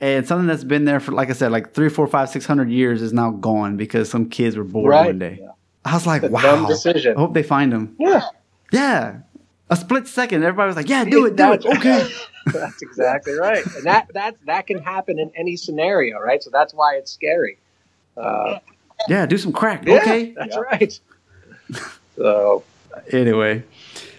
and 0.00 0.26
something 0.26 0.46
that's 0.46 0.64
been 0.64 0.84
there 0.84 1.00
for, 1.00 1.12
like 1.12 1.30
I 1.30 1.34
said, 1.34 1.52
like 1.52 1.72
three, 1.72 1.88
four, 1.88 2.06
five, 2.06 2.28
six 2.28 2.46
hundred 2.46 2.70
years 2.70 3.00
is 3.00 3.12
now 3.12 3.30
gone 3.30 3.76
because 3.76 4.10
some 4.10 4.28
kids 4.28 4.56
were 4.56 4.64
bored 4.64 4.90
right. 4.90 5.06
one 5.06 5.18
day. 5.18 5.38
Yeah. 5.40 5.50
I 5.84 5.94
was 5.94 6.06
like, 6.06 6.22
wow. 6.22 6.66
I 6.66 7.12
hope 7.16 7.34
they 7.34 7.42
find 7.42 7.72
them. 7.72 7.94
Yeah. 7.98 8.22
Yeah. 8.72 9.18
A 9.68 9.76
split 9.76 10.06
second, 10.06 10.42
everybody 10.42 10.68
was 10.68 10.76
like, 10.76 10.88
"Yeah, 10.88 11.04
do 11.04 11.26
it, 11.26 11.34
do 11.34 11.52
it." 11.52 11.66
Okay. 11.66 12.08
that's 12.46 12.82
exactly 12.82 13.32
right, 13.32 13.66
and 13.66 13.84
that 13.84 14.08
that 14.14 14.36
that 14.46 14.68
can 14.68 14.78
happen 14.78 15.18
in 15.18 15.32
any 15.34 15.56
scenario, 15.56 16.20
right? 16.20 16.40
So 16.40 16.50
that's 16.52 16.72
why 16.72 16.94
it's 16.94 17.10
scary. 17.10 17.58
Uh, 18.16 18.58
yeah, 19.08 19.26
do 19.26 19.38
some 19.38 19.52
crack. 19.52 19.84
Yeah, 19.86 19.96
okay, 19.96 20.34
that's 20.36 20.54
yeah. 20.54 20.60
right. 20.60 21.00
so 22.16 22.64
anyway, 23.12 23.62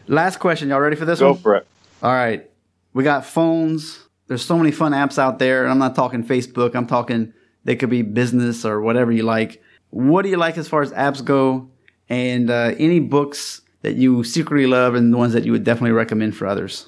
last 0.07 0.39
question. 0.39 0.69
Y'all 0.69 0.79
ready 0.79 0.95
for 0.95 1.05
this 1.05 1.19
Go 1.19 1.27
one? 1.27 1.35
Go 1.35 1.41
for 1.41 1.55
it. 1.55 1.67
All 2.03 2.13
right, 2.13 2.49
we 2.93 3.03
got 3.03 3.25
phones. 3.25 3.99
There's 4.27 4.45
so 4.45 4.57
many 4.57 4.71
fun 4.71 4.91
apps 4.91 5.17
out 5.17 5.39
there, 5.39 5.63
and 5.63 5.71
I'm 5.71 5.79
not 5.79 5.95
talking 5.95 6.23
Facebook. 6.23 6.75
I'm 6.75 6.87
talking 6.87 7.33
they 7.63 7.75
could 7.75 7.89
be 7.89 8.01
business 8.01 8.65
or 8.65 8.81
whatever 8.81 9.11
you 9.11 9.23
like. 9.23 9.63
What 9.89 10.23
do 10.23 10.29
you 10.29 10.37
like 10.37 10.57
as 10.57 10.67
far 10.67 10.81
as 10.81 10.91
apps 10.91 11.23
go? 11.23 11.69
and 12.09 12.49
uh, 12.49 12.73
any 12.77 12.99
books 12.99 13.61
that 13.81 13.95
you 13.95 14.23
secretly 14.23 14.67
love 14.67 14.95
and 14.95 15.13
the 15.13 15.17
ones 15.17 15.33
that 15.33 15.43
you 15.43 15.51
would 15.51 15.63
definitely 15.63 15.91
recommend 15.91 16.35
for 16.35 16.47
others 16.47 16.87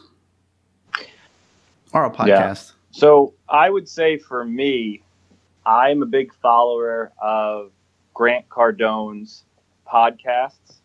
or 1.94 2.06
a 2.06 2.10
podcast. 2.10 2.28
Yeah. 2.28 2.74
So 2.92 3.34
I 3.48 3.70
would 3.70 3.88
say 3.88 4.18
for 4.18 4.46
me, 4.46 5.02
I'm 5.70 6.02
a 6.02 6.08
big 6.08 6.34
follower 6.34 7.12
of 7.22 7.72
Grant 8.16 8.50
Cardone's 8.50 9.44
podcasts. 9.88 10.80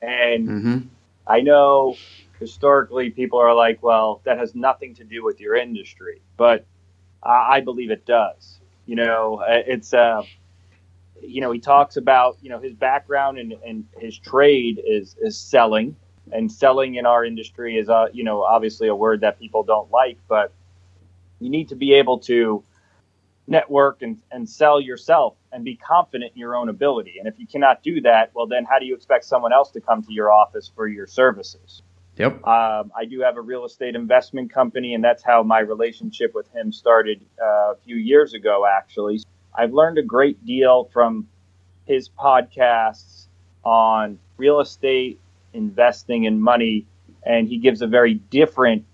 And 0.00 0.48
mm-hmm. 0.48 0.78
I 1.26 1.40
know 1.40 1.96
historically 2.38 3.10
people 3.10 3.40
are 3.40 3.52
like, 3.52 3.82
well, 3.82 4.20
that 4.24 4.38
has 4.38 4.54
nothing 4.54 4.94
to 4.94 5.04
do 5.04 5.24
with 5.24 5.40
your 5.40 5.56
industry. 5.56 6.22
But 6.36 6.64
I 7.20 7.60
believe 7.62 7.90
it 7.90 8.06
does. 8.06 8.60
You 8.86 8.94
know, 8.94 9.42
it's, 9.48 9.92
uh, 9.92 10.22
you 11.20 11.40
know, 11.40 11.50
he 11.50 11.58
talks 11.58 11.96
about, 11.96 12.38
you 12.40 12.48
know, 12.48 12.60
his 12.60 12.74
background 12.74 13.38
and, 13.38 13.54
and 13.66 13.86
his 13.98 14.16
trade 14.16 14.80
is, 14.86 15.16
is 15.20 15.36
selling. 15.36 15.96
And 16.32 16.50
selling 16.50 16.94
in 16.94 17.06
our 17.06 17.24
industry 17.24 17.76
is, 17.76 17.88
uh, 17.88 18.06
you 18.12 18.22
know, 18.22 18.42
obviously 18.42 18.86
a 18.86 18.94
word 18.94 19.22
that 19.22 19.40
people 19.40 19.64
don't 19.64 19.90
like, 19.90 20.18
but 20.28 20.52
you 21.40 21.50
need 21.50 21.68
to 21.70 21.74
be 21.74 21.94
able 21.94 22.20
to 22.20 22.62
network 23.50 24.00
and, 24.00 24.18
and 24.30 24.48
sell 24.48 24.80
yourself 24.80 25.34
and 25.52 25.64
be 25.64 25.76
confident 25.76 26.32
in 26.34 26.38
your 26.38 26.54
own 26.54 26.68
ability. 26.68 27.16
And 27.18 27.26
if 27.26 27.34
you 27.38 27.46
cannot 27.46 27.82
do 27.82 28.00
that, 28.02 28.30
well, 28.32 28.46
then 28.46 28.64
how 28.64 28.78
do 28.78 28.86
you 28.86 28.94
expect 28.94 29.24
someone 29.24 29.52
else 29.52 29.70
to 29.72 29.80
come 29.80 30.02
to 30.04 30.12
your 30.12 30.32
office 30.32 30.70
for 30.74 30.86
your 30.86 31.06
services? 31.06 31.82
Yep. 32.16 32.46
Um, 32.46 32.92
I 32.96 33.04
do 33.08 33.20
have 33.20 33.36
a 33.36 33.40
real 33.40 33.64
estate 33.64 33.94
investment 33.94 34.52
company, 34.52 34.94
and 34.94 35.02
that's 35.02 35.22
how 35.22 35.42
my 35.42 35.60
relationship 35.60 36.34
with 36.34 36.48
him 36.54 36.72
started 36.72 37.24
uh, 37.42 37.72
a 37.72 37.76
few 37.84 37.96
years 37.96 38.34
ago, 38.34 38.66
actually. 38.66 39.20
I've 39.54 39.72
learned 39.72 39.98
a 39.98 40.02
great 40.02 40.44
deal 40.46 40.84
from 40.92 41.28
his 41.86 42.08
podcasts 42.08 43.26
on 43.64 44.18
real 44.36 44.60
estate, 44.60 45.18
investing, 45.52 46.26
and 46.26 46.40
money, 46.40 46.86
and 47.24 47.48
he 47.48 47.58
gives 47.58 47.82
a 47.82 47.86
very 47.86 48.14
different 48.14 48.84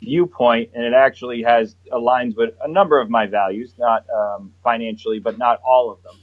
viewpoint, 0.00 0.70
and 0.74 0.84
it 0.84 0.92
actually 0.92 1.42
has 1.42 1.76
aligns 1.92 2.36
with 2.36 2.54
a 2.62 2.68
number 2.68 3.00
of 3.00 3.10
my 3.10 3.26
values, 3.26 3.72
not 3.78 4.06
um, 4.10 4.52
financially, 4.62 5.18
but 5.18 5.38
not 5.38 5.60
all 5.66 5.90
of 5.90 6.02
them. 6.02 6.14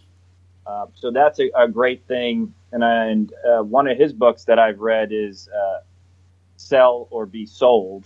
Uh, 0.66 0.86
so 0.96 1.12
that's 1.12 1.40
a, 1.40 1.52
a, 1.56 1.68
great 1.68 2.04
thing. 2.08 2.54
And, 2.72 2.84
and 2.84 3.34
uh, 3.48 3.64
one 3.64 3.88
of 3.88 3.98
his 3.98 4.14
books 4.14 4.46
that 4.46 4.58
I've 4.58 4.80
read 4.80 5.10
is 5.12 5.48
uh, 5.50 5.80
"Sell 6.56 7.08
or 7.12 7.26
Be 7.26 7.46
Sold," 7.46 8.06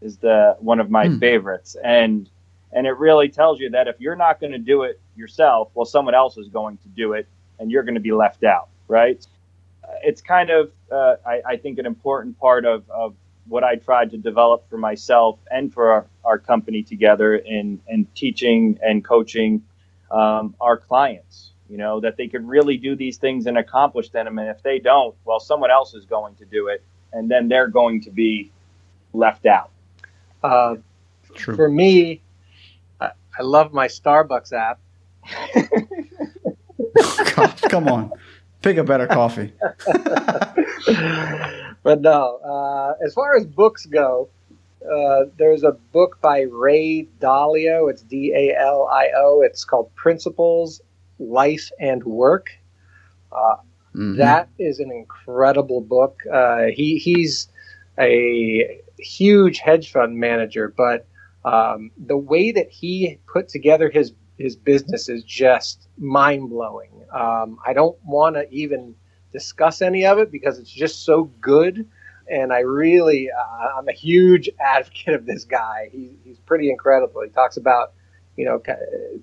is 0.00 0.18
the 0.18 0.56
one 0.60 0.78
of 0.78 0.90
my 0.90 1.08
hmm. 1.08 1.18
favorites, 1.18 1.76
and 1.82 2.30
and 2.72 2.86
it 2.86 2.96
really 2.96 3.28
tells 3.28 3.58
you 3.58 3.70
that 3.70 3.88
if 3.88 3.96
you're 3.98 4.16
not 4.16 4.38
going 4.38 4.52
to 4.52 4.58
do 4.58 4.82
it 4.84 5.00
yourself, 5.16 5.70
well, 5.74 5.84
someone 5.86 6.14
else 6.14 6.36
is 6.36 6.48
going 6.48 6.76
to 6.78 6.88
do 6.88 7.14
it, 7.14 7.26
and 7.58 7.70
you're 7.70 7.82
going 7.82 7.94
to 7.94 8.00
be 8.00 8.12
left 8.12 8.44
out, 8.44 8.68
right? 8.86 9.26
It's 10.04 10.20
kind 10.20 10.50
of, 10.50 10.70
uh, 10.92 11.16
I, 11.26 11.42
I 11.44 11.56
think, 11.56 11.78
an 11.78 11.86
important 11.86 12.38
part 12.38 12.64
of, 12.64 12.88
of 12.88 13.14
what 13.50 13.64
I 13.64 13.74
tried 13.74 14.12
to 14.12 14.16
develop 14.16 14.70
for 14.70 14.78
myself 14.78 15.40
and 15.50 15.74
for 15.74 15.90
our, 15.92 16.06
our 16.24 16.38
company 16.38 16.84
together 16.84 17.34
in, 17.34 17.80
in 17.88 18.06
teaching 18.14 18.78
and 18.80 19.04
coaching 19.04 19.64
um, 20.10 20.54
our 20.60 20.76
clients. 20.76 21.50
You 21.68 21.76
know, 21.76 22.00
that 22.00 22.16
they 22.16 22.26
could 22.26 22.48
really 22.48 22.76
do 22.78 22.96
these 22.96 23.18
things 23.18 23.46
and 23.46 23.56
accomplish 23.58 24.08
them. 24.10 24.38
And 24.38 24.48
if 24.48 24.62
they 24.62 24.78
don't, 24.78 25.14
well, 25.24 25.38
someone 25.38 25.70
else 25.70 25.94
is 25.94 26.04
going 26.04 26.34
to 26.36 26.44
do 26.44 26.68
it. 26.68 26.82
And 27.12 27.30
then 27.30 27.48
they're 27.48 27.68
going 27.68 28.00
to 28.02 28.10
be 28.10 28.50
left 29.12 29.46
out. 29.46 29.70
Uh, 30.42 30.76
for 31.36 31.68
me, 31.68 32.22
I, 33.00 33.10
I 33.38 33.42
love 33.42 33.72
my 33.72 33.86
Starbucks 33.86 34.52
app. 34.52 34.80
Gosh, 37.36 37.60
come 37.62 37.88
on. 37.88 38.12
Pick 38.62 38.76
a 38.76 38.84
better 38.84 39.06
coffee. 39.06 39.52
but 41.82 42.00
no, 42.00 42.38
uh, 42.38 43.04
as 43.04 43.14
far 43.14 43.36
as 43.36 43.46
books 43.46 43.86
go, 43.86 44.28
uh, 44.82 45.24
there's 45.36 45.62
a 45.62 45.72
book 45.92 46.18
by 46.20 46.42
Ray 46.42 47.06
Dalio. 47.20 47.90
It's 47.90 48.02
D 48.02 48.32
A 48.34 48.56
L 48.58 48.88
I 48.90 49.08
O. 49.16 49.42
It's 49.42 49.64
called 49.64 49.94
Principles, 49.94 50.80
Life, 51.18 51.70
and 51.78 52.02
Work. 52.04 52.50
Uh, 53.30 53.56
mm-hmm. 53.94 54.16
that 54.16 54.48
is 54.58 54.80
an 54.80 54.90
incredible 54.90 55.80
book. 55.80 56.20
Uh, 56.32 56.64
he 56.74 56.98
he's 56.98 57.48
a 57.98 58.80
huge 58.98 59.58
hedge 59.58 59.92
fund 59.92 60.16
manager, 60.16 60.72
but 60.74 61.06
um, 61.44 61.90
the 61.96 62.16
way 62.16 62.52
that 62.52 62.70
he 62.70 63.18
put 63.26 63.48
together 63.48 63.90
his 63.90 64.12
his 64.38 64.56
business 64.56 65.10
is 65.10 65.22
just 65.22 65.86
mind 65.98 66.48
blowing. 66.48 66.90
Um, 67.12 67.58
I 67.66 67.74
don't 67.74 67.98
want 68.04 68.36
to 68.36 68.50
even 68.50 68.94
discuss 69.32 69.82
any 69.82 70.04
of 70.06 70.18
it 70.18 70.30
because 70.30 70.58
it's 70.58 70.70
just 70.70 71.04
so 71.04 71.24
good. 71.40 71.86
And 72.28 72.52
I 72.52 72.60
really, 72.60 73.28
uh, 73.30 73.78
I'm 73.78 73.88
a 73.88 73.92
huge 73.92 74.48
advocate 74.60 75.14
of 75.14 75.26
this 75.26 75.44
guy. 75.44 75.90
He, 75.92 76.10
he's 76.24 76.38
pretty 76.38 76.70
incredible. 76.70 77.22
He 77.22 77.30
talks 77.30 77.56
about, 77.56 77.92
you 78.36 78.44
know, 78.44 78.62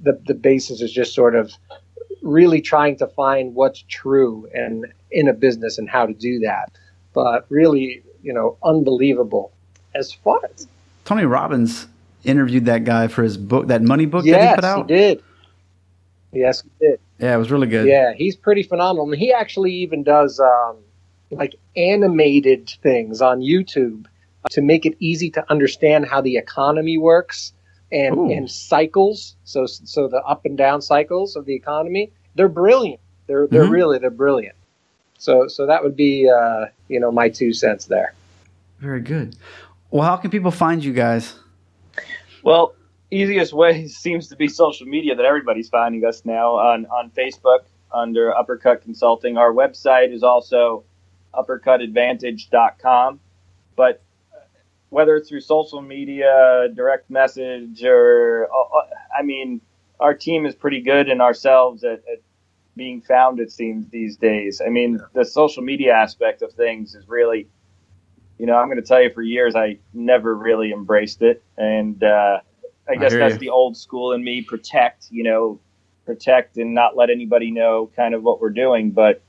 the, 0.04 0.20
the 0.26 0.34
basis 0.34 0.82
is 0.82 0.92
just 0.92 1.14
sort 1.14 1.36
of 1.36 1.52
really 2.22 2.62
trying 2.62 2.98
to 2.98 3.08
find 3.08 3.56
what's 3.56 3.84
true 3.88 4.48
and 4.54 4.86
in 5.12 5.28
a 5.28 5.34
business 5.34 5.78
and 5.78 5.90
how 5.90 6.06
to 6.06 6.14
do 6.14 6.40
that. 6.40 6.72
But 7.14 7.46
really, 7.50 8.04
you 8.22 8.34
know, 8.34 8.58
unbelievable 8.64 9.52
as 9.96 10.12
far 10.12 10.40
as 10.54 10.68
Tony 11.06 11.26
Robbins 11.26 11.88
interviewed 12.24 12.66
that 12.66 12.84
guy 12.84 13.08
for 13.08 13.24
his 13.24 13.38
book, 13.38 13.68
that 13.68 13.82
money 13.82 14.06
book 14.06 14.26
yes, 14.26 14.36
that 14.36 14.50
he 14.50 14.56
put 14.56 14.64
out. 14.66 14.90
He 14.90 14.96
did. 14.96 15.24
Yes, 16.32 16.64
he 16.64 16.70
did. 16.80 17.00
Yeah, 17.20 17.36
it 17.36 17.38
was 17.38 17.52
really 17.52 17.68
good. 17.68 17.88
Yeah, 17.88 18.14
he's 18.14 18.36
pretty 18.36 18.64
phenomenal. 18.64 19.10
And 19.12 19.20
he 19.20 19.32
actually 19.32 19.74
even 19.74 20.04
does 20.04 20.40
um, 20.40 20.78
like 21.32 21.56
animated 21.76 22.70
things 22.82 23.22
on 23.22 23.40
YouTube 23.40 24.06
to 24.52 24.62
make 24.62 24.86
it 24.86 24.96
easy 25.00 25.30
to 25.32 25.52
understand 25.52 26.08
how 26.08 26.22
the 26.22 26.38
economy 26.38 26.98
works 26.98 27.54
and, 27.92 28.32
and 28.32 28.50
cycles. 28.50 29.36
So 29.44 29.66
so 29.66 30.08
the 30.08 30.22
up 30.24 30.46
and 30.46 30.58
down 30.58 30.82
cycles 30.82 31.36
of 31.36 31.46
the 31.46 31.56
economy. 31.56 32.12
They're 32.36 32.50
brilliant. 32.50 33.00
They're 33.28 33.48
they're 33.48 33.64
mm-hmm. 33.64 33.72
really 33.72 34.00
they're 34.00 34.10
brilliant. 34.10 34.56
So 35.18 35.48
so 35.48 35.66
that 35.66 35.84
would 35.84 35.96
be 35.96 36.30
uh, 36.30 36.66
you 36.88 37.00
know 37.00 37.12
my 37.12 37.30
two 37.30 37.54
cents 37.54 37.86
there. 37.86 38.14
Very 38.80 39.02
good. 39.02 39.36
Well, 39.90 40.04
how 40.04 40.18
can 40.18 40.30
people 40.30 40.52
find 40.52 40.84
you 40.84 40.94
guys? 40.94 41.36
Well, 42.44 42.76
easiest 43.12 43.54
way 43.54 43.88
seems 43.88 44.28
to 44.30 44.36
be 44.36 44.48
social 44.48 44.88
media 44.88 45.16
that 45.16 45.26
everybody's 45.26 45.70
finding 45.70 46.06
us 46.06 46.24
now 46.26 46.56
on, 46.56 46.86
on 46.88 47.12
Facebook 47.12 47.62
under 47.92 48.36
Uppercut 48.36 48.82
Consulting. 48.82 49.38
Our 49.38 49.54
website 49.54 50.14
is 50.14 50.24
also 50.24 50.84
uppercutadvantage.com. 51.34 53.20
But 53.76 54.02
whether 54.90 55.16
it's 55.16 55.30
through 55.30 55.42
social 55.42 55.82
media, 55.82 56.68
direct 56.74 57.10
message, 57.10 57.84
or 57.84 58.48
uh, 58.52 58.78
uh, 58.78 58.90
I 59.18 59.24
mean, 59.24 59.62
our 60.00 60.14
team 60.14 60.46
is 60.46 60.56
pretty 60.56 60.82
good 60.82 61.10
in 61.10 61.22
ourselves 61.22 61.84
at, 61.84 62.04
at 62.12 62.22
being 62.76 63.02
found, 63.02 63.40
it 63.40 63.52
seems, 63.52 63.90
these 63.90 64.18
days. 64.18 64.62
I 64.66 64.70
mean, 64.70 65.00
the 65.14 65.26
social 65.26 65.64
media 65.64 65.94
aspect 65.94 66.42
of 66.42 66.54
things 66.54 66.96
is 66.96 67.08
really, 67.08 67.48
you 68.38 68.46
know, 68.46 68.56
I'm 68.56 68.68
going 68.68 68.82
to 68.82 68.88
tell 68.88 69.02
you 69.02 69.12
for 69.12 69.22
years, 69.22 69.56
I 69.56 69.80
never 69.94 70.36
really 70.36 70.72
embraced 70.72 71.22
it. 71.22 71.44
And, 71.58 72.02
uh, 72.04 72.40
I 72.90 72.96
guess 72.96 73.14
I 73.14 73.18
that's 73.18 73.34
you. 73.34 73.40
the 73.40 73.50
old 73.50 73.78
school 73.78 74.14
in 74.14 74.24
me. 74.24 74.42
Protect, 74.42 75.08
you 75.10 75.24
know, 75.24 75.60
protect 76.06 76.58
and 76.58 76.74
not 76.74 76.96
let 76.96 77.10
anybody 77.10 77.52
know 77.52 77.92
kind 77.96 78.14
of 78.14 78.24
what 78.24 78.42
we're 78.42 78.50
doing. 78.50 78.92
But 78.92 79.22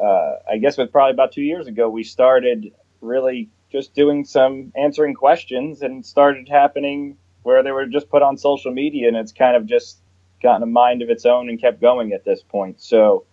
uh, 0.00 0.36
I 0.50 0.58
guess 0.58 0.76
with 0.76 0.92
probably 0.92 1.12
about 1.12 1.32
two 1.32 1.42
years 1.42 1.66
ago 1.66 1.88
we 1.88 2.04
started 2.04 2.72
really 3.00 3.48
just 3.72 3.94
doing 3.94 4.24
some 4.24 4.72
answering 4.76 5.14
questions 5.14 5.82
and 5.82 6.04
started 6.04 6.48
happening 6.48 7.16
where 7.42 7.62
they 7.62 7.72
were 7.72 7.86
just 7.86 8.10
put 8.10 8.22
on 8.22 8.36
social 8.36 8.72
media 8.72 9.08
and 9.08 9.16
it's 9.16 9.32
kind 9.32 9.56
of 9.56 9.66
just 9.66 9.98
gotten 10.42 10.62
a 10.62 10.66
mind 10.66 11.02
of 11.02 11.10
its 11.10 11.24
own 11.24 11.48
and 11.48 11.60
kept 11.60 11.80
going 11.80 12.12
at 12.12 12.24
this 12.24 12.42
point. 12.42 12.80
So 12.80 13.24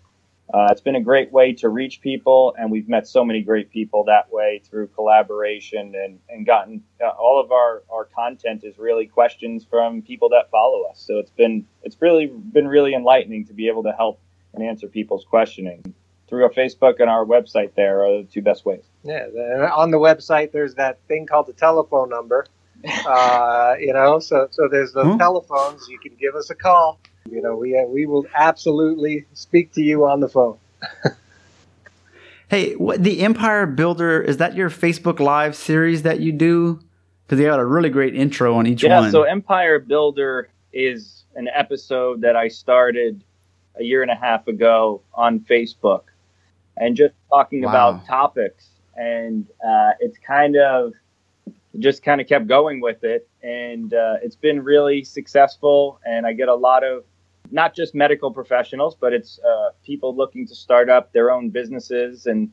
uh, 0.54 0.70
it's 0.72 0.82
been 0.82 0.96
a 0.96 1.02
great 1.02 1.32
way 1.32 1.52
to 1.52 1.68
reach 1.68 2.00
people, 2.00 2.56
and 2.58 2.72
we've 2.72 2.88
met 2.88 3.06
so 3.06 3.26
many 3.26 3.42
great 3.42 3.70
people 3.70 4.06
that 4.06 4.32
way 4.32 4.62
through 4.64 4.88
collaboration 4.88 5.94
and, 5.94 6.20
and 6.30 6.46
gotten 6.46 6.82
uh, 7.04 7.10
all 7.10 7.42
of 7.44 7.52
our, 7.52 7.84
our 7.90 8.06
content 8.06 8.64
is 8.64 8.78
really 8.78 9.06
questions 9.06 9.66
from 9.70 10.02
people 10.02 10.30
that 10.30 10.50
follow 10.50 10.84
us. 10.84 11.04
So 11.06 11.18
it's 11.20 11.32
been 11.32 11.68
it's 11.84 11.98
really 12.00 12.28
been 12.28 12.68
really 12.68 12.94
enlightening 12.94 13.46
to 13.48 13.54
be 13.54 13.68
able 13.68 13.84
to 13.84 13.92
help 13.92 14.22
and 14.54 14.64
answer 14.64 14.88
people's 14.88 15.26
questioning 15.26 15.94
through 16.30 16.44
our 16.44 16.52
Facebook 16.52 17.00
and 17.00 17.10
our 17.10 17.26
website. 17.26 17.76
There 17.76 18.06
are 18.06 18.22
the 18.22 18.28
two 18.32 18.42
best 18.42 18.66
ways. 18.66 18.86
Yeah, 19.04 19.28
on 19.76 19.92
the 19.92 20.00
website 20.00 20.54
there's 20.54 20.76
that 20.76 21.00
thing 21.10 21.26
called 21.26 21.48
the 21.48 21.54
telephone 21.54 22.10
number. 22.10 22.46
Uh, 23.08 23.74
you 23.80 23.92
know, 23.92 24.20
so 24.20 24.48
so 24.52 24.68
there's 24.70 24.92
the 24.92 25.04
hmm? 25.04 25.18
telephones. 25.18 25.88
You 25.90 25.98
can 25.98 26.16
give 26.16 26.36
us 26.36 26.52
a 26.52 26.56
call. 26.56 27.00
You 27.32 27.42
know, 27.42 27.56
we 27.56 27.80
we 27.90 28.06
will 28.06 28.26
absolutely 28.36 29.26
speak 29.34 29.74
to 29.74 29.82
you 29.82 30.06
on 30.06 30.20
the 30.20 30.30
phone. 30.30 30.58
hey, 32.50 32.74
what, 32.76 33.04
the 33.04 33.22
Empire 33.22 33.66
Builder 33.66 34.22
is 34.22 34.38
that 34.38 34.56
your 34.56 34.70
Facebook 34.70 35.20
Live 35.20 35.56
series 35.56 36.04
that 36.04 36.20
you 36.20 36.32
do? 36.32 36.80
Because 37.26 37.40
they 37.40 37.46
got 37.46 37.60
a 37.60 37.66
really 37.66 37.90
great 37.90 38.16
intro 38.16 38.56
on 38.56 38.68
each 38.68 38.84
yeah, 38.84 38.96
one. 38.96 39.06
Yeah, 39.06 39.12
so 39.12 39.24
Empire 39.24 39.80
Builder 39.80 40.50
is 40.72 41.24
an 41.36 41.50
episode 41.54 42.22
that 42.22 42.36
I 42.36 42.48
started 42.48 43.24
a 43.80 43.84
year 43.84 44.02
and 44.02 44.10
a 44.12 44.16
half 44.16 44.48
ago 44.48 45.02
on 45.14 45.40
Facebook. 45.42 46.04
and 46.80 46.96
just 46.96 47.16
talking 47.30 47.64
Wow. 47.64 47.70
about 47.70 48.06
topics. 48.06 48.68
And 48.96 49.48
uh, 49.68 49.92
it's 50.00 50.18
kind 50.20 50.56
of 50.58 50.94
just 51.80 52.04
kind 52.04 52.22
of 52.22 52.28
kept 52.28 52.46
going 52.48 52.82
with 52.82 53.04
it. 53.04 53.28
And 53.42 53.92
uh, 53.94 54.18
it's 54.22 54.36
been 54.36 54.64
really 54.64 55.04
successful. 55.04 56.00
And 56.06 56.26
I 56.28 56.34
get 56.34 56.50
a 56.50 56.56
lot 56.56 56.84
of 56.84 57.04
not 57.52 57.76
just 57.76 57.96
medical 57.96 58.32
professionals, 58.32 58.96
but 59.00 59.14
it's 59.14 59.40
uh, 59.40 59.70
people 59.84 60.16
looking 60.16 60.48
to 60.48 60.56
start 60.56 60.90
up 60.90 61.14
their 61.14 61.32
own 61.32 61.50
businesses. 61.50 62.26
And 62.26 62.50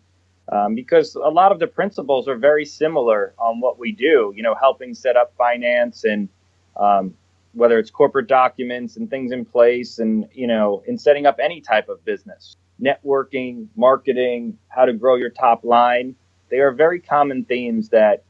um, 0.51 0.74
because 0.74 1.14
a 1.14 1.20
lot 1.20 1.53
of 1.53 1.59
the 1.59 1.66
principles 1.66 2.28
are 2.28 2.36
very 2.36 2.64
similar 2.64 3.34
on 3.38 3.61
what 3.61 3.78
we 3.78 3.92
do, 3.92 4.32
you 4.36 4.42
know, 4.42 4.55
helping 4.55 4.95
set 4.95 5.16
up 5.16 5.34
finance 5.36 6.05
and 6.05 6.28
um, 6.76 7.14
whether 7.53 7.78
it's 7.78 7.90
corporate 7.90 8.26
documents 8.28 8.97
and 8.97 9.09
things 9.09 9.32
in 9.32 9.45
place 9.45 9.99
and, 9.99 10.28
you 10.32 10.47
know, 10.47 10.82
in 10.86 10.99
setting 10.99 11.24
up 11.24 11.38
any 11.40 11.61
type 11.61 11.88
of 11.88 12.05
business, 12.05 12.57
networking, 12.82 13.68
marketing, 13.76 14.59
how 14.68 14.84
to 14.84 14.92
grow 14.92 15.16
your 15.16 15.30
top 15.30 15.64
line. 15.64 16.14
They 16.51 16.59
are 16.59 16.72
very 16.72 17.01
common 17.01 17.45
themes 17.45 17.88
that 17.90 18.24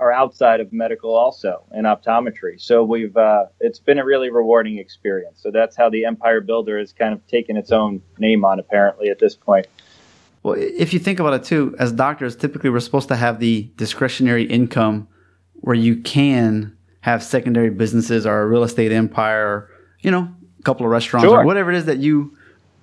are 0.00 0.10
outside 0.10 0.60
of 0.60 0.72
medical 0.72 1.14
also 1.14 1.62
and 1.70 1.86
optometry. 1.86 2.60
So 2.60 2.82
we've 2.82 3.16
uh, 3.16 3.44
it's 3.60 3.78
been 3.78 3.98
a 3.98 4.04
really 4.04 4.30
rewarding 4.30 4.78
experience. 4.78 5.40
So 5.42 5.50
that's 5.50 5.76
how 5.76 5.90
the 5.90 6.06
Empire 6.06 6.40
Builder 6.40 6.78
has 6.78 6.92
kind 6.92 7.12
of 7.12 7.24
taken 7.28 7.56
its 7.56 7.70
own 7.70 8.02
name 8.18 8.44
on 8.44 8.58
apparently 8.58 9.10
at 9.10 9.18
this 9.18 9.36
point. 9.36 9.66
Well, 10.42 10.54
if 10.58 10.94
you 10.94 10.98
think 10.98 11.20
about 11.20 11.34
it 11.34 11.44
too, 11.44 11.76
as 11.78 11.92
doctors, 11.92 12.34
typically 12.34 12.70
we're 12.70 12.80
supposed 12.80 13.08
to 13.08 13.16
have 13.16 13.40
the 13.40 13.70
discretionary 13.76 14.44
income 14.44 15.06
where 15.56 15.76
you 15.76 15.96
can 15.96 16.74
have 17.02 17.22
secondary 17.22 17.70
businesses 17.70 18.24
or 18.24 18.40
a 18.40 18.46
real 18.46 18.62
estate 18.62 18.92
empire, 18.92 19.46
or, 19.46 19.70
you 20.00 20.10
know, 20.10 20.34
a 20.58 20.62
couple 20.62 20.86
of 20.86 20.92
restaurants 20.92 21.26
Sure. 21.26 21.40
or 21.40 21.44
whatever 21.44 21.70
it 21.70 21.76
is 21.76 21.84
that 21.84 21.98
you 21.98 22.34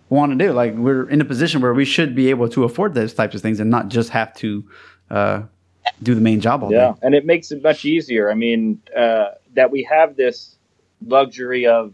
want 0.10 0.32
to 0.32 0.38
do. 0.38 0.54
Like 0.54 0.76
we're 0.76 1.10
in 1.10 1.20
a 1.20 1.26
position 1.26 1.62
where 1.62 1.74
we 1.74 1.86
should 1.86 2.16
be 2.16 2.30
able 2.30 2.48
to 2.50 2.64
afford 2.64 2.94
those 2.94 3.14
types 3.16 3.34
of 3.36 3.42
things 3.42 3.60
and 3.60 3.72
not 3.72 3.90
just 3.90 4.10
have 4.12 4.36
to 4.36 4.64
uh, 5.10 5.42
do 6.04 6.16
the 6.16 6.22
main 6.22 6.40
job 6.40 6.64
all 6.64 6.72
Yeah, 6.72 6.94
day. 6.94 7.00
and 7.04 7.16
it 7.16 7.26
makes 7.26 7.52
it 7.52 7.62
much 7.64 7.86
easier. 7.86 8.32
I 8.32 8.34
mean, 8.36 8.82
uh, 8.96 9.30
that 9.54 9.72
we 9.72 9.84
have 9.84 10.16
this 10.16 10.58
luxury 11.06 11.66
of 11.68 11.94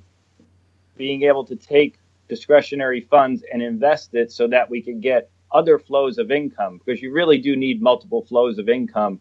being 0.96 1.24
able 1.24 1.46
to 1.46 1.56
take 1.56 1.98
discretionary 2.28 3.02
funds 3.02 3.44
and 3.52 3.62
invest 3.62 4.14
it 4.14 4.32
so 4.32 4.48
that 4.48 4.70
we 4.70 4.82
can 4.82 5.00
get 5.00 5.30
other 5.52 5.78
flows 5.78 6.18
of 6.18 6.32
income 6.32 6.80
because 6.84 7.02
you 7.02 7.12
really 7.12 7.38
do 7.38 7.56
need 7.56 7.82
multiple 7.82 8.24
flows 8.26 8.58
of 8.58 8.70
income 8.70 9.20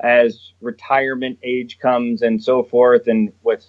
as 0.00 0.52
retirement 0.60 1.38
age 1.42 1.78
comes 1.78 2.22
and 2.22 2.42
so 2.42 2.62
forth 2.62 3.06
and 3.06 3.32
with 3.42 3.64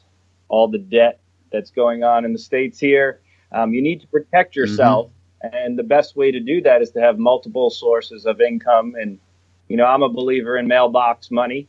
all 0.50 0.68
the 0.68 0.78
debt 0.78 1.20
that's 1.52 1.72
going 1.72 2.04
on 2.04 2.26
in 2.26 2.34
the 2.34 2.40
states 2.40 2.78
here 2.78 3.22
um, 3.54 3.74
you 3.74 3.82
need 3.82 4.02
to 4.02 4.08
protect 4.08 4.56
yourself 4.56 5.10
and 5.54 5.80
the 5.80 5.84
best 5.84 6.18
way 6.18 6.32
to 6.32 6.40
do 6.40 6.62
that 6.62 6.82
is 6.82 6.92
to 6.92 7.00
have 7.00 7.18
multiple 7.18 7.70
sources 7.70 8.26
of 8.26 8.42
income 8.42 8.96
and 9.00 9.20
you 9.68 9.78
know 9.78 9.86
i'm 9.86 10.04
a 10.04 10.10
believer 10.10 10.58
in 10.58 10.68
mailbox 10.68 11.32
money 11.32 11.68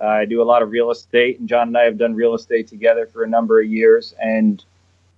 uh, 0.00 0.06
i 0.06 0.24
do 0.24 0.42
a 0.42 0.44
lot 0.44 0.62
of 0.62 0.70
real 0.70 0.90
estate 0.90 1.38
and 1.38 1.48
john 1.48 1.68
and 1.68 1.78
i 1.78 1.82
have 1.82 1.98
done 1.98 2.14
real 2.14 2.34
estate 2.34 2.68
together 2.68 3.06
for 3.06 3.24
a 3.24 3.28
number 3.28 3.60
of 3.60 3.66
years 3.66 4.14
and 4.20 4.64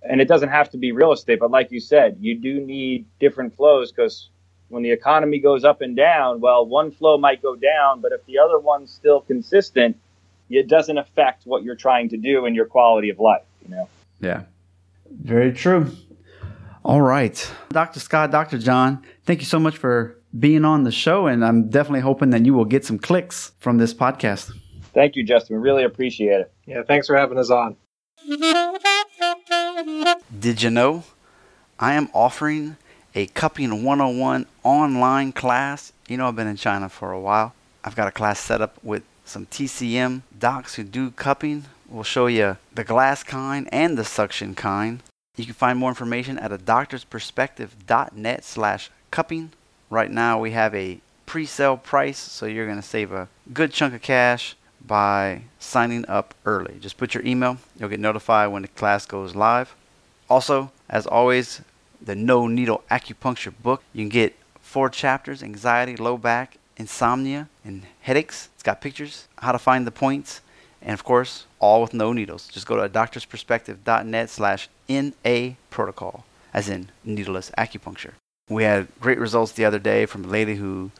and 0.03 0.19
it 0.19 0.27
doesn't 0.27 0.49
have 0.49 0.69
to 0.69 0.77
be 0.77 0.91
real 0.91 1.11
estate 1.11 1.39
but 1.39 1.51
like 1.51 1.71
you 1.71 1.79
said 1.79 2.17
you 2.19 2.35
do 2.35 2.59
need 2.59 3.05
different 3.19 3.55
flows 3.55 3.91
because 3.91 4.29
when 4.69 4.83
the 4.83 4.91
economy 4.91 5.39
goes 5.39 5.63
up 5.63 5.81
and 5.81 5.95
down 5.95 6.39
well 6.39 6.65
one 6.65 6.91
flow 6.91 7.17
might 7.17 7.41
go 7.41 7.55
down 7.55 8.01
but 8.01 8.11
if 8.11 8.25
the 8.25 8.37
other 8.37 8.59
one's 8.59 8.91
still 8.91 9.21
consistent 9.21 9.97
it 10.49 10.67
doesn't 10.67 10.97
affect 10.97 11.45
what 11.45 11.63
you're 11.63 11.75
trying 11.75 12.09
to 12.09 12.17
do 12.17 12.45
and 12.45 12.55
your 12.55 12.65
quality 12.65 13.09
of 13.09 13.19
life 13.19 13.43
you 13.63 13.75
know 13.75 13.87
Yeah. 14.21 14.43
Very 15.09 15.51
true. 15.51 15.91
All 16.85 17.01
right. 17.01 17.51
Dr. 17.69 17.99
Scott, 17.99 18.31
Dr. 18.31 18.57
John, 18.57 19.03
thank 19.25 19.39
you 19.41 19.45
so 19.45 19.59
much 19.59 19.77
for 19.77 20.17
being 20.39 20.65
on 20.65 20.83
the 20.83 20.91
show. 20.91 21.27
And 21.27 21.43
I'm 21.43 21.69
definitely 21.69 22.01
hoping 22.01 22.29
that 22.31 22.45
you 22.45 22.53
will 22.53 22.65
get 22.65 22.85
some 22.85 22.99
clicks 22.99 23.51
from 23.59 23.77
this 23.77 23.93
podcast. 23.93 24.51
thank 24.93 25.15
you 25.15 25.23
justin 25.23 25.55
we 25.55 25.61
really 25.61 25.83
appreciate 25.83 26.41
it 26.41 26.53
Yeah, 26.65 26.83
thanks 26.83 27.07
for 27.07 27.15
having 27.15 27.37
us 27.37 27.49
on. 27.49 27.75
Did 30.39 30.61
you 30.61 30.69
know 30.69 31.03
I 31.79 31.93
am 31.93 32.09
offering 32.13 32.77
a 33.15 33.25
Cupping 33.27 33.83
101 33.83 34.45
online 34.63 35.31
class? 35.31 35.93
You 36.07 36.17
know, 36.17 36.27
I've 36.27 36.35
been 36.35 36.47
in 36.47 36.57
China 36.57 36.89
for 36.89 37.11
a 37.11 37.19
while. 37.19 37.53
I've 37.83 37.95
got 37.95 38.07
a 38.07 38.11
class 38.11 38.39
set 38.39 38.61
up 38.61 38.77
with 38.83 39.03
some 39.25 39.45
TCM 39.47 40.21
docs 40.37 40.75
who 40.75 40.83
do 40.83 41.11
cupping. 41.11 41.65
We'll 41.89 42.03
show 42.03 42.27
you 42.27 42.57
the 42.73 42.83
glass 42.83 43.23
kind 43.23 43.67
and 43.71 43.97
the 43.97 44.03
suction 44.03 44.55
kind. 44.55 45.01
You 45.37 45.45
can 45.45 45.53
find 45.53 45.79
more 45.79 45.89
information 45.89 46.37
at 46.37 46.51
a 46.51 46.57
doctor's 46.57 47.05
doctorsperspective.net 47.05 48.43
slash 48.43 48.91
cupping. 49.09 49.51
Right 49.91 50.09
now 50.09 50.39
we 50.39 50.51
have 50.51 50.73
a 50.73 51.01
pre-sale 51.25 51.75
price, 51.75 52.17
so 52.17 52.45
you're 52.45 52.65
going 52.65 52.81
to 52.81 52.81
save 52.81 53.11
a 53.11 53.27
good 53.53 53.73
chunk 53.73 53.93
of 53.93 54.01
cash 54.01 54.55
by 54.87 55.41
signing 55.59 56.05
up 56.07 56.33
early. 56.45 56.77
Just 56.79 56.95
put 56.95 57.13
your 57.13 57.25
email. 57.25 57.57
You'll 57.77 57.89
get 57.89 57.99
notified 57.99 58.53
when 58.53 58.61
the 58.61 58.69
class 58.69 59.05
goes 59.05 59.35
live. 59.35 59.75
Also, 60.29 60.71
as 60.89 61.05
always, 61.05 61.61
the 62.01 62.15
No 62.15 62.47
Needle 62.47 62.83
Acupuncture 62.89 63.53
book. 63.61 63.83
You 63.91 64.03
can 64.03 64.09
get 64.09 64.33
four 64.61 64.89
chapters 64.89 65.43
anxiety, 65.43 65.97
low 65.97 66.17
back, 66.17 66.57
insomnia, 66.77 67.49
and 67.65 67.83
headaches. 67.99 68.47
It's 68.53 68.63
got 68.63 68.79
pictures, 68.79 69.27
how 69.39 69.51
to 69.51 69.59
find 69.59 69.85
the 69.85 69.91
points, 69.91 70.39
and 70.81 70.93
of 70.93 71.03
course, 71.03 71.47
all 71.59 71.81
with 71.81 71.93
no 71.93 72.13
needles. 72.13 72.47
Just 72.47 72.65
go 72.65 72.77
to 72.77 72.87
doctorsperspective.net 72.87 74.29
slash 74.29 74.69
NA 74.87 75.55
protocol, 75.69 76.23
as 76.53 76.69
in 76.69 76.91
needleless 77.03 77.51
acupuncture. 77.57 78.13
We 78.51 78.65
had 78.65 78.89
great 78.99 79.17
results 79.17 79.53
the 79.53 79.63
other 79.63 79.79
day 79.79 80.05
from 80.05 80.25
a 80.25 80.27
lady 80.27 80.55
who 80.55 80.91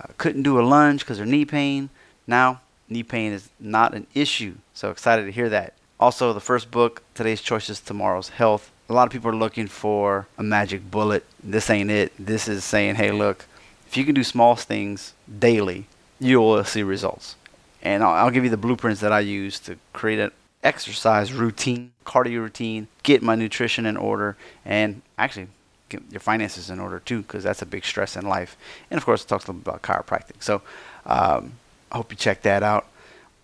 uh, 0.00 0.08
couldn't 0.18 0.42
do 0.42 0.58
a 0.58 0.62
lunge 0.62 1.00
because 1.00 1.20
of 1.20 1.26
her 1.26 1.30
knee 1.30 1.44
pain. 1.44 1.88
Now, 2.26 2.60
knee 2.88 3.04
pain 3.04 3.32
is 3.32 3.48
not 3.60 3.94
an 3.94 4.08
issue. 4.12 4.56
So 4.74 4.90
excited 4.90 5.24
to 5.24 5.30
hear 5.30 5.48
that. 5.50 5.74
Also, 6.00 6.32
the 6.32 6.40
first 6.40 6.72
book, 6.72 7.04
Today's 7.14 7.40
Choices, 7.40 7.78
Tomorrow's 7.78 8.30
Health. 8.30 8.72
A 8.88 8.92
lot 8.92 9.06
of 9.06 9.12
people 9.12 9.30
are 9.30 9.36
looking 9.36 9.68
for 9.68 10.26
a 10.36 10.42
magic 10.42 10.90
bullet. 10.90 11.24
This 11.44 11.70
ain't 11.70 11.92
it. 11.92 12.12
This 12.18 12.48
is 12.48 12.64
saying, 12.64 12.96
hey, 12.96 13.12
look, 13.12 13.46
if 13.86 13.96
you 13.96 14.04
can 14.04 14.16
do 14.16 14.24
small 14.24 14.56
things 14.56 15.14
daily, 15.38 15.86
you 16.18 16.40
will 16.40 16.64
see 16.64 16.82
results. 16.82 17.36
And 17.82 18.02
I'll, 18.02 18.14
I'll 18.14 18.30
give 18.32 18.42
you 18.42 18.50
the 18.50 18.56
blueprints 18.56 19.00
that 19.02 19.12
I 19.12 19.20
use 19.20 19.60
to 19.60 19.78
create 19.92 20.18
an 20.18 20.32
exercise 20.64 21.32
routine, 21.32 21.92
cardio 22.04 22.40
routine, 22.40 22.88
get 23.04 23.22
my 23.22 23.36
nutrition 23.36 23.86
in 23.86 23.96
order, 23.96 24.36
and 24.64 25.02
actually 25.16 25.46
your 25.90 26.20
finances 26.20 26.70
in 26.70 26.80
order 26.80 27.00
too, 27.00 27.22
because 27.22 27.44
that's 27.44 27.62
a 27.62 27.66
big 27.66 27.84
stress 27.84 28.16
in 28.16 28.26
life. 28.26 28.56
And 28.90 28.98
of 28.98 29.04
course, 29.04 29.22
it 29.22 29.28
talks 29.28 29.44
a 29.44 29.52
little 29.52 29.60
bit 29.60 29.68
about 29.68 29.82
chiropractic. 29.82 30.42
So 30.42 30.62
um, 31.04 31.52
I 31.92 31.96
hope 31.96 32.10
you 32.10 32.16
check 32.16 32.42
that 32.42 32.62
out. 32.62 32.86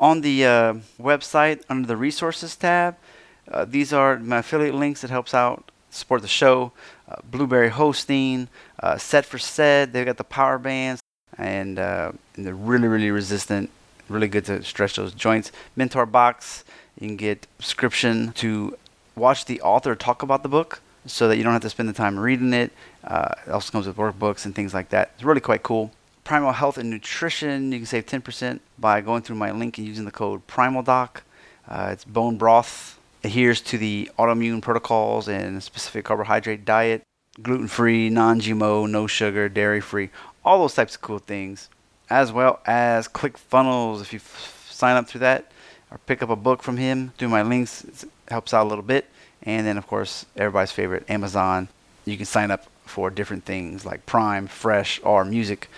On 0.01 0.21
the 0.21 0.45
uh, 0.45 0.75
website, 1.01 1.63
under 1.69 1.87
the 1.87 1.97
resources 1.97 2.57
tab, 2.57 2.97
uh, 3.51 3.65
these 3.65 3.93
are 3.93 4.19
my 4.19 4.39
affiliate 4.39 4.75
links 4.75 5.03
that 5.03 5.11
helps 5.11 5.35
out 5.35 5.71
support 5.91 6.23
the 6.23 6.29
show. 6.29 6.73
Uh, 7.09 7.17
Blueberry 7.31 7.69
hosting, 7.69 8.49
uh, 8.83 8.97
Set 8.99 9.25
for 9.25 9.39
Set. 9.39 9.93
They've 9.93 10.07
got 10.07 10.17
the 10.17 10.25
power 10.25 10.59
bands, 10.59 11.01
and, 11.39 11.79
uh, 11.79 12.13
and 12.37 12.47
they're 12.47 12.55
really, 12.55 12.89
really 12.89 13.11
resistant. 13.11 13.71
Really 14.09 14.29
good 14.29 14.45
to 14.47 14.63
stretch 14.65 14.97
those 14.97 15.15
joints. 15.15 15.53
Mentor 15.77 16.07
box. 16.07 16.65
You 16.99 17.09
can 17.09 17.17
get 17.17 17.47
subscription 17.59 18.33
to 18.35 18.77
watch 19.15 19.45
the 19.45 19.61
author 19.61 19.95
talk 19.95 20.23
about 20.23 20.43
the 20.43 20.49
book, 20.49 20.81
so 21.07 21.29
that 21.29 21.37
you 21.37 21.43
don't 21.43 21.53
have 21.53 21.63
to 21.63 21.71
spend 21.71 21.89
the 21.89 21.93
time 21.93 22.19
reading 22.19 22.53
it. 22.53 22.73
Uh, 23.05 23.29
it 23.47 23.51
also 23.51 23.73
comes 23.73 23.87
with 23.87 23.97
workbooks 23.97 24.45
and 24.45 24.55
things 24.55 24.73
like 24.73 24.91
that. 24.91 25.13
It's 25.15 25.25
really 25.25 25.41
quite 25.41 25.63
cool. 25.63 25.91
Primal 26.25 26.53
Health 26.53 26.79
and 26.79 26.91
Nutrition. 26.91 27.73
You 27.73 27.79
can 27.79 27.87
save 27.87 28.07
10% 28.07 28.61
by 28.79 29.01
going 29.01 29.23
through 29.23 29.37
my 29.37 29.51
link 29.51 29.79
and 29.79 29.87
using 29.87 30.05
the 30.05 30.13
code 30.13 30.47
PrimalDoc. 30.47 31.23
Uh, 31.69 31.91
it's 31.93 32.05
bone 32.05 32.37
broth 32.37 32.99
adheres 33.25 33.61
to 33.61 33.79
the 33.79 34.11
autoimmune 34.19 34.61
protocols 34.61 35.29
and 35.29 35.63
specific 35.63 36.05
carbohydrate 36.05 36.65
diet, 36.65 37.03
gluten 37.41 37.69
free, 37.69 38.11
non 38.11 38.41
GMO, 38.41 38.89
no 38.89 39.07
sugar, 39.07 39.49
dairy 39.49 39.81
free, 39.81 40.11
all 40.45 40.59
those 40.59 40.75
types 40.75 40.95
of 40.95 41.01
cool 41.01 41.19
things, 41.19 41.69
as 42.11 42.33
well 42.33 42.61
as 42.67 43.09
ClickFunnels. 43.09 44.01
If 44.01 44.13
you 44.13 44.19
f- 44.19 44.69
sign 44.71 44.97
up 44.97 45.09
through 45.09 45.21
that 45.21 45.51
or 45.91 45.99
pick 45.99 46.23
up 46.23 46.31
a 46.31 46.37
book 46.37 46.63
from 46.63 46.77
him 46.77 47.13
through 47.19 47.29
my 47.29 47.43
links, 47.43 47.85
it 47.85 48.05
helps 48.29 48.53
out 48.53 48.67
a 48.67 48.69
little 48.69 48.85
bit. 48.85 49.07
And 49.45 49.67
then, 49.67 49.77
of 49.77 49.87
course, 49.87 50.27
everybody's 50.37 50.73
favorite, 50.73 51.09
Amazon. 51.09 51.69
You 52.05 52.17
can 52.17 52.27
sign 52.27 52.51
up 52.51 52.67
for 52.85 53.11
different 53.11 53.45
things 53.45 53.85
like 53.85 54.07
Prime, 54.07 54.47
Fresh, 54.47 55.01
or 55.03 55.25
music 55.25 55.69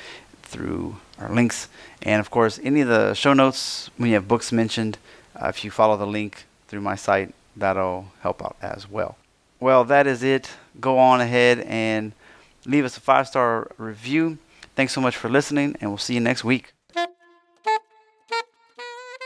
through 0.43 0.97
our 1.19 1.33
links. 1.33 1.69
And 2.03 2.21
of 2.21 2.31
course, 2.31 2.61
any 2.63 2.81
of 2.81 2.89
the 2.89 3.15
show 3.15 3.33
notes, 3.33 3.91
when 3.97 4.09
you 4.11 4.15
have 4.15 4.29
books 4.29 4.53
mentioned, 4.53 4.99
uh, 5.41 5.49
if 5.49 5.65
you 5.65 5.71
follow 5.71 5.97
the 5.97 6.07
link 6.07 6.45
through 6.69 6.81
my 6.81 6.95
site, 6.95 7.35
that'll 7.57 8.07
help 8.21 8.43
out 8.43 8.57
as 8.61 8.91
well. 8.91 9.17
Well, 9.61 9.85
that 9.85 10.07
is 10.07 10.23
it. 10.23 10.51
Go 10.81 10.99
on 10.99 11.21
ahead 11.21 11.61
and 11.61 12.13
leave 12.67 12.85
us 12.85 12.97
a 12.97 13.01
five 13.01 13.27
star 13.27 13.71
review. 13.79 14.39
Thanks 14.77 14.93
so 14.93 15.01
much 15.01 15.17
for 15.17 15.29
listening, 15.29 15.77
and 15.81 15.91
we'll 15.91 15.99
see 15.99 16.15
you 16.15 16.21
next 16.21 16.45
week. 16.45 16.73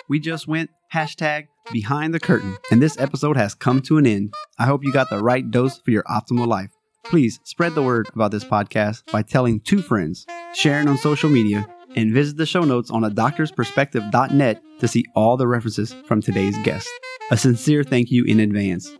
We 0.08 0.20
just 0.20 0.46
went 0.46 0.70
hashtag 0.92 1.48
behind 1.72 2.14
the 2.14 2.20
curtain, 2.20 2.56
and 2.70 2.82
this 2.82 2.98
episode 2.98 3.36
has 3.36 3.54
come 3.54 3.80
to 3.82 3.98
an 3.98 4.06
end. 4.06 4.34
I 4.58 4.66
hope 4.66 4.84
you 4.84 4.92
got 4.92 5.10
the 5.10 5.22
right 5.22 5.48
dose 5.50 5.78
for 5.78 5.90
your 5.90 6.04
optimal 6.04 6.46
life. 6.46 6.70
Please 7.04 7.40
spread 7.44 7.74
the 7.74 7.82
word 7.82 8.08
about 8.14 8.30
this 8.30 8.44
podcast 8.44 9.10
by 9.10 9.22
telling 9.22 9.60
two 9.60 9.80
friends, 9.80 10.26
sharing 10.54 10.88
on 10.88 10.98
social 10.98 11.30
media, 11.30 11.66
and 11.96 12.12
visit 12.12 12.36
the 12.36 12.46
show 12.46 12.62
notes 12.62 12.90
on 12.90 13.04
a 13.04 13.10
doctorsperspective.net 13.10 14.62
to 14.80 14.88
see 14.88 15.04
all 15.14 15.36
the 15.36 15.46
references 15.46 15.94
from 16.06 16.20
today's 16.20 16.58
guest. 16.58 16.88
A 17.30 17.36
sincere 17.36 17.82
thank 17.82 18.10
you 18.10 18.24
in 18.24 18.40
advance. 18.40 18.90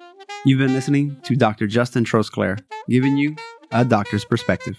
You've 0.45 0.59
been 0.59 0.73
listening 0.73 1.17
to 1.25 1.37
Dr. 1.37 1.67
Justin 1.67 2.05
Trosclair, 2.05 2.61
giving 2.89 3.17
you 3.17 3.37
a 3.73 3.85
doctor's 3.85 4.25
perspective. 4.25 4.79